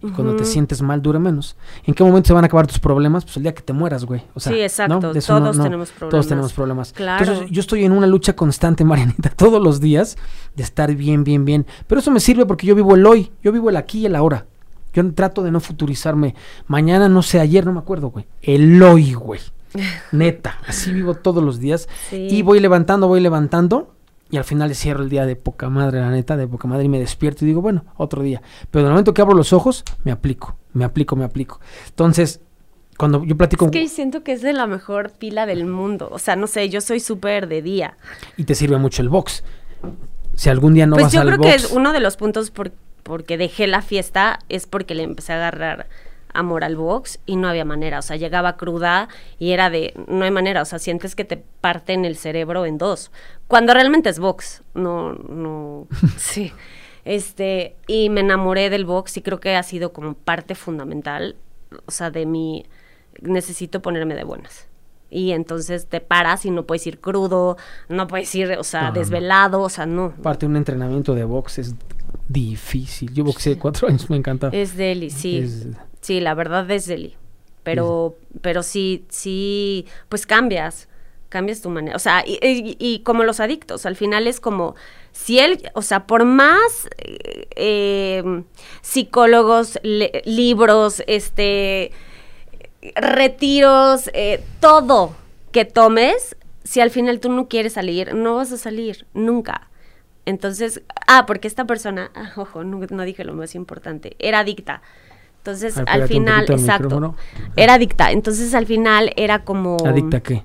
Y 0.04 0.10
cuando 0.10 0.36
te 0.36 0.43
sientes 0.43 0.82
mal, 0.82 1.02
dure 1.02 1.17
menos. 1.17 1.56
¿En 1.86 1.93
qué 1.93 2.04
momento 2.04 2.28
se 2.28 2.34
van 2.34 2.43
a 2.43 2.48
acabar 2.48 2.67
tus 2.67 2.78
problemas? 2.78 3.24
Pues 3.24 3.38
el 3.38 3.43
día 3.43 3.54
que 3.54 3.62
te 3.62 3.72
mueras, 3.72 4.04
güey. 4.04 4.22
O 4.34 4.41
sea, 4.41 4.52
sí, 4.52 4.60
exacto. 4.60 5.00
Todos 5.00 5.24
tenemos 5.24 5.56
problemas. 5.56 5.93
Todos 6.12 6.28
tenemos 6.28 6.52
problemas. 6.52 6.91
Claro. 6.91 7.24
Entonces, 7.24 7.52
yo 7.52 7.62
estoy 7.62 7.86
en 7.86 7.93
una 7.93 8.06
lucha 8.06 8.36
constante, 8.36 8.84
Marianita, 8.84 9.30
todos 9.30 9.63
los 9.63 9.80
días, 9.80 10.17
de 10.58 10.63
estar 10.63 10.93
bien, 10.93 11.24
bien, 11.24 11.45
bien. 11.45 11.65
Pero 11.88 12.02
eso 12.02 12.12
me 12.12 12.19
sirve 12.19 12.45
porque 12.45 12.67
yo 12.67 12.76
vivo 12.76 12.95
el 12.95 13.06
hoy. 13.06 13.32
Yo 13.41 13.54
vivo 13.54 13.69
el 13.69 13.78
aquí 13.78 14.00
y 14.00 14.06
el 14.08 14.17
ahora. 14.17 14.45
Yo 14.91 15.10
trato 15.13 15.41
de 15.41 15.52
no 15.52 15.62
futurizarme. 15.62 16.36
Mañana, 16.67 17.08
no 17.08 17.22
sé, 17.22 17.39
ayer, 17.39 17.65
no 17.65 17.72
me 17.72 17.80
acuerdo, 17.80 18.10
güey. 18.10 18.28
El 18.41 18.84
hoy, 18.84 19.13
güey. 19.13 19.39
Neta. 20.12 20.60
Así 20.67 20.91
vivo 20.91 21.15
todos 21.15 21.43
los 21.43 21.60
días. 21.60 21.88
Y 22.12 22.41
voy 22.41 22.60
levantando, 22.60 23.08
voy 23.08 23.21
levantando 23.21 23.95
y 24.32 24.38
al 24.38 24.43
final 24.43 24.69
le 24.69 24.75
cierro 24.75 25.03
el 25.03 25.10
día 25.10 25.25
de 25.25 25.36
poca 25.36 25.69
madre, 25.69 25.99
la 25.99 26.12
neta, 26.12 26.38
de 26.38 26.47
poca 26.47 26.67
madre, 26.67 26.84
y 26.86 26.89
me 26.89 26.99
despierto 26.99 27.45
y 27.45 27.47
digo, 27.47 27.62
bueno, 27.62 27.86
otro 27.97 28.21
día. 28.21 28.41
Pero 28.69 28.82
en 28.82 28.88
el 28.88 28.91
momento 28.91 29.13
que 29.13 29.21
abro 29.21 29.34
los 29.34 29.53
ojos, 29.53 29.84
me 30.03 30.12
aplico, 30.12 30.55
me 30.73 30.86
aplico, 30.86 31.15
me 31.15 31.25
aplico. 31.25 31.60
Entonces, 31.88 32.39
cuando 32.97 33.23
yo 33.25 33.36
platico... 33.36 33.65
Es 33.65 33.71
que 33.71 33.88
siento 33.88 34.23
que 34.23 34.34
es 34.34 34.41
de 34.41 34.53
la 34.53 34.67
mejor 34.67 35.12
pila 35.13 35.47
del 35.47 35.65
mundo. 35.65 36.10
O 36.12 36.19
sea, 36.19 36.36
no 36.36 36.45
sé, 36.45 36.69
yo 36.69 36.79
soy 36.79 36.99
súper 36.99 37.47
de 37.47 37.63
día. 37.63 37.97
Y 38.38 38.43
te 38.43 38.53
sirve 38.53 38.77
mucho 38.77 39.01
el 39.01 39.10
box. 39.10 39.43
Si 40.36 40.49
algún 40.49 40.75
día 40.75 40.86
no 40.86 40.95
pues 40.95 41.05
vas 41.05 41.15
al 41.15 41.25
box... 41.25 41.38
Pues 41.38 41.38
yo 41.38 41.41
creo 41.41 41.58
que 41.58 41.65
es 41.65 41.71
uno 41.71 41.91
de 41.91 41.99
los 41.99 42.15
puntos 42.15 42.51
por, 42.51 42.71
porque 43.01 43.38
dejé 43.38 43.65
la 43.65 43.82
fiesta 43.82 44.39
es 44.47 44.67
porque 44.67 44.93
le 44.93 45.03
empecé 45.03 45.34
a 45.34 45.38
agarrar 45.38 45.88
amor 46.34 46.63
al 46.63 46.76
box 46.76 47.20
y 47.26 47.36
no 47.36 47.48
había 47.48 47.65
manera, 47.65 48.00
o 48.00 48.02
sea, 48.02 48.15
llegaba 48.15 48.58
cruda 48.58 49.10
y 49.38 49.52
era 49.52 49.70
de, 49.70 49.94
no 50.08 50.26
hay 50.26 50.32
manera, 50.32 50.62
o 50.62 50.65
sea, 50.65 50.80
sientes 50.80 51.15
que 51.15 51.26
te 51.26 51.38
parten 51.38 52.06
el 52.06 52.15
cerebro 52.15 52.65
en 52.65 52.78
dos, 52.78 53.12
cuando 53.48 53.74
realmente 53.74 54.10
es 54.10 54.20
box, 54.20 54.63
no, 54.74 55.13
no, 55.13 55.88
sí, 56.18 56.52
este, 57.06 57.76
y 57.88 58.10
me 58.10 58.22
enamoré 58.22 58.70
del 58.70 58.86
box 58.86 59.18
y 59.18 59.22
creo 59.22 59.39
que 59.39 59.56
ha 59.56 59.63
sido 59.63 59.94
como 59.94 60.13
parte 60.13 60.56
fundamental, 60.56 61.36
o 61.86 61.92
sea, 61.92 62.12
de 62.12 62.26
mi, 62.26 62.65
necesito 63.22 63.82
ponerme 63.82 64.15
de 64.15 64.24
buenas. 64.24 64.68
Y 65.12 65.32
entonces 65.32 65.88
te 65.88 66.02
paras 66.02 66.46
y 66.46 66.52
no 66.52 66.68
puedes 66.68 66.86
ir 66.86 67.00
crudo, 67.00 67.58
no 67.88 68.06
puedes 68.08 68.34
ir, 68.36 68.52
o 68.60 68.63
sea, 68.63 68.92
desvelado, 68.92 69.62
o 69.62 69.70
sea, 69.70 69.88
no. 69.88 70.13
Parte 70.22 70.46
de 70.46 70.52
un 70.52 70.58
entrenamiento 70.58 71.15
de 71.15 71.24
box 71.24 71.58
es 71.58 71.76
difícil. 72.28 73.12
Yo 73.12 73.24
boxeé 73.24 73.58
cuatro 73.58 73.88
años, 73.88 74.08
me 74.10 74.18
encanta. 74.18 74.50
Es 74.54 74.78
deli, 74.78 75.10
sí. 75.10 75.74
Sí, 76.01 76.19
la 76.19 76.33
verdad 76.33 76.69
es 76.71 76.85
deli. 76.85 77.15
Pero, 77.63 78.15
pero 78.41 78.63
sí, 78.63 79.05
sí, 79.09 79.85
pues 80.07 80.25
cambias, 80.25 80.88
cambias 81.27 81.62
tu 81.62 81.69
manera. 81.69 81.95
O 81.95 81.99
sea, 81.99 82.23
y, 82.25 83.01
como 83.05 83.23
los 83.23 83.39
adictos, 83.39 83.85
al 83.85 83.95
final 83.95 84.27
es 84.27 84.39
como, 84.39 84.75
si 85.12 85.39
él, 85.39 85.69
o 85.73 85.81
sea, 85.81 86.07
por 86.07 86.25
más 86.25 86.89
eh, 87.55 88.43
psicólogos, 88.81 89.79
libros, 89.83 91.03
este, 91.05 91.91
retiros, 92.95 94.09
eh, 94.13 94.41
todo 94.59 95.15
que 95.51 95.65
tomes, 95.65 96.35
si 96.63 96.81
al 96.81 96.91
final 96.91 97.19
tú 97.19 97.31
no 97.31 97.47
quieres 97.47 97.73
salir, 97.73 98.13
no 98.13 98.35
vas 98.35 98.51
a 98.51 98.57
salir, 98.57 99.05
nunca. 99.13 99.69
Entonces, 100.25 100.83
ah, 101.07 101.25
porque 101.25 101.47
esta 101.47 101.65
persona, 101.65 102.12
ah, 102.13 102.31
ojo, 102.35 102.63
no, 102.63 102.79
no 102.89 103.03
dije 103.03 103.23
lo 103.23 103.33
más 103.33 103.55
importante, 103.55 104.15
era 104.19 104.39
adicta. 104.39 104.81
Entonces, 105.39 105.82
al 105.88 106.08
final, 106.08 106.45
exacto, 106.49 107.15
era 107.56 107.75
adicta. 107.75 108.12
Entonces, 108.12 108.54
al 108.54 108.65
final 108.65 109.13
era 109.15 109.43
como... 109.43 109.78
¿Adicta 109.86 110.19
qué? 110.19 110.43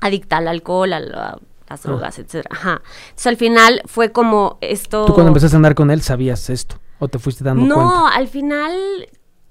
Adicta 0.00 0.38
al 0.38 0.48
alcohol, 0.48 0.92
a, 0.92 1.00
las 1.00 1.40
ah. 1.68 1.78
drogas, 1.82 2.18
etcétera. 2.18 2.48
Ajá. 2.50 2.82
Entonces, 3.02 3.26
al 3.26 3.36
final 3.36 3.82
fue 3.86 4.12
como 4.12 4.56
esto... 4.60 5.04
¿Tú 5.04 5.14
cuando 5.14 5.28
empezaste 5.28 5.56
a 5.56 5.58
andar 5.58 5.74
con 5.74 5.90
él 5.90 6.00
sabías 6.00 6.48
esto? 6.48 6.76
¿O 7.00 7.08
te 7.08 7.18
fuiste 7.18 7.42
dando 7.42 7.66
no, 7.66 7.74
cuenta? 7.74 7.94
No, 7.94 8.06
al 8.06 8.28
final, 8.28 8.72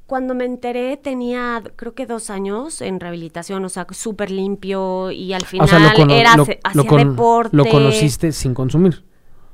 cuando 0.05 0.33
me 0.33 0.45
enteré, 0.45 0.97
tenía 0.97 1.61
creo 1.75 1.93
que 1.93 2.05
dos 2.05 2.29
años 2.29 2.81
en 2.81 2.99
rehabilitación, 2.99 3.65
o 3.65 3.69
sea, 3.69 3.85
súper 3.91 4.31
limpio 4.31 5.11
y 5.11 5.33
al 5.33 5.45
final 5.45 5.69
era 6.09 6.33
hacía 6.33 6.97
deporte. 6.97 7.55
¿Lo 7.55 7.65
conociste 7.65 8.31
sin 8.31 8.53
consumir? 8.53 9.03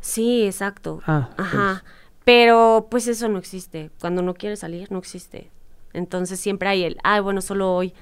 Sí, 0.01 0.45
exacto. 0.45 1.01
Ah, 1.07 1.29
Ajá. 1.35 1.83
Pero 2.25 2.87
pues 2.89 3.07
eso 3.07 3.29
no 3.29 3.37
existe. 3.37 3.91
Cuando 4.01 4.21
no 4.21 4.33
quieres 4.33 4.59
salir, 4.59 4.91
no 4.91 4.97
existe. 4.97 5.51
Entonces 5.93 6.39
siempre 6.39 6.67
hay 6.67 6.83
el, 6.83 6.97
ay, 7.03 7.21
bueno, 7.21 7.41
solo 7.41 7.73
hoy. 7.73 7.93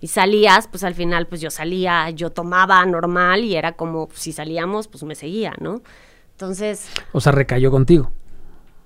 Y 0.00 0.08
salías, 0.08 0.68
pues 0.68 0.84
al 0.84 0.94
final, 0.94 1.26
pues 1.26 1.40
yo 1.40 1.50
salía, 1.50 2.10
yo 2.10 2.30
tomaba 2.30 2.84
normal 2.86 3.42
y 3.44 3.56
era 3.56 3.72
como, 3.72 4.08
si 4.12 4.32
salíamos, 4.32 4.86
pues 4.86 5.02
me 5.04 5.14
seguía, 5.14 5.54
¿no? 5.60 5.80
Entonces... 6.32 6.88
O 7.12 7.20
sea, 7.20 7.32
recayó 7.32 7.70
contigo. 7.70 8.10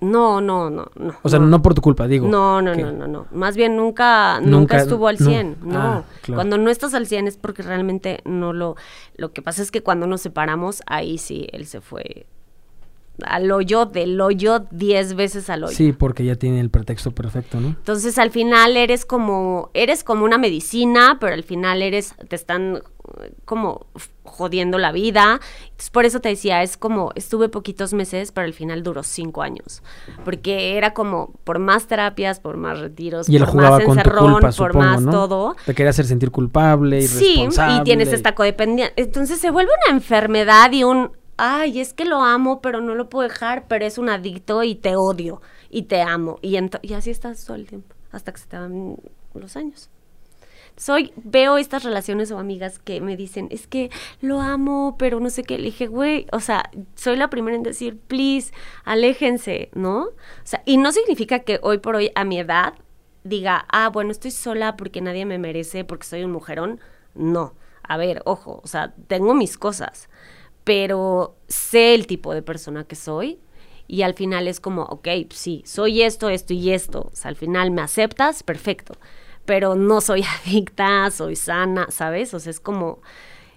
No, 0.01 0.41
no, 0.41 0.69
no, 0.69 0.91
no. 0.97 1.15
O 1.23 1.29
sea, 1.29 1.39
no, 1.39 1.63
por 1.63 1.75
tu 1.75 1.81
culpa, 1.81 2.09
digo. 2.09 2.27
No, 2.27 2.61
no, 2.61 2.75
no, 2.75 2.93
no, 2.93 3.07
no. 3.07 3.27
Más 3.31 3.57
bien 3.57 3.77
nunca, 3.77 4.41
nunca, 4.41 4.79
estuvo 4.79 5.07
al 5.07 5.19
100. 5.19 5.59
No. 5.63 5.79
Ah, 5.79 6.05
cuando 6.27 6.59
no 6.59 6.71
estás 6.71 6.93
al 6.95 7.07
100 7.07 7.29
es 7.29 7.37
porque 7.37 7.63
realmente 7.63 8.21
no 8.25 8.53
lo... 8.53 8.77
Lo 9.17 9.33
que 9.33 9.43
pasa 9.43 9.63
es 9.63 9.71
que 9.71 9.83
cuando 9.83 10.07
nos 10.07 10.21
separamos, 10.21 10.83
ahí 10.87 11.19
sí, 11.19 11.47
él 11.53 11.67
se 11.67 11.81
fue 11.81 12.27
al 13.25 13.51
hoyo, 13.51 13.87
del 13.87 14.21
hoyo 14.21 14.67
diez 14.71 15.15
veces 15.15 15.51
al 15.51 15.65
hoyo. 15.65 15.77
Sí, 15.77 15.93
porque 15.93 16.25
ya 16.25 16.37
tiene 16.37 16.61
el 16.61 16.71
pretexto 16.71 17.13
perfecto, 17.13 17.61
¿no? 17.61 17.69
Entonces 17.69 18.19
al 18.19 18.31
final 18.31 18.77
eres 18.77 19.05
como, 19.05 19.71
eres 19.75 20.03
como 20.05 20.25
una 20.25 20.39
medicina, 20.39 21.19
pero 21.21 21.35
al 21.35 21.43
final 21.43 21.83
eres, 21.83 22.15
te 22.29 22.37
están 22.37 22.83
como 23.45 23.87
jodiendo 24.23 24.79
la 24.79 24.93
vida. 24.93 25.41
Entonces, 25.65 25.91
por 25.91 26.05
eso 26.05 26.21
te 26.21 26.31
decía, 26.31 26.63
es 26.63 26.77
como, 26.77 27.11
estuve 27.15 27.49
poquitos 27.49 27.93
meses, 27.93 28.33
pero 28.33 28.47
al 28.47 28.55
final 28.55 28.83
duró 28.83 29.03
cinco 29.03 29.43
años. 29.43 29.83
Porque 30.25 30.77
era 30.77 30.95
como, 30.95 31.33
por 31.45 31.59
más 31.59 31.87
terapias, 31.87 32.41
por 32.41 32.57
más 32.57 32.81
retiros, 32.81 33.29
Y 33.29 33.37
él 33.37 33.43
por 33.43 33.53
jugaba 33.53 33.77
más 33.79 33.87
con 33.87 33.99
encerrón, 33.99 34.33
culpa, 34.33 34.41
por 34.41 34.53
supongo, 34.53 34.79
más 34.79 35.03
¿no? 35.03 35.11
todo. 35.11 35.57
Te 35.67 35.75
quería 35.75 35.91
hacer 35.91 36.07
sentir 36.07 36.31
culpable 36.31 37.01
y 37.01 37.09
Sí, 37.09 37.47
y 37.47 37.83
tienes 37.83 38.13
esta 38.13 38.35
codependencia. 38.35 38.93
Entonces 38.97 39.39
se 39.39 39.51
vuelve 39.51 39.71
una 39.87 39.97
enfermedad 39.97 40.71
y 40.73 40.85
un, 40.85 41.11
ay, 41.37 41.81
es 41.81 41.95
que 41.95 42.05
lo 42.05 42.23
amo, 42.23 42.61
pero 42.61 42.81
no 42.81 42.95
lo 42.95 43.09
puedo 43.09 43.29
dejar, 43.29 43.67
pero 43.69 43.85
es 43.85 43.99
un 43.99 44.09
adicto 44.09 44.63
y 44.63 44.75
te 44.75 44.97
odio 44.97 45.41
y 45.71 45.83
te 45.83 46.03
amo. 46.03 46.39
Y, 46.43 46.57
así 46.95 47.11
estás 47.11 47.45
todo 47.45 47.57
el 47.57 47.67
tiempo, 47.67 47.95
hasta 48.11 48.33
que 48.33 48.41
se 48.41 48.47
te 48.47 48.59
van 48.59 48.97
los 49.35 49.57
años. 49.57 49.91
Soy, 50.77 51.13
veo 51.17 51.59
estas 51.59 51.85
relaciones 51.85 52.31
o 52.31 52.39
amigas 52.39 52.79
que 52.79 53.01
me 53.01 53.17
dicen, 53.17 53.49
es 53.51 53.67
que 53.67 53.91
lo 54.21 54.41
amo, 54.41 54.97
pero 54.99 55.21
no 55.21 55.29
sé 55.29 55.43
qué. 55.43 55.59
Le 55.59 55.65
dije, 55.65 55.87
güey, 55.87 56.27
o 56.33 56.41
sea, 56.41 56.71
soy 56.95 57.17
la 57.17 57.29
primera 57.29 57.57
en 57.57 57.63
decir, 57.63 57.99
please, 57.99 58.53
aléjense, 58.85 59.71
¿no? 59.75 60.05
O 60.05 60.13
sea, 60.45 60.63
y 60.65 60.79
no 60.79 60.93
significa 60.93 61.41
que 61.41 61.61
hoy 61.63 61.79
por 61.79 61.97
hoy, 61.97 62.11
a 62.15 62.25
mi 62.25 62.39
edad, 62.39 62.75
diga, 63.25 63.67
ah, 63.69 63.91
bueno, 63.91 64.13
estoy 64.13 64.31
sola 64.31 64.77
porque 64.77 65.01
nadie 65.01 65.27
me 65.27 65.39
merece, 65.39 65.85
porque 65.85 66.07
soy 66.07 66.25
un 66.25 66.33
mujerón. 66.33 66.81
No. 67.15 67.55
A 67.83 67.97
ver, 67.97 68.23
ojo, 68.25 68.61
o 68.63 68.67
sea, 68.67 68.95
tengo 69.09 69.35
mis 69.35 69.59
cosas, 69.59 70.09
pero 70.65 71.37
sé 71.49 71.95
el 71.95 72.07
tipo 72.07 72.35
de 72.35 72.43
persona 72.43 72.85
que 72.85 72.97
soy. 72.97 73.41
Y 73.89 74.03
al 74.03 74.15
final 74.15 74.49
es 74.49 74.61
como, 74.61 74.83
ok, 74.85 75.09
sí, 75.31 75.63
soy 75.67 76.03
esto, 76.03 76.31
esto 76.31 76.55
y 76.55 76.71
esto. 76.71 77.11
O 77.13 77.17
sea, 77.17 77.29
al 77.29 77.37
final 77.37 77.71
me 77.71 77.83
aceptas, 77.83 78.43
perfecto 78.43 78.95
pero 79.45 79.75
no 79.75 80.01
soy 80.01 80.25
adicta, 80.45 81.11
soy 81.11 81.37
sana, 81.37 81.87
¿sabes? 81.91 82.35
O 82.35 82.41
sea, 82.41 82.51
es 82.51 82.61
como, 82.61 83.01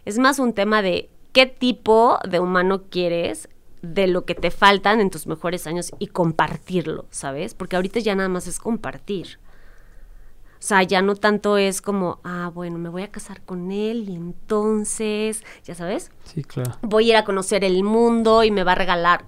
es 0.05 0.17
más 0.17 0.39
un 0.39 0.53
tema 0.53 0.81
de 0.81 1.09
qué 1.31 1.45
tipo 1.45 2.19
de 2.27 2.39
humano 2.39 2.83
quieres, 2.89 3.49
de 3.81 4.07
lo 4.07 4.25
que 4.25 4.33
te 4.33 4.49
faltan 4.49 4.99
en 4.99 5.11
tus 5.11 5.27
mejores 5.27 5.67
años 5.67 5.91
y 5.99 6.07
compartirlo, 6.07 7.05
¿sabes? 7.11 7.53
Porque 7.53 7.75
ahorita 7.75 7.99
ya 7.99 8.15
nada 8.15 8.29
más 8.29 8.47
es 8.47 8.59
compartir. 8.59 9.37
O 10.65 10.67
sea, 10.67 10.81
ya 10.81 11.03
no 11.03 11.13
tanto 11.15 11.57
es 11.57 11.79
como, 11.79 12.19
ah, 12.23 12.49
bueno, 12.51 12.79
me 12.79 12.89
voy 12.89 13.03
a 13.03 13.11
casar 13.11 13.39
con 13.43 13.71
él 13.71 14.09
y 14.09 14.15
entonces, 14.15 15.43
ya 15.63 15.75
sabes, 15.75 16.09
Sí, 16.23 16.43
claro. 16.43 16.71
voy 16.81 17.05
a 17.05 17.09
ir 17.13 17.15
a 17.17 17.23
conocer 17.23 17.63
el 17.63 17.83
mundo 17.83 18.43
y 18.43 18.49
me 18.49 18.63
va 18.63 18.71
a 18.71 18.75
regalar. 18.75 19.25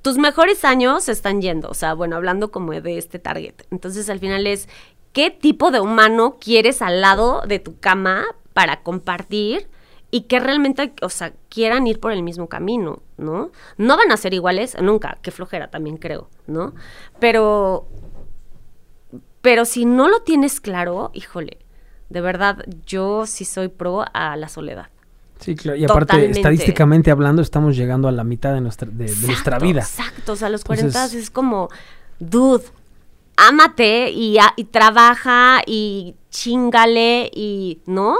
Tus 0.00 0.16
mejores 0.16 0.64
años 0.64 1.04
se 1.04 1.12
están 1.12 1.42
yendo, 1.42 1.68
o 1.68 1.74
sea, 1.74 1.92
bueno, 1.92 2.16
hablando 2.16 2.50
como 2.50 2.72
de 2.72 2.96
este 2.96 3.18
target. 3.18 3.52
Entonces, 3.70 4.08
al 4.08 4.20
final 4.20 4.46
es, 4.46 4.70
¿qué 5.12 5.30
tipo 5.30 5.70
de 5.70 5.80
humano 5.80 6.38
quieres 6.40 6.80
al 6.80 7.02
lado 7.02 7.42
de 7.46 7.58
tu 7.58 7.78
cama 7.78 8.24
para 8.54 8.82
compartir? 8.82 9.68
Y 10.10 10.22
que 10.22 10.40
realmente, 10.40 10.94
o 11.02 11.10
sea, 11.10 11.34
quieran 11.50 11.86
ir 11.86 12.00
por 12.00 12.12
el 12.12 12.22
mismo 12.22 12.48
camino, 12.48 13.02
¿no? 13.18 13.50
No 13.76 13.96
van 13.98 14.10
a 14.12 14.16
ser 14.16 14.32
iguales 14.32 14.76
nunca, 14.80 15.18
qué 15.20 15.30
flojera 15.30 15.68
también 15.70 15.98
creo, 15.98 16.30
¿no? 16.46 16.72
Pero, 17.20 17.86
pero 19.42 19.64
si 19.64 19.84
no 19.84 20.08
lo 20.08 20.20
tienes 20.22 20.60
claro, 20.60 21.10
híjole, 21.14 21.58
de 22.08 22.20
verdad, 22.20 22.64
yo 22.86 23.26
sí 23.26 23.44
soy 23.44 23.68
pro 23.68 24.04
a 24.12 24.36
la 24.36 24.48
soledad. 24.48 24.88
Sí, 25.38 25.54
claro. 25.54 25.78
Y 25.78 25.84
aparte, 25.84 26.06
Totalmente. 26.12 26.38
estadísticamente 26.40 27.10
hablando, 27.10 27.40
estamos 27.40 27.74
llegando 27.76 28.08
a 28.08 28.12
la 28.12 28.24
mitad 28.24 28.52
de 28.52 28.60
nuestra, 28.60 28.88
de, 28.90 29.06
de 29.06 29.26
nuestra 29.26 29.58
vida. 29.58 29.80
Exacto, 29.80 30.32
o 30.32 30.36
sea, 30.36 30.50
los 30.50 30.60
Entonces- 30.62 30.92
40 30.92 31.18
es 31.18 31.30
como, 31.30 31.68
dude, 32.18 32.64
ámate 33.36 34.10
y, 34.10 34.38
a- 34.38 34.52
y 34.56 34.64
trabaja 34.64 35.62
y 35.66 36.14
chingale 36.30 37.30
y, 37.34 37.80
¿no? 37.86 38.16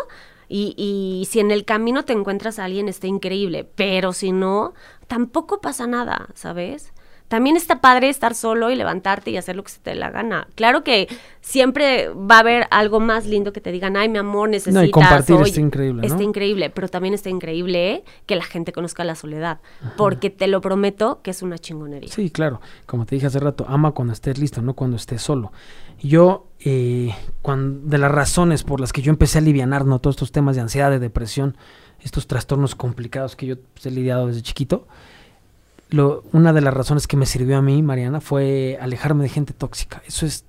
Y, 0.49 0.75
y 0.77 1.27
si 1.27 1.41
en 1.41 1.51
el 1.51 1.65
camino 1.65 2.05
te 2.05 2.13
encuentras 2.13 2.59
a 2.59 2.65
alguien, 2.65 2.89
está 2.89 3.07
increíble, 3.07 3.65
pero 3.75 4.13
si 4.13 4.33
no, 4.33 4.73
tampoco 5.07 5.61
pasa 5.61 5.87
nada, 5.87 6.29
¿sabes? 6.35 6.93
También 7.31 7.57
está 7.57 7.81
padre 7.81 8.09
estar 8.09 8.35
solo 8.35 8.73
y 8.73 8.75
levantarte 8.75 9.31
y 9.31 9.37
hacer 9.37 9.55
lo 9.55 9.63
que 9.63 9.71
se 9.71 9.79
te 9.79 9.91
dé 9.91 9.97
la 9.97 10.11
gana. 10.11 10.49
Claro 10.57 10.83
que 10.83 11.07
siempre 11.41 12.09
va 12.09 12.39
a 12.39 12.41
haber 12.41 12.67
algo 12.73 12.99
más 12.99 13.25
lindo 13.25 13.53
que 13.53 13.61
te 13.61 13.71
digan, 13.71 13.97
ay, 13.97 14.09
mi 14.09 14.19
amor, 14.19 14.49
necesitas. 14.49 14.91
compartir 14.91 15.37
oye". 15.37 15.49
está 15.49 15.61
increíble, 15.61 16.03
¿no? 16.03 16.07
Está 16.09 16.25
increíble, 16.25 16.71
pero 16.71 16.89
también 16.89 17.15
está 17.15 17.31
increíble 17.31 18.03
que 18.27 18.35
la 18.35 18.43
gente 18.43 18.73
conozca 18.73 19.05
la 19.05 19.15
soledad, 19.15 19.61
porque 19.97 20.29
te 20.31 20.49
lo 20.49 20.61
prometo 20.61 21.21
que 21.23 21.31
es 21.31 21.41
una 21.43 21.57
chingonería. 21.57 22.11
Sí, 22.13 22.31
claro. 22.31 22.61
Como 22.85 23.07
te 23.07 23.15
dije 23.15 23.29
hace 23.29 23.39
rato, 23.39 23.65
ama 23.69 23.93
cuando 23.93 24.13
estés 24.13 24.37
listo, 24.37 24.61
no 24.61 24.75
cuando 24.75 24.97
estés 24.97 25.23
solo. 25.23 25.53
Yo, 26.01 26.49
eh, 26.59 27.15
cuan- 27.43 27.89
de 27.89 27.99
las 27.99 28.11
razones 28.11 28.65
por 28.65 28.81
las 28.81 28.93
que 28.93 29.03
yo 29.03 29.11
empecé 29.13 29.39
a 29.39 29.41
alivianar 29.41 29.87
¿no? 29.87 30.01
todos 30.01 30.17
estos 30.17 30.33
temas 30.33 30.57
de 30.57 30.63
ansiedad, 30.63 30.91
de 30.91 30.99
depresión, 30.99 31.57
estos 32.03 32.27
trastornos 32.27 32.75
complicados 32.75 33.37
que 33.37 33.47
yo 33.47 33.55
pues, 33.75 33.87
he 33.87 33.93
lidiado 33.93 34.27
desde 34.27 34.43
chiquito, 34.43 34.89
lo, 35.91 36.25
una 36.33 36.53
de 36.53 36.61
las 36.61 36.75
razones 36.75 37.07
que 37.07 37.17
me 37.17 37.27
sirvió 37.27 37.59
a 37.59 37.63
mí, 37.63 37.83
Mariana, 37.83 38.21
fue 38.21 38.79
alejarme 38.81 39.23
de 39.25 39.29
gente 39.29 39.53
tóxica. 39.53 40.03
Eso 40.07 40.27
es... 40.27 40.45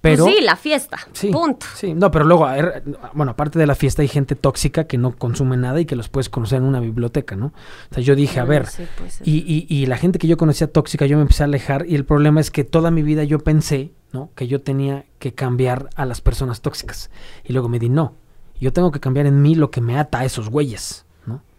Pero, 0.00 0.24
Pues 0.24 0.34
sí, 0.36 0.42
la 0.42 0.56
fiesta. 0.56 0.98
Sí, 1.12 1.28
Punto. 1.28 1.64
Sí, 1.76 1.94
no, 1.94 2.10
pero 2.10 2.24
luego, 2.24 2.44
a 2.44 2.54
ver, 2.54 2.82
bueno, 3.12 3.32
aparte 3.32 3.60
de 3.60 3.66
la 3.68 3.76
fiesta 3.76 4.02
hay 4.02 4.08
gente 4.08 4.34
tóxica 4.34 4.88
que 4.88 4.98
no 4.98 5.16
consume 5.16 5.56
nada 5.56 5.80
y 5.80 5.84
que 5.86 5.94
los 5.94 6.08
puedes 6.08 6.28
conocer 6.28 6.58
en 6.58 6.64
una 6.64 6.80
biblioteca, 6.80 7.36
¿no? 7.36 7.46
O 7.90 7.94
sea, 7.94 8.02
yo 8.02 8.16
dije, 8.16 8.40
a 8.40 8.44
Bueno, 8.44 8.64
ver, 8.64 8.68
sí, 8.68 9.22
y, 9.24 9.36
y, 9.46 9.66
y 9.68 9.86
la 9.86 9.96
gente 9.96 10.18
que 10.18 10.26
yo 10.26 10.36
conocía 10.36 10.66
tóxica, 10.66 11.06
yo 11.06 11.16
me 11.18 11.22
empecé 11.22 11.44
a 11.44 11.46
alejar 11.46 11.86
y 11.86 11.94
el 11.94 12.04
problema 12.04 12.40
es 12.40 12.50
que 12.50 12.64
toda 12.64 12.90
mi 12.90 13.04
vida 13.04 13.22
yo 13.22 13.38
pensé, 13.38 13.92
¿no? 14.12 14.30
Que 14.34 14.48
yo 14.48 14.60
tenía 14.60 15.04
que 15.20 15.34
cambiar 15.34 15.88
a 15.94 16.04
las 16.04 16.20
personas 16.20 16.62
tóxicas. 16.62 17.08
Y 17.44 17.52
luego 17.52 17.68
me 17.68 17.78
di, 17.78 17.88
no, 17.88 18.16
yo 18.60 18.72
tengo 18.72 18.90
que 18.90 18.98
cambiar 18.98 19.26
en 19.26 19.40
mí 19.40 19.54
lo 19.54 19.70
que 19.70 19.80
me 19.80 20.00
ata 20.00 20.18
a 20.18 20.24
esos 20.24 20.48
güeyes, 20.48 21.06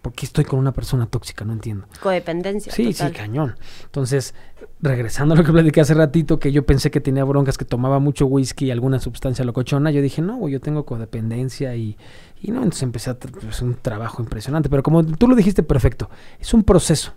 ¿no? 0.04 0.10
Porque 0.12 0.26
estoy 0.26 0.44
con 0.44 0.60
una 0.60 0.74
persona 0.74 1.06
tóxica, 1.06 1.46
no 1.46 1.54
entiendo. 1.54 1.88
Codependencia. 2.02 2.72
Sí, 2.72 2.92
total. 2.92 3.12
sí, 3.12 3.18
cañón. 3.18 3.56
Entonces, 3.86 4.36
regresando 4.82 5.34
a 5.34 5.38
lo 5.38 5.44
que 5.44 5.52
platiqué 5.52 5.82
hace 5.82 5.94
ratito, 5.94 6.40
que 6.40 6.52
yo 6.52 6.66
pensé 6.66 6.92
que 6.92 7.00
tenía 7.00 7.24
broncas, 7.24 7.58
que 7.58 7.66
tomaba 7.66 8.00
mucho 8.00 8.26
whisky 8.26 8.66
y 8.66 8.72
alguna 8.72 9.00
sustancia 9.00 9.46
locochona, 9.46 9.92
yo 9.92 10.02
dije, 10.02 10.22
no, 10.22 10.48
yo 10.50 10.60
tengo 10.60 10.86
codependencia 10.86 11.76
y, 11.76 11.98
y 12.42 12.52
no, 12.52 12.58
entonces 12.58 12.84
empecé 12.84 13.10
a 13.12 13.16
pues, 13.16 13.62
un 13.62 13.76
trabajo 13.76 14.22
impresionante. 14.22 14.70
Pero 14.70 14.84
como 14.84 15.06
tú 15.06 15.28
lo 15.28 15.36
dijiste 15.36 15.64
perfecto, 15.64 16.10
es 16.40 16.54
un 16.54 16.64
proceso. 16.64 17.14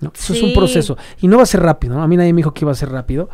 ¿no? 0.00 0.12
Eso 0.14 0.34
es 0.34 0.42
un 0.42 0.52
proceso. 0.52 0.98
Y 1.20 1.28
no 1.28 1.36
va 1.36 1.44
a 1.44 1.46
ser 1.46 1.62
rápido, 1.62 1.94
¿no? 1.94 2.02
A 2.02 2.08
mí 2.08 2.16
nadie 2.16 2.32
me 2.32 2.38
dijo 2.38 2.52
que 2.52 2.64
iba 2.64 2.72
a 2.72 2.74
ser 2.74 2.90
rápido, 2.90 3.30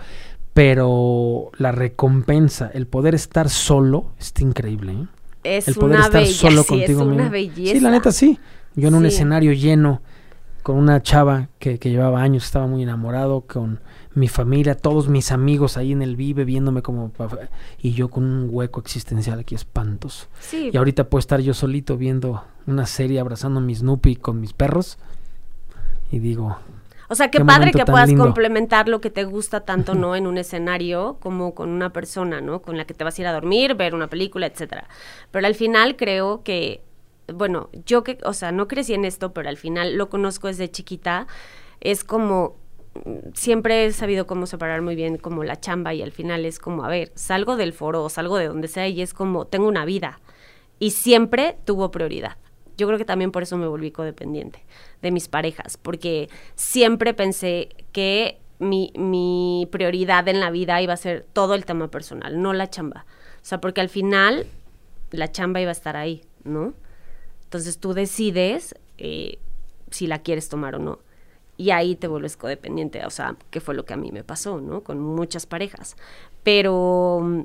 pero 0.52 1.50
la 1.56 1.72
recompensa, 1.72 2.70
el 2.72 2.86
poder 2.86 3.14
estar 3.14 3.48
solo, 3.48 4.12
está 4.18 4.42
increíble. 4.42 4.92
¿eh? 4.92 5.06
Es 5.42 5.68
el 5.68 5.74
poder 5.74 5.96
una 5.96 6.06
estar 6.06 6.22
bella, 6.22 6.34
solo 6.34 6.62
sí, 6.62 6.68
contigo 6.68 7.00
es 7.00 7.06
una 7.06 7.16
mismo. 7.16 7.30
belleza. 7.30 7.72
Sí, 7.72 7.80
la 7.80 7.90
neta 7.90 8.12
sí. 8.12 8.38
Yo 8.76 8.88
en 8.88 8.94
un 8.94 9.02
Sí. 9.02 9.08
escenario 9.08 9.52
lleno, 9.52 10.00
con 10.62 10.76
una 10.76 11.02
chava 11.02 11.48
que, 11.58 11.78
que 11.78 11.90
llevaba 11.90 12.20
años, 12.22 12.44
estaba 12.44 12.66
muy 12.66 12.82
enamorado, 12.82 13.42
con 13.42 13.80
mi 14.14 14.28
familia, 14.28 14.74
todos 14.74 15.08
mis 15.08 15.32
amigos 15.32 15.76
ahí 15.76 15.92
en 15.92 16.02
el 16.02 16.16
Vive 16.16 16.44
viéndome 16.44 16.82
como... 16.82 17.12
Y 17.80 17.92
yo 17.92 18.08
con 18.10 18.24
un 18.24 18.48
hueco 18.50 18.80
existencial 18.80 19.38
aquí 19.38 19.54
espantoso. 19.54 20.26
Sí, 20.40 20.70
Y 20.72 20.76
ahorita 20.76 21.04
puedo 21.08 21.20
estar 21.20 21.40
yo 21.40 21.54
solito 21.54 21.96
viendo 21.96 22.44
una 22.66 22.86
serie, 22.86 23.20
abrazando 23.20 23.60
a 23.60 23.62
mi 23.62 23.74
Snoopy 23.74 24.16
con 24.16 24.40
mis 24.40 24.52
perros. 24.52 24.98
Y 26.12 26.18
digo, 26.18 26.58
O 27.08 27.14
sea, 27.14 27.30
qué, 27.30 27.38
Qué 27.38 27.44
padre 27.44 27.70
que 27.72 27.84
puedas 27.84 28.08
lindo. 28.08 28.24
complementar 28.24 28.88
lo 28.88 29.00
que 29.00 29.10
te 29.10 29.24
gusta 29.24 29.60
tanto, 29.60 29.94
¿no? 29.96 30.14
En 30.14 30.26
un 30.26 30.38
escenario 30.38 31.16
como 31.20 31.54
con 31.54 31.70
una 31.70 31.92
persona, 31.92 32.40
¿no? 32.40 32.60
Con 32.62 32.76
la 32.76 32.84
que 32.84 32.94
te 32.94 33.02
vas 33.04 33.16
a 33.18 33.22
ir 33.22 33.26
a 33.28 33.32
dormir, 33.32 33.74
ver 33.74 33.94
una 33.94 34.08
película, 34.08 34.46
etcétera. 34.46 34.88
Pero 35.30 35.46
al 35.46 35.54
final 35.54 35.96
creo 35.96 36.42
que, 36.42 36.82
bueno, 37.34 37.70
yo 37.86 38.02
que, 38.02 38.18
o 38.24 38.32
sea, 38.32 38.52
no 38.52 38.68
crecí 38.68 38.94
en 38.94 39.04
esto, 39.04 39.32
pero 39.32 39.48
al 39.48 39.56
final 39.56 39.96
lo 39.96 40.08
conozco 40.08 40.48
desde 40.48 40.70
chiquita. 40.70 41.26
Es 41.80 42.04
como, 42.04 42.56
siempre 43.34 43.86
he 43.86 43.92
sabido 43.92 44.26
cómo 44.26 44.46
separar 44.46 44.82
muy 44.82 44.96
bien 44.96 45.16
como 45.16 45.44
la 45.44 45.60
chamba 45.60 45.94
y 45.94 46.02
al 46.02 46.12
final 46.12 46.44
es 46.44 46.58
como, 46.58 46.84
a 46.84 46.88
ver, 46.88 47.12
salgo 47.14 47.56
del 47.56 47.72
foro 47.72 48.04
o 48.04 48.08
salgo 48.08 48.36
de 48.36 48.48
donde 48.48 48.68
sea 48.68 48.88
y 48.88 49.02
es 49.02 49.14
como, 49.14 49.46
tengo 49.46 49.68
una 49.68 49.84
vida. 49.84 50.20
Y 50.78 50.92
siempre 50.92 51.56
tuvo 51.64 51.90
prioridad. 51.90 52.36
Yo 52.76 52.86
creo 52.86 52.98
que 52.98 53.04
también 53.04 53.30
por 53.30 53.42
eso 53.42 53.58
me 53.58 53.68
volví 53.68 53.90
codependiente 53.90 54.64
de 55.02 55.10
mis 55.10 55.28
parejas, 55.28 55.76
porque 55.76 56.30
siempre 56.54 57.12
pensé 57.12 57.68
que 57.92 58.40
mi, 58.58 58.92
mi 58.96 59.68
prioridad 59.70 60.26
en 60.28 60.40
la 60.40 60.50
vida 60.50 60.80
iba 60.80 60.94
a 60.94 60.96
ser 60.96 61.26
todo 61.32 61.54
el 61.54 61.66
tema 61.66 61.88
personal, 61.90 62.40
no 62.40 62.52
la 62.54 62.70
chamba. 62.70 63.04
O 63.36 63.44
sea, 63.44 63.60
porque 63.60 63.80
al 63.80 63.90
final 63.90 64.46
la 65.10 65.30
chamba 65.30 65.60
iba 65.60 65.70
a 65.70 65.72
estar 65.72 65.96
ahí, 65.96 66.22
¿no? 66.44 66.74
Entonces 67.50 67.78
tú 67.78 67.94
decides 67.94 68.76
eh, 68.96 69.38
si 69.90 70.06
la 70.06 70.20
quieres 70.20 70.48
tomar 70.48 70.76
o 70.76 70.78
no. 70.78 71.00
Y 71.56 71.72
ahí 71.72 71.96
te 71.96 72.06
vuelves 72.06 72.36
codependiente, 72.36 73.04
o 73.04 73.10
sea, 73.10 73.34
que 73.50 73.60
fue 73.60 73.74
lo 73.74 73.84
que 73.84 73.92
a 73.92 73.96
mí 73.96 74.12
me 74.12 74.22
pasó, 74.22 74.60
¿no? 74.60 74.82
Con 74.82 75.00
muchas 75.00 75.46
parejas. 75.46 75.96
Pero 76.44 77.44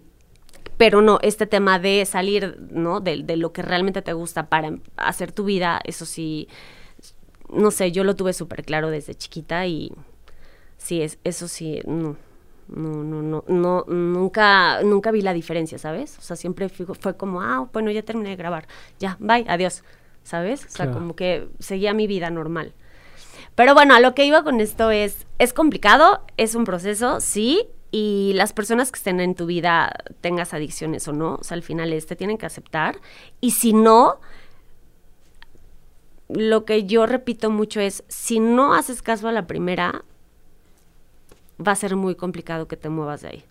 pero 0.78 1.02
no, 1.02 1.18
este 1.24 1.48
tema 1.48 1.80
de 1.80 2.06
salir, 2.06 2.60
¿no? 2.70 3.00
De, 3.00 3.24
de 3.24 3.36
lo 3.36 3.52
que 3.52 3.64
realmente 3.64 4.04
te 4.04 4.14
gusta 4.14 4.48
para 4.48 4.78
hacer 4.96 5.32
tu 5.32 5.46
vida, 5.46 5.82
eso 5.86 6.06
sí, 6.06 6.50
no 7.52 7.72
sé, 7.72 7.92
yo 7.92 8.04
lo 8.04 8.16
tuve 8.16 8.34
súper 8.34 8.64
claro 8.64 8.92
desde 8.92 9.16
chiquita 9.16 9.66
y 9.66 9.92
sí, 10.78 11.02
es, 11.02 11.18
eso 11.24 11.48
sí, 11.48 11.82
no, 11.88 12.16
No, 12.68 13.04
no, 13.04 13.22
no, 13.22 13.44
no, 13.48 13.86
nunca, 13.88 14.82
nunca 14.82 15.12
vi 15.12 15.22
la 15.22 15.34
diferencia, 15.34 15.78
¿sabes? 15.78 16.18
O 16.18 16.22
sea, 16.22 16.36
siempre 16.36 16.68
fue, 16.70 17.16
como, 17.16 17.42
ah, 17.42 17.70
bueno, 17.72 17.92
ya 17.92 18.02
terminé 18.02 18.30
de 18.30 18.36
grabar, 18.36 18.68
ya, 19.00 19.18
bye, 19.20 19.46
adiós, 19.48 19.84
¿sabes? 20.24 20.66
O 20.66 20.70
sea, 20.70 20.92
como 20.92 21.16
que 21.16 21.48
seguía 21.60 21.94
mi 21.94 22.08
vida 22.08 22.32
normal. 22.32 22.74
Pero 23.54 23.74
bueno, 23.74 23.94
a 23.94 24.00
lo 24.00 24.16
que 24.16 24.26
iba 24.26 24.44
con 24.44 24.60
esto 24.60 24.92
es, 24.92 25.28
es 25.38 25.54
complicado, 25.54 26.22
es 26.38 26.56
un 26.56 26.66
proceso, 26.66 27.22
sí, 27.22 27.68
y 27.92 28.34
las 28.34 28.52
personas 28.52 28.92
que 28.92 28.98
estén 28.98 29.20
en 29.20 29.36
tu 29.36 29.46
vida, 29.46 29.94
tengas 30.22 30.54
adicciones 30.54 31.08
o 31.08 31.14
no, 31.14 31.36
o 31.36 31.44
sea, 31.44 31.56
al 31.56 31.64
final 31.64 31.94
es, 31.94 32.08
te 32.08 32.16
tienen 32.16 32.38
que 32.38 32.46
aceptar, 32.46 32.98
y 33.40 33.52
si 33.52 33.74
no, 33.74 34.20
lo 36.28 36.66
que 36.66 36.86
yo 36.86 37.06
repito 37.06 37.50
mucho 37.52 37.80
es, 37.80 38.04
si 38.08 38.40
no 38.40 38.74
haces 38.74 39.02
caso 39.02 39.28
a 39.28 39.32
la 39.32 39.48
primera, 39.48 40.04
va 41.60 41.72
a 41.72 41.76
ser 41.76 41.96
muy 41.96 42.16
complicado 42.16 42.68
que 42.68 42.78
te 42.78 42.90
muevas 42.90 43.22
de 43.22 43.28
ahí. 43.30 43.44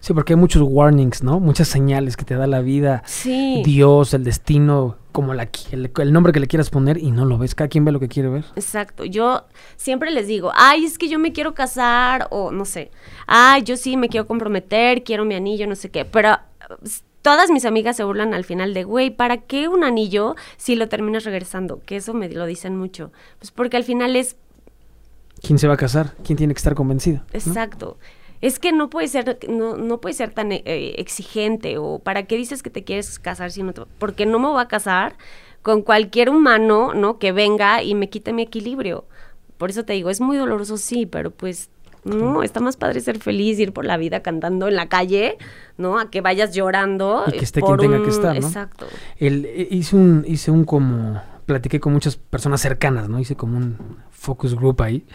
Sí, 0.00 0.12
porque 0.12 0.32
hay 0.32 0.38
muchos 0.38 0.62
warnings, 0.66 1.22
¿no? 1.22 1.40
Muchas 1.40 1.68
señales 1.68 2.16
que 2.16 2.24
te 2.24 2.34
da 2.34 2.46
la 2.46 2.60
vida, 2.60 3.02
sí. 3.06 3.62
Dios, 3.64 4.14
el 4.14 4.24
destino, 4.24 4.96
como 5.12 5.32
la, 5.32 5.48
el, 5.70 6.12
nombre 6.12 6.32
que 6.32 6.40
le 6.40 6.46
quieras 6.46 6.70
poner 6.70 6.98
y 6.98 7.10
no 7.10 7.24
lo 7.24 7.38
ves. 7.38 7.54
Cada 7.54 7.68
quien 7.68 7.84
ve 7.84 7.92
lo 7.92 8.00
que 8.00 8.08
quiere 8.08 8.28
ver. 8.28 8.44
Exacto. 8.56 9.04
Yo 9.04 9.44
siempre 9.76 10.10
les 10.10 10.26
digo, 10.26 10.50
ay, 10.54 10.84
es 10.84 10.98
que 10.98 11.08
yo 11.08 11.18
me 11.18 11.32
quiero 11.32 11.54
casar 11.54 12.28
o 12.30 12.50
no 12.50 12.64
sé. 12.64 12.90
Ay, 13.26 13.62
yo 13.62 13.76
sí 13.76 13.96
me 13.96 14.08
quiero 14.08 14.26
comprometer, 14.26 15.04
quiero 15.04 15.24
mi 15.24 15.34
anillo, 15.34 15.66
no 15.66 15.76
sé 15.76 15.90
qué. 15.90 16.04
Pero 16.04 16.36
todas 17.22 17.50
mis 17.50 17.64
amigas 17.64 17.96
se 17.96 18.04
burlan 18.04 18.34
al 18.34 18.44
final 18.44 18.74
de, 18.74 18.84
güey, 18.84 19.10
¿para 19.10 19.38
qué 19.38 19.68
un 19.68 19.84
anillo 19.84 20.36
si 20.56 20.74
lo 20.74 20.88
terminas 20.88 21.24
regresando? 21.24 21.80
Que 21.84 21.96
eso 21.96 22.12
me 22.12 22.28
lo 22.28 22.46
dicen 22.46 22.76
mucho. 22.76 23.12
Pues 23.38 23.50
porque 23.50 23.76
al 23.76 23.84
final 23.84 24.16
es 24.16 24.36
¿Quién 25.42 25.58
se 25.58 25.68
va 25.68 25.74
a 25.74 25.76
casar? 25.76 26.14
¿Quién 26.24 26.36
tiene 26.36 26.54
que 26.54 26.58
estar 26.58 26.74
convencido? 26.74 27.22
Exacto. 27.32 27.98
Es 28.40 28.58
que 28.58 28.72
no 28.72 28.90
puede 28.90 29.08
ser, 29.08 29.38
no, 29.48 29.76
no 29.76 30.00
puede 30.00 30.14
ser 30.14 30.32
tan 30.32 30.52
eh, 30.52 30.62
exigente 30.98 31.78
o 31.78 31.98
para 31.98 32.24
qué 32.24 32.36
dices 32.36 32.62
que 32.62 32.70
te 32.70 32.84
quieres 32.84 33.18
casar 33.18 33.50
si 33.50 33.62
no 33.62 33.72
te, 33.72 33.82
porque 33.98 34.26
no 34.26 34.38
me 34.38 34.48
voy 34.48 34.60
a 34.60 34.68
casar 34.68 35.16
con 35.62 35.82
cualquier 35.82 36.30
humano, 36.30 36.94
¿no? 36.94 37.18
Que 37.18 37.32
venga 37.32 37.82
y 37.82 37.94
me 37.94 38.08
quite 38.08 38.32
mi 38.32 38.42
equilibrio. 38.42 39.06
Por 39.58 39.70
eso 39.70 39.84
te 39.84 39.94
digo, 39.94 40.10
es 40.10 40.20
muy 40.20 40.36
doloroso, 40.36 40.76
sí, 40.76 41.06
pero 41.06 41.30
pues 41.30 41.70
no, 42.04 42.42
está 42.42 42.60
más 42.60 42.76
padre 42.76 43.00
ser 43.00 43.18
feliz, 43.18 43.58
ir 43.58 43.72
por 43.72 43.84
la 43.84 43.96
vida 43.96 44.20
cantando 44.20 44.68
en 44.68 44.76
la 44.76 44.88
calle, 44.88 45.38
¿no? 45.76 45.98
A 45.98 46.10
que 46.10 46.20
vayas 46.20 46.54
llorando. 46.54 47.24
Y 47.26 47.32
que 47.32 47.44
esté 47.44 47.60
quien 47.60 47.76
tenga 47.78 48.02
que 48.02 48.10
estar, 48.10 48.38
¿no? 48.38 48.46
Exacto. 48.46 48.86
El, 49.18 49.44
eh, 49.46 49.66
hice 49.70 49.96
un, 49.96 50.24
hice 50.28 50.50
un 50.52 50.64
como, 50.64 51.20
platiqué 51.46 51.80
con 51.80 51.92
muchas 51.92 52.16
personas 52.16 52.60
cercanas, 52.60 53.08
¿no? 53.08 53.18
Hice 53.18 53.34
como 53.34 53.56
un 53.56 53.76
focus 54.16 54.54
group 54.54 54.82
ahí. 54.82 55.06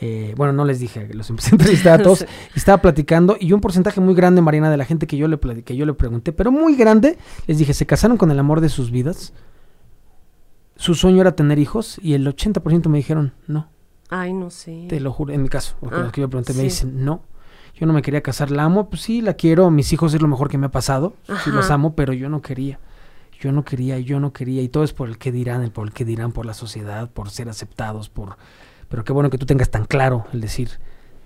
Eh, 0.00 0.34
bueno, 0.36 0.52
no 0.52 0.64
les 0.66 0.78
dije, 0.78 1.08
los 1.14 1.30
empecé 1.30 1.50
a 1.50 1.52
entrevistar 1.52 2.00
a 2.00 2.02
todos 2.02 2.22
y 2.54 2.58
estaba 2.58 2.82
platicando 2.82 3.36
y 3.40 3.52
un 3.52 3.62
porcentaje 3.62 4.00
muy 4.00 4.14
grande, 4.14 4.42
Mariana, 4.42 4.70
de 4.70 4.76
la 4.76 4.84
gente 4.84 5.06
que 5.06 5.16
yo 5.16 5.26
le, 5.26 5.38
que 5.38 5.74
yo 5.74 5.86
le 5.86 5.94
pregunté, 5.94 6.32
pero 6.32 6.52
muy 6.52 6.76
grande, 6.76 7.16
les 7.46 7.56
dije, 7.56 7.72
se 7.72 7.86
casaron 7.86 8.18
con 8.18 8.30
el 8.30 8.38
amor 8.38 8.60
de 8.60 8.68
sus 8.68 8.90
vidas, 8.90 9.32
su 10.76 10.94
sueño 10.94 11.22
era 11.22 11.34
tener 11.34 11.58
hijos 11.58 11.98
y 12.02 12.12
el 12.12 12.26
80% 12.26 12.88
me 12.88 12.98
dijeron 12.98 13.32
no. 13.46 13.70
Ay, 14.10 14.34
no 14.34 14.50
sé. 14.50 14.84
Te 14.88 15.00
lo 15.00 15.12
juro, 15.12 15.32
en 15.32 15.42
mi 15.42 15.48
caso, 15.48 15.76
porque 15.80 15.96
los 15.96 16.12
que 16.12 16.20
yo 16.20 16.28
pregunté 16.28 16.52
me 16.52 16.62
dicen 16.62 17.04
no. 17.04 17.22
Yo 17.74 17.86
no 17.86 17.94
me 17.94 18.02
quería 18.02 18.22
casar, 18.22 18.50
la 18.50 18.64
amo, 18.64 18.90
pues 18.90 19.02
sí, 19.02 19.22
la 19.22 19.34
quiero, 19.34 19.70
mis 19.70 19.92
hijos 19.92 20.12
es 20.14 20.20
lo 20.20 20.28
mejor 20.28 20.48
que 20.48 20.58
me 20.58 20.66
ha 20.66 20.70
pasado, 20.70 21.14
sí 21.42 21.50
los 21.50 21.70
amo, 21.70 21.94
pero 21.94 22.12
yo 22.12 22.28
no 22.28 22.42
quería. 22.42 22.78
Yo 23.38 23.52
no 23.52 23.64
quería, 23.64 23.98
yo 23.98 24.18
no 24.20 24.32
quería, 24.32 24.62
y 24.62 24.68
todo 24.68 24.84
es 24.84 24.92
por 24.92 25.08
el 25.08 25.18
que 25.18 25.32
dirán, 25.32 25.68
por 25.70 25.86
el 25.86 25.92
que 25.92 26.04
dirán, 26.04 26.32
por 26.32 26.46
la 26.46 26.54
sociedad, 26.54 27.10
por 27.10 27.30
ser 27.30 27.48
aceptados, 27.48 28.08
por 28.08 28.36
pero 28.88 29.04
qué 29.04 29.12
bueno 29.12 29.30
que 29.30 29.38
tú 29.38 29.46
tengas 29.46 29.70
tan 29.70 29.84
claro 29.84 30.26
el 30.32 30.40
decir, 30.40 30.70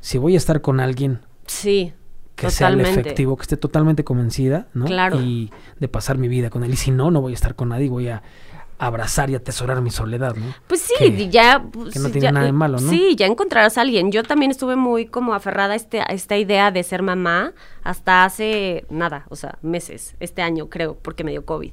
si 0.01 0.19
voy 0.19 0.35
a 0.35 0.39
estar 0.39 0.61
con 0.61 0.81
alguien, 0.81 1.21
sí, 1.47 1.93
que 2.35 2.51
sea 2.51 2.69
el 2.69 2.81
efectivo, 2.81 3.37
que 3.37 3.43
esté 3.43 3.57
totalmente 3.57 4.03
convencida, 4.03 4.69
¿no? 4.73 4.87
Claro. 4.87 5.21
Y 5.21 5.53
de 5.79 5.89
pasar 5.89 6.17
mi 6.17 6.29
vida 6.29 6.49
con 6.49 6.65
él. 6.65 6.73
Y 6.73 6.77
si 6.77 6.91
no, 6.91 7.11
no 7.11 7.21
voy 7.21 7.33
a 7.33 7.35
estar 7.35 7.55
con 7.55 7.69
nadie, 7.69 7.91
voy 7.91 8.09
a 8.09 8.23
abrazar 8.81 9.29
y 9.29 9.35
atesorar 9.35 9.83
mi 9.83 9.91
soledad, 9.91 10.35
¿no? 10.35 10.55
Pues 10.67 10.81
sí, 10.81 11.29
ya... 11.29 11.63
Pues, 11.71 11.93
que 11.93 12.01
no 12.01 12.11
tiene 12.11 12.33
nada 12.33 12.47
de 12.47 12.53
malo, 12.53 12.81
¿no? 12.81 12.91
Sí, 12.91 13.15
ya 13.15 13.27
encontrarás 13.27 13.77
a 13.77 13.83
alguien. 13.83 14.11
Yo 14.11 14.23
también 14.23 14.51
estuve 14.51 14.75
muy 14.75 15.05
como 15.05 15.35
aferrada 15.35 15.75
a, 15.75 15.77
este, 15.77 16.01
a 16.01 16.07
esta 16.07 16.39
idea 16.39 16.71
de 16.71 16.83
ser 16.83 17.03
mamá 17.03 17.53
hasta 17.83 18.25
hace 18.25 18.87
nada, 18.89 19.27
o 19.29 19.37
sea, 19.37 19.59
meses, 19.61 20.17
este 20.19 20.41
año 20.41 20.71
creo, 20.71 20.97
porque 20.97 21.25
me 21.25 21.31
dio 21.31 21.45
COVID. 21.45 21.73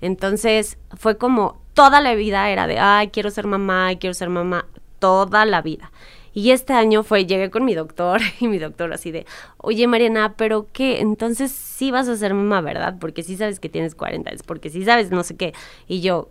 Entonces 0.00 0.78
fue 0.96 1.18
como 1.18 1.60
toda 1.74 2.00
la 2.00 2.14
vida 2.14 2.48
era 2.50 2.68
de, 2.68 2.78
ay, 2.78 3.08
quiero 3.08 3.30
ser 3.30 3.48
mamá, 3.48 3.90
quiero 3.96 4.14
ser 4.14 4.28
mamá 4.28 4.66
toda 5.00 5.44
la 5.44 5.60
vida. 5.60 5.90
Y 6.32 6.50
este 6.50 6.72
año 6.72 7.02
fue, 7.02 7.26
llegué 7.26 7.50
con 7.50 7.64
mi 7.64 7.74
doctor 7.74 8.20
y 8.40 8.46
mi 8.46 8.58
doctor 8.58 8.92
así 8.92 9.10
de, 9.10 9.26
oye 9.56 9.88
Mariana, 9.88 10.34
pero 10.36 10.68
qué, 10.72 11.00
entonces 11.00 11.50
sí 11.50 11.90
vas 11.90 12.06
a 12.06 12.16
ser 12.16 12.32
mamá, 12.32 12.60
¿verdad? 12.60 12.96
Porque 13.00 13.24
sí 13.24 13.36
sabes 13.36 13.58
que 13.58 13.68
tienes 13.68 13.96
40, 13.96 14.30
es 14.30 14.44
porque 14.44 14.70
sí 14.70 14.84
sabes 14.84 15.10
no 15.10 15.24
sé 15.24 15.36
qué. 15.36 15.52
Y 15.88 16.00
yo, 16.00 16.30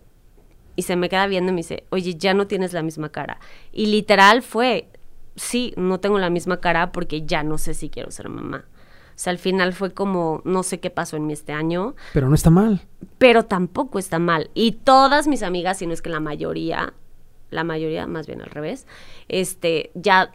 y 0.76 0.82
se 0.82 0.96
me 0.96 1.08
queda 1.08 1.26
viendo 1.26 1.50
y 1.50 1.54
me 1.54 1.60
dice, 1.60 1.84
oye, 1.90 2.14
ya 2.14 2.34
no 2.34 2.46
tienes 2.46 2.72
la 2.72 2.82
misma 2.82 3.10
cara. 3.10 3.38
Y 3.72 3.86
literal 3.86 4.42
fue, 4.42 4.88
sí, 5.36 5.72
no 5.76 6.00
tengo 6.00 6.18
la 6.18 6.30
misma 6.30 6.60
cara 6.60 6.92
porque 6.92 7.22
ya 7.24 7.42
no 7.42 7.58
sé 7.58 7.74
si 7.74 7.90
quiero 7.90 8.10
ser 8.10 8.28
mamá. 8.28 8.64
O 9.14 9.18
sea, 9.18 9.30
al 9.30 9.38
final 9.38 9.72
fue 9.72 9.92
como, 9.92 10.42
no 10.44 10.64
sé 10.64 10.80
qué 10.80 10.90
pasó 10.90 11.16
en 11.16 11.26
mí 11.26 11.32
este 11.32 11.52
año. 11.52 11.94
Pero 12.12 12.28
no 12.28 12.34
está 12.34 12.50
mal. 12.50 12.82
Pero 13.18 13.44
tampoco 13.44 14.00
está 14.00 14.18
mal. 14.18 14.50
Y 14.54 14.72
todas 14.72 15.28
mis 15.28 15.44
amigas, 15.44 15.78
si 15.78 15.86
no 15.86 15.92
es 15.92 16.02
que 16.02 16.10
la 16.10 16.18
mayoría, 16.18 16.94
la 17.50 17.62
mayoría, 17.62 18.08
más 18.08 18.26
bien 18.26 18.40
al 18.42 18.50
revés, 18.50 18.86
este, 19.28 19.92
ya 19.94 20.32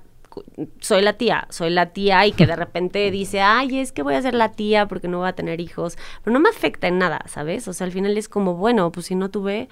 soy 0.80 1.02
la 1.02 1.14
tía, 1.14 1.48
soy 1.50 1.72
la 1.72 1.88
tía 1.88 2.26
y 2.26 2.32
que 2.32 2.46
de 2.46 2.56
repente 2.56 3.12
dice, 3.12 3.42
ay, 3.42 3.80
es 3.80 3.92
que 3.92 4.04
voy 4.04 4.14
a 4.14 4.22
ser 4.22 4.34
la 4.34 4.54
tía 4.54 4.88
porque 4.88 5.10
no 5.10 5.20
voy 5.20 5.28
a 5.28 5.34
tener 5.34 5.60
hijos, 5.60 5.98
pero 6.24 6.34
no 6.34 6.40
me 6.40 6.50
afecta 6.50 6.88
en 6.88 6.98
nada, 7.00 7.22
¿sabes? 7.28 7.68
O 7.68 7.74
sea, 7.74 7.86
al 7.86 7.92
final 7.92 8.18
es 8.18 8.30
como, 8.30 8.56
bueno, 8.56 8.92
pues 8.92 9.08
si 9.08 9.16
no 9.16 9.30
tuve, 9.30 9.68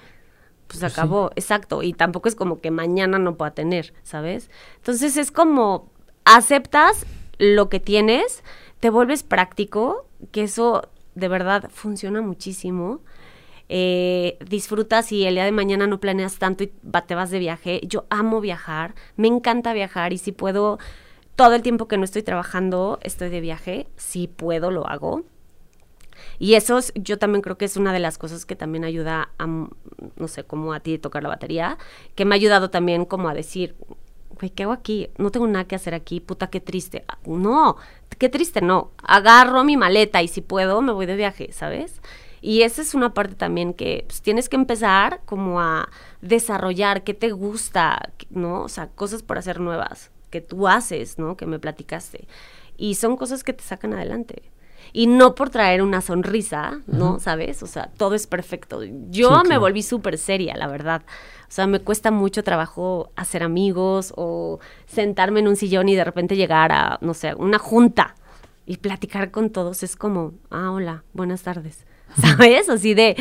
pues, 0.68 0.80
pues 0.80 0.92
acabó, 0.92 1.30
exacto, 1.34 1.82
y 1.82 1.92
tampoco 1.92 2.28
es 2.28 2.34
como 2.34 2.60
que 2.60 2.70
mañana 2.70 3.18
no 3.18 3.36
pueda 3.36 3.50
tener, 3.50 3.92
¿sabes? 4.04 4.50
Entonces 4.76 5.16
es 5.16 5.32
como, 5.32 5.90
aceptas 6.24 7.04
lo 7.38 7.68
que 7.68 7.80
tienes, 7.80 8.44
te 8.78 8.90
vuelves 8.90 9.22
práctico, 9.24 10.06
que 10.30 10.44
eso 10.44 10.88
de 11.14 11.28
verdad 11.28 11.70
funciona 11.72 12.20
muchísimo 12.20 13.00
eh, 13.70 14.38
disfrutas 14.48 15.12
y 15.12 15.26
el 15.26 15.34
día 15.34 15.44
de 15.44 15.52
mañana 15.52 15.86
no 15.86 16.00
planeas 16.00 16.38
tanto 16.38 16.64
y 16.64 16.72
te 17.06 17.14
vas 17.14 17.30
de 17.30 17.38
viaje. 17.38 17.80
Yo 17.86 18.06
amo 18.08 18.40
viajar, 18.40 18.94
me 19.16 19.28
encanta 19.28 19.72
viajar 19.72 20.12
y 20.12 20.18
si 20.18 20.32
puedo, 20.32 20.78
todo 21.36 21.54
el 21.54 21.62
tiempo 21.62 21.86
que 21.86 21.98
no 21.98 22.04
estoy 22.04 22.22
trabajando, 22.22 22.98
estoy 23.02 23.28
de 23.28 23.40
viaje, 23.40 23.86
si 23.96 24.26
puedo, 24.26 24.70
lo 24.70 24.86
hago. 24.86 25.24
Y 26.38 26.54
eso 26.54 26.78
yo 26.94 27.18
también 27.18 27.42
creo 27.42 27.58
que 27.58 27.64
es 27.64 27.76
una 27.76 27.92
de 27.92 27.98
las 27.98 28.18
cosas 28.18 28.46
que 28.46 28.56
también 28.56 28.84
ayuda 28.84 29.30
a, 29.38 29.46
no 29.46 30.28
sé, 30.28 30.44
como 30.44 30.72
a 30.72 30.80
ti 30.80 30.98
tocar 30.98 31.22
la 31.22 31.28
batería, 31.28 31.78
que 32.14 32.24
me 32.24 32.34
ha 32.34 32.36
ayudado 32.36 32.70
también 32.70 33.04
como 33.04 33.28
a 33.28 33.34
decir, 33.34 33.76
güey, 34.38 34.50
¿qué 34.50 34.64
hago 34.64 34.72
aquí? 34.72 35.10
No 35.18 35.30
tengo 35.30 35.46
nada 35.46 35.66
que 35.66 35.74
hacer 35.74 35.94
aquí, 35.94 36.20
puta, 36.20 36.48
qué 36.48 36.60
triste. 36.60 37.04
No, 37.26 37.76
qué 38.18 38.28
triste, 38.28 38.60
no. 38.60 38.90
Agarro 39.02 39.64
mi 39.64 39.76
maleta 39.76 40.22
y 40.22 40.28
si 40.28 40.40
puedo, 40.40 40.80
me 40.82 40.92
voy 40.92 41.06
de 41.06 41.16
viaje, 41.16 41.52
¿sabes? 41.52 42.00
Y 42.40 42.62
esa 42.62 42.82
es 42.82 42.94
una 42.94 43.14
parte 43.14 43.34
también 43.34 43.74
que 43.74 44.04
pues, 44.06 44.22
tienes 44.22 44.48
que 44.48 44.56
empezar 44.56 45.20
como 45.24 45.60
a 45.60 45.88
desarrollar 46.20 47.02
qué 47.02 47.14
te 47.14 47.32
gusta, 47.32 48.12
¿no? 48.30 48.62
O 48.62 48.68
sea, 48.68 48.88
cosas 48.88 49.22
por 49.22 49.38
hacer 49.38 49.60
nuevas 49.60 50.10
que 50.30 50.40
tú 50.40 50.68
haces, 50.68 51.18
¿no? 51.18 51.36
Que 51.36 51.46
me 51.46 51.58
platicaste. 51.58 52.28
Y 52.76 52.94
son 52.94 53.16
cosas 53.16 53.42
que 53.42 53.52
te 53.52 53.64
sacan 53.64 53.94
adelante. 53.94 54.42
Y 54.92 55.06
no 55.06 55.34
por 55.34 55.50
traer 55.50 55.82
una 55.82 56.00
sonrisa, 56.00 56.80
¿no? 56.86 57.18
¿Sabes? 57.20 57.62
O 57.62 57.66
sea, 57.66 57.90
todo 57.96 58.14
es 58.14 58.26
perfecto. 58.26 58.82
Yo 59.10 59.42
me 59.44 59.58
volví 59.58 59.82
súper 59.82 60.18
seria, 60.18 60.56
la 60.56 60.66
verdad. 60.66 61.02
O 61.42 61.50
sea, 61.50 61.66
me 61.66 61.80
cuesta 61.80 62.10
mucho 62.10 62.42
trabajo 62.42 63.10
hacer 63.16 63.42
amigos 63.42 64.12
o 64.16 64.60
sentarme 64.86 65.40
en 65.40 65.48
un 65.48 65.56
sillón 65.56 65.88
y 65.88 65.94
de 65.94 66.04
repente 66.04 66.36
llegar 66.36 66.72
a, 66.72 66.98
no 67.00 67.14
sé, 67.14 67.34
una 67.34 67.58
junta 67.58 68.14
y 68.66 68.78
platicar 68.78 69.30
con 69.30 69.50
todos. 69.50 69.82
Es 69.82 69.96
como, 69.96 70.34
ah, 70.50 70.70
hola, 70.72 71.04
buenas 71.12 71.42
tardes. 71.42 71.86
¿sabes? 72.20 72.68
Así 72.68 72.94
de, 72.94 73.16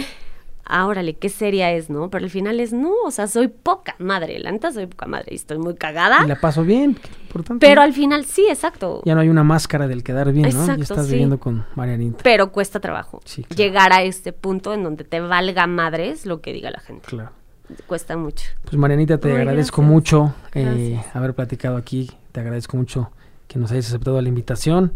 ah, 0.69 0.87
órale, 0.87 1.15
qué 1.15 1.29
seria 1.29 1.71
es, 1.71 1.89
¿no? 1.89 2.09
Pero 2.09 2.25
al 2.25 2.29
final 2.29 2.59
es, 2.59 2.73
no, 2.73 2.93
o 3.05 3.11
sea, 3.11 3.27
soy 3.27 3.47
poca 3.47 3.95
madre, 3.99 4.39
la 4.39 4.51
neta 4.51 4.71
soy 4.71 4.87
poca 4.87 5.05
madre 5.05 5.27
y 5.31 5.35
estoy 5.35 5.57
muy 5.57 5.75
cagada. 5.75 6.23
Y 6.23 6.27
la 6.27 6.39
paso 6.39 6.63
bien, 6.63 6.95
qué 6.95 7.09
importante. 7.23 7.65
Pero 7.65 7.81
al 7.81 7.93
final 7.93 8.25
sí, 8.25 8.45
exacto. 8.49 9.01
Ya 9.05 9.15
no 9.15 9.21
hay 9.21 9.29
una 9.29 9.43
máscara 9.43 9.87
del 9.87 10.03
quedar 10.03 10.31
bien, 10.31 10.49
¿no? 10.53 10.65
ya 10.65 10.75
estás 10.75 11.09
viviendo 11.09 11.39
con 11.39 11.65
Marianita. 11.75 12.23
Pero 12.23 12.51
cuesta 12.51 12.79
trabajo 12.79 13.21
llegar 13.55 13.93
a 13.93 14.03
este 14.03 14.33
punto 14.33 14.73
en 14.73 14.83
donde 14.83 15.03
te 15.03 15.19
valga 15.19 15.67
madres 15.67 16.25
lo 16.25 16.41
que 16.41 16.53
diga 16.53 16.71
la 16.71 16.79
gente. 16.79 17.07
Claro. 17.07 17.31
Cuesta 17.85 18.15
mucho. 18.15 18.45
Pues 18.63 18.77
Marianita, 18.77 19.17
te 19.17 19.35
agradezco 19.35 19.81
mucho 19.81 20.33
eh, 20.53 21.01
haber 21.13 21.33
platicado 21.33 21.75
aquí, 21.75 22.09
te 22.31 22.39
agradezco 22.39 22.77
mucho 22.77 23.11
que 23.47 23.59
nos 23.59 23.71
hayas 23.71 23.87
aceptado 23.87 24.21
la 24.21 24.29
invitación. 24.29 24.93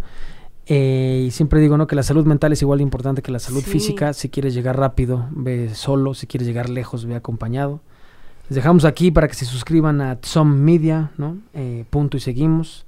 Eh, 0.73 1.25
y 1.27 1.31
siempre 1.31 1.59
digo, 1.59 1.75
¿no? 1.75 1.85
Que 1.85 1.97
la 1.97 2.03
salud 2.03 2.25
mental 2.25 2.53
es 2.53 2.61
igual 2.61 2.77
de 2.77 2.83
importante 2.83 3.21
que 3.21 3.29
la 3.29 3.39
salud 3.39 3.61
física. 3.61 4.13
Si 4.13 4.29
quieres 4.29 4.53
llegar 4.53 4.79
rápido, 4.79 5.27
ve 5.31 5.75
solo. 5.75 6.13
Si 6.13 6.27
quieres 6.27 6.47
llegar 6.47 6.69
lejos, 6.69 7.05
ve 7.05 7.15
acompañado. 7.15 7.81
Les 8.47 8.55
dejamos 8.55 8.85
aquí 8.85 9.11
para 9.11 9.27
que 9.27 9.33
se 9.33 9.43
suscriban 9.43 9.99
a 9.99 10.19
Some 10.21 10.55
Media, 10.55 11.11
¿no? 11.17 11.39
Eh, 11.53 11.83
punto 11.89 12.15
y 12.15 12.21
seguimos. 12.21 12.85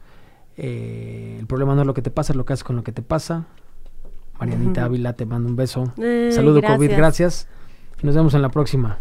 Eh, 0.56 1.36
el 1.42 1.46
problema 1.46 1.76
no 1.76 1.82
es 1.82 1.88
lo 1.88 1.94
que 1.94 2.02
te 2.02 2.10
pasa, 2.10 2.32
es 2.32 2.38
lo 2.38 2.46
que 2.46 2.54
haces 2.54 2.64
con 2.64 2.78
lo 2.78 2.86
que 2.86 2.94
te 2.94 3.02
pasa. 3.02 3.48
Marianita 4.40 4.86
Ávila, 4.86 5.12
te 5.12 5.26
mando 5.26 5.50
un 5.50 5.58
beso. 5.58 5.92
Saludo 6.32 6.62
COVID, 6.62 6.88
gracias. 6.88 6.98
gracias. 6.98 7.48
Y 8.02 8.06
nos 8.06 8.16
vemos 8.16 8.34
en 8.34 8.44
la 8.44 8.50
próxima. 8.50 8.98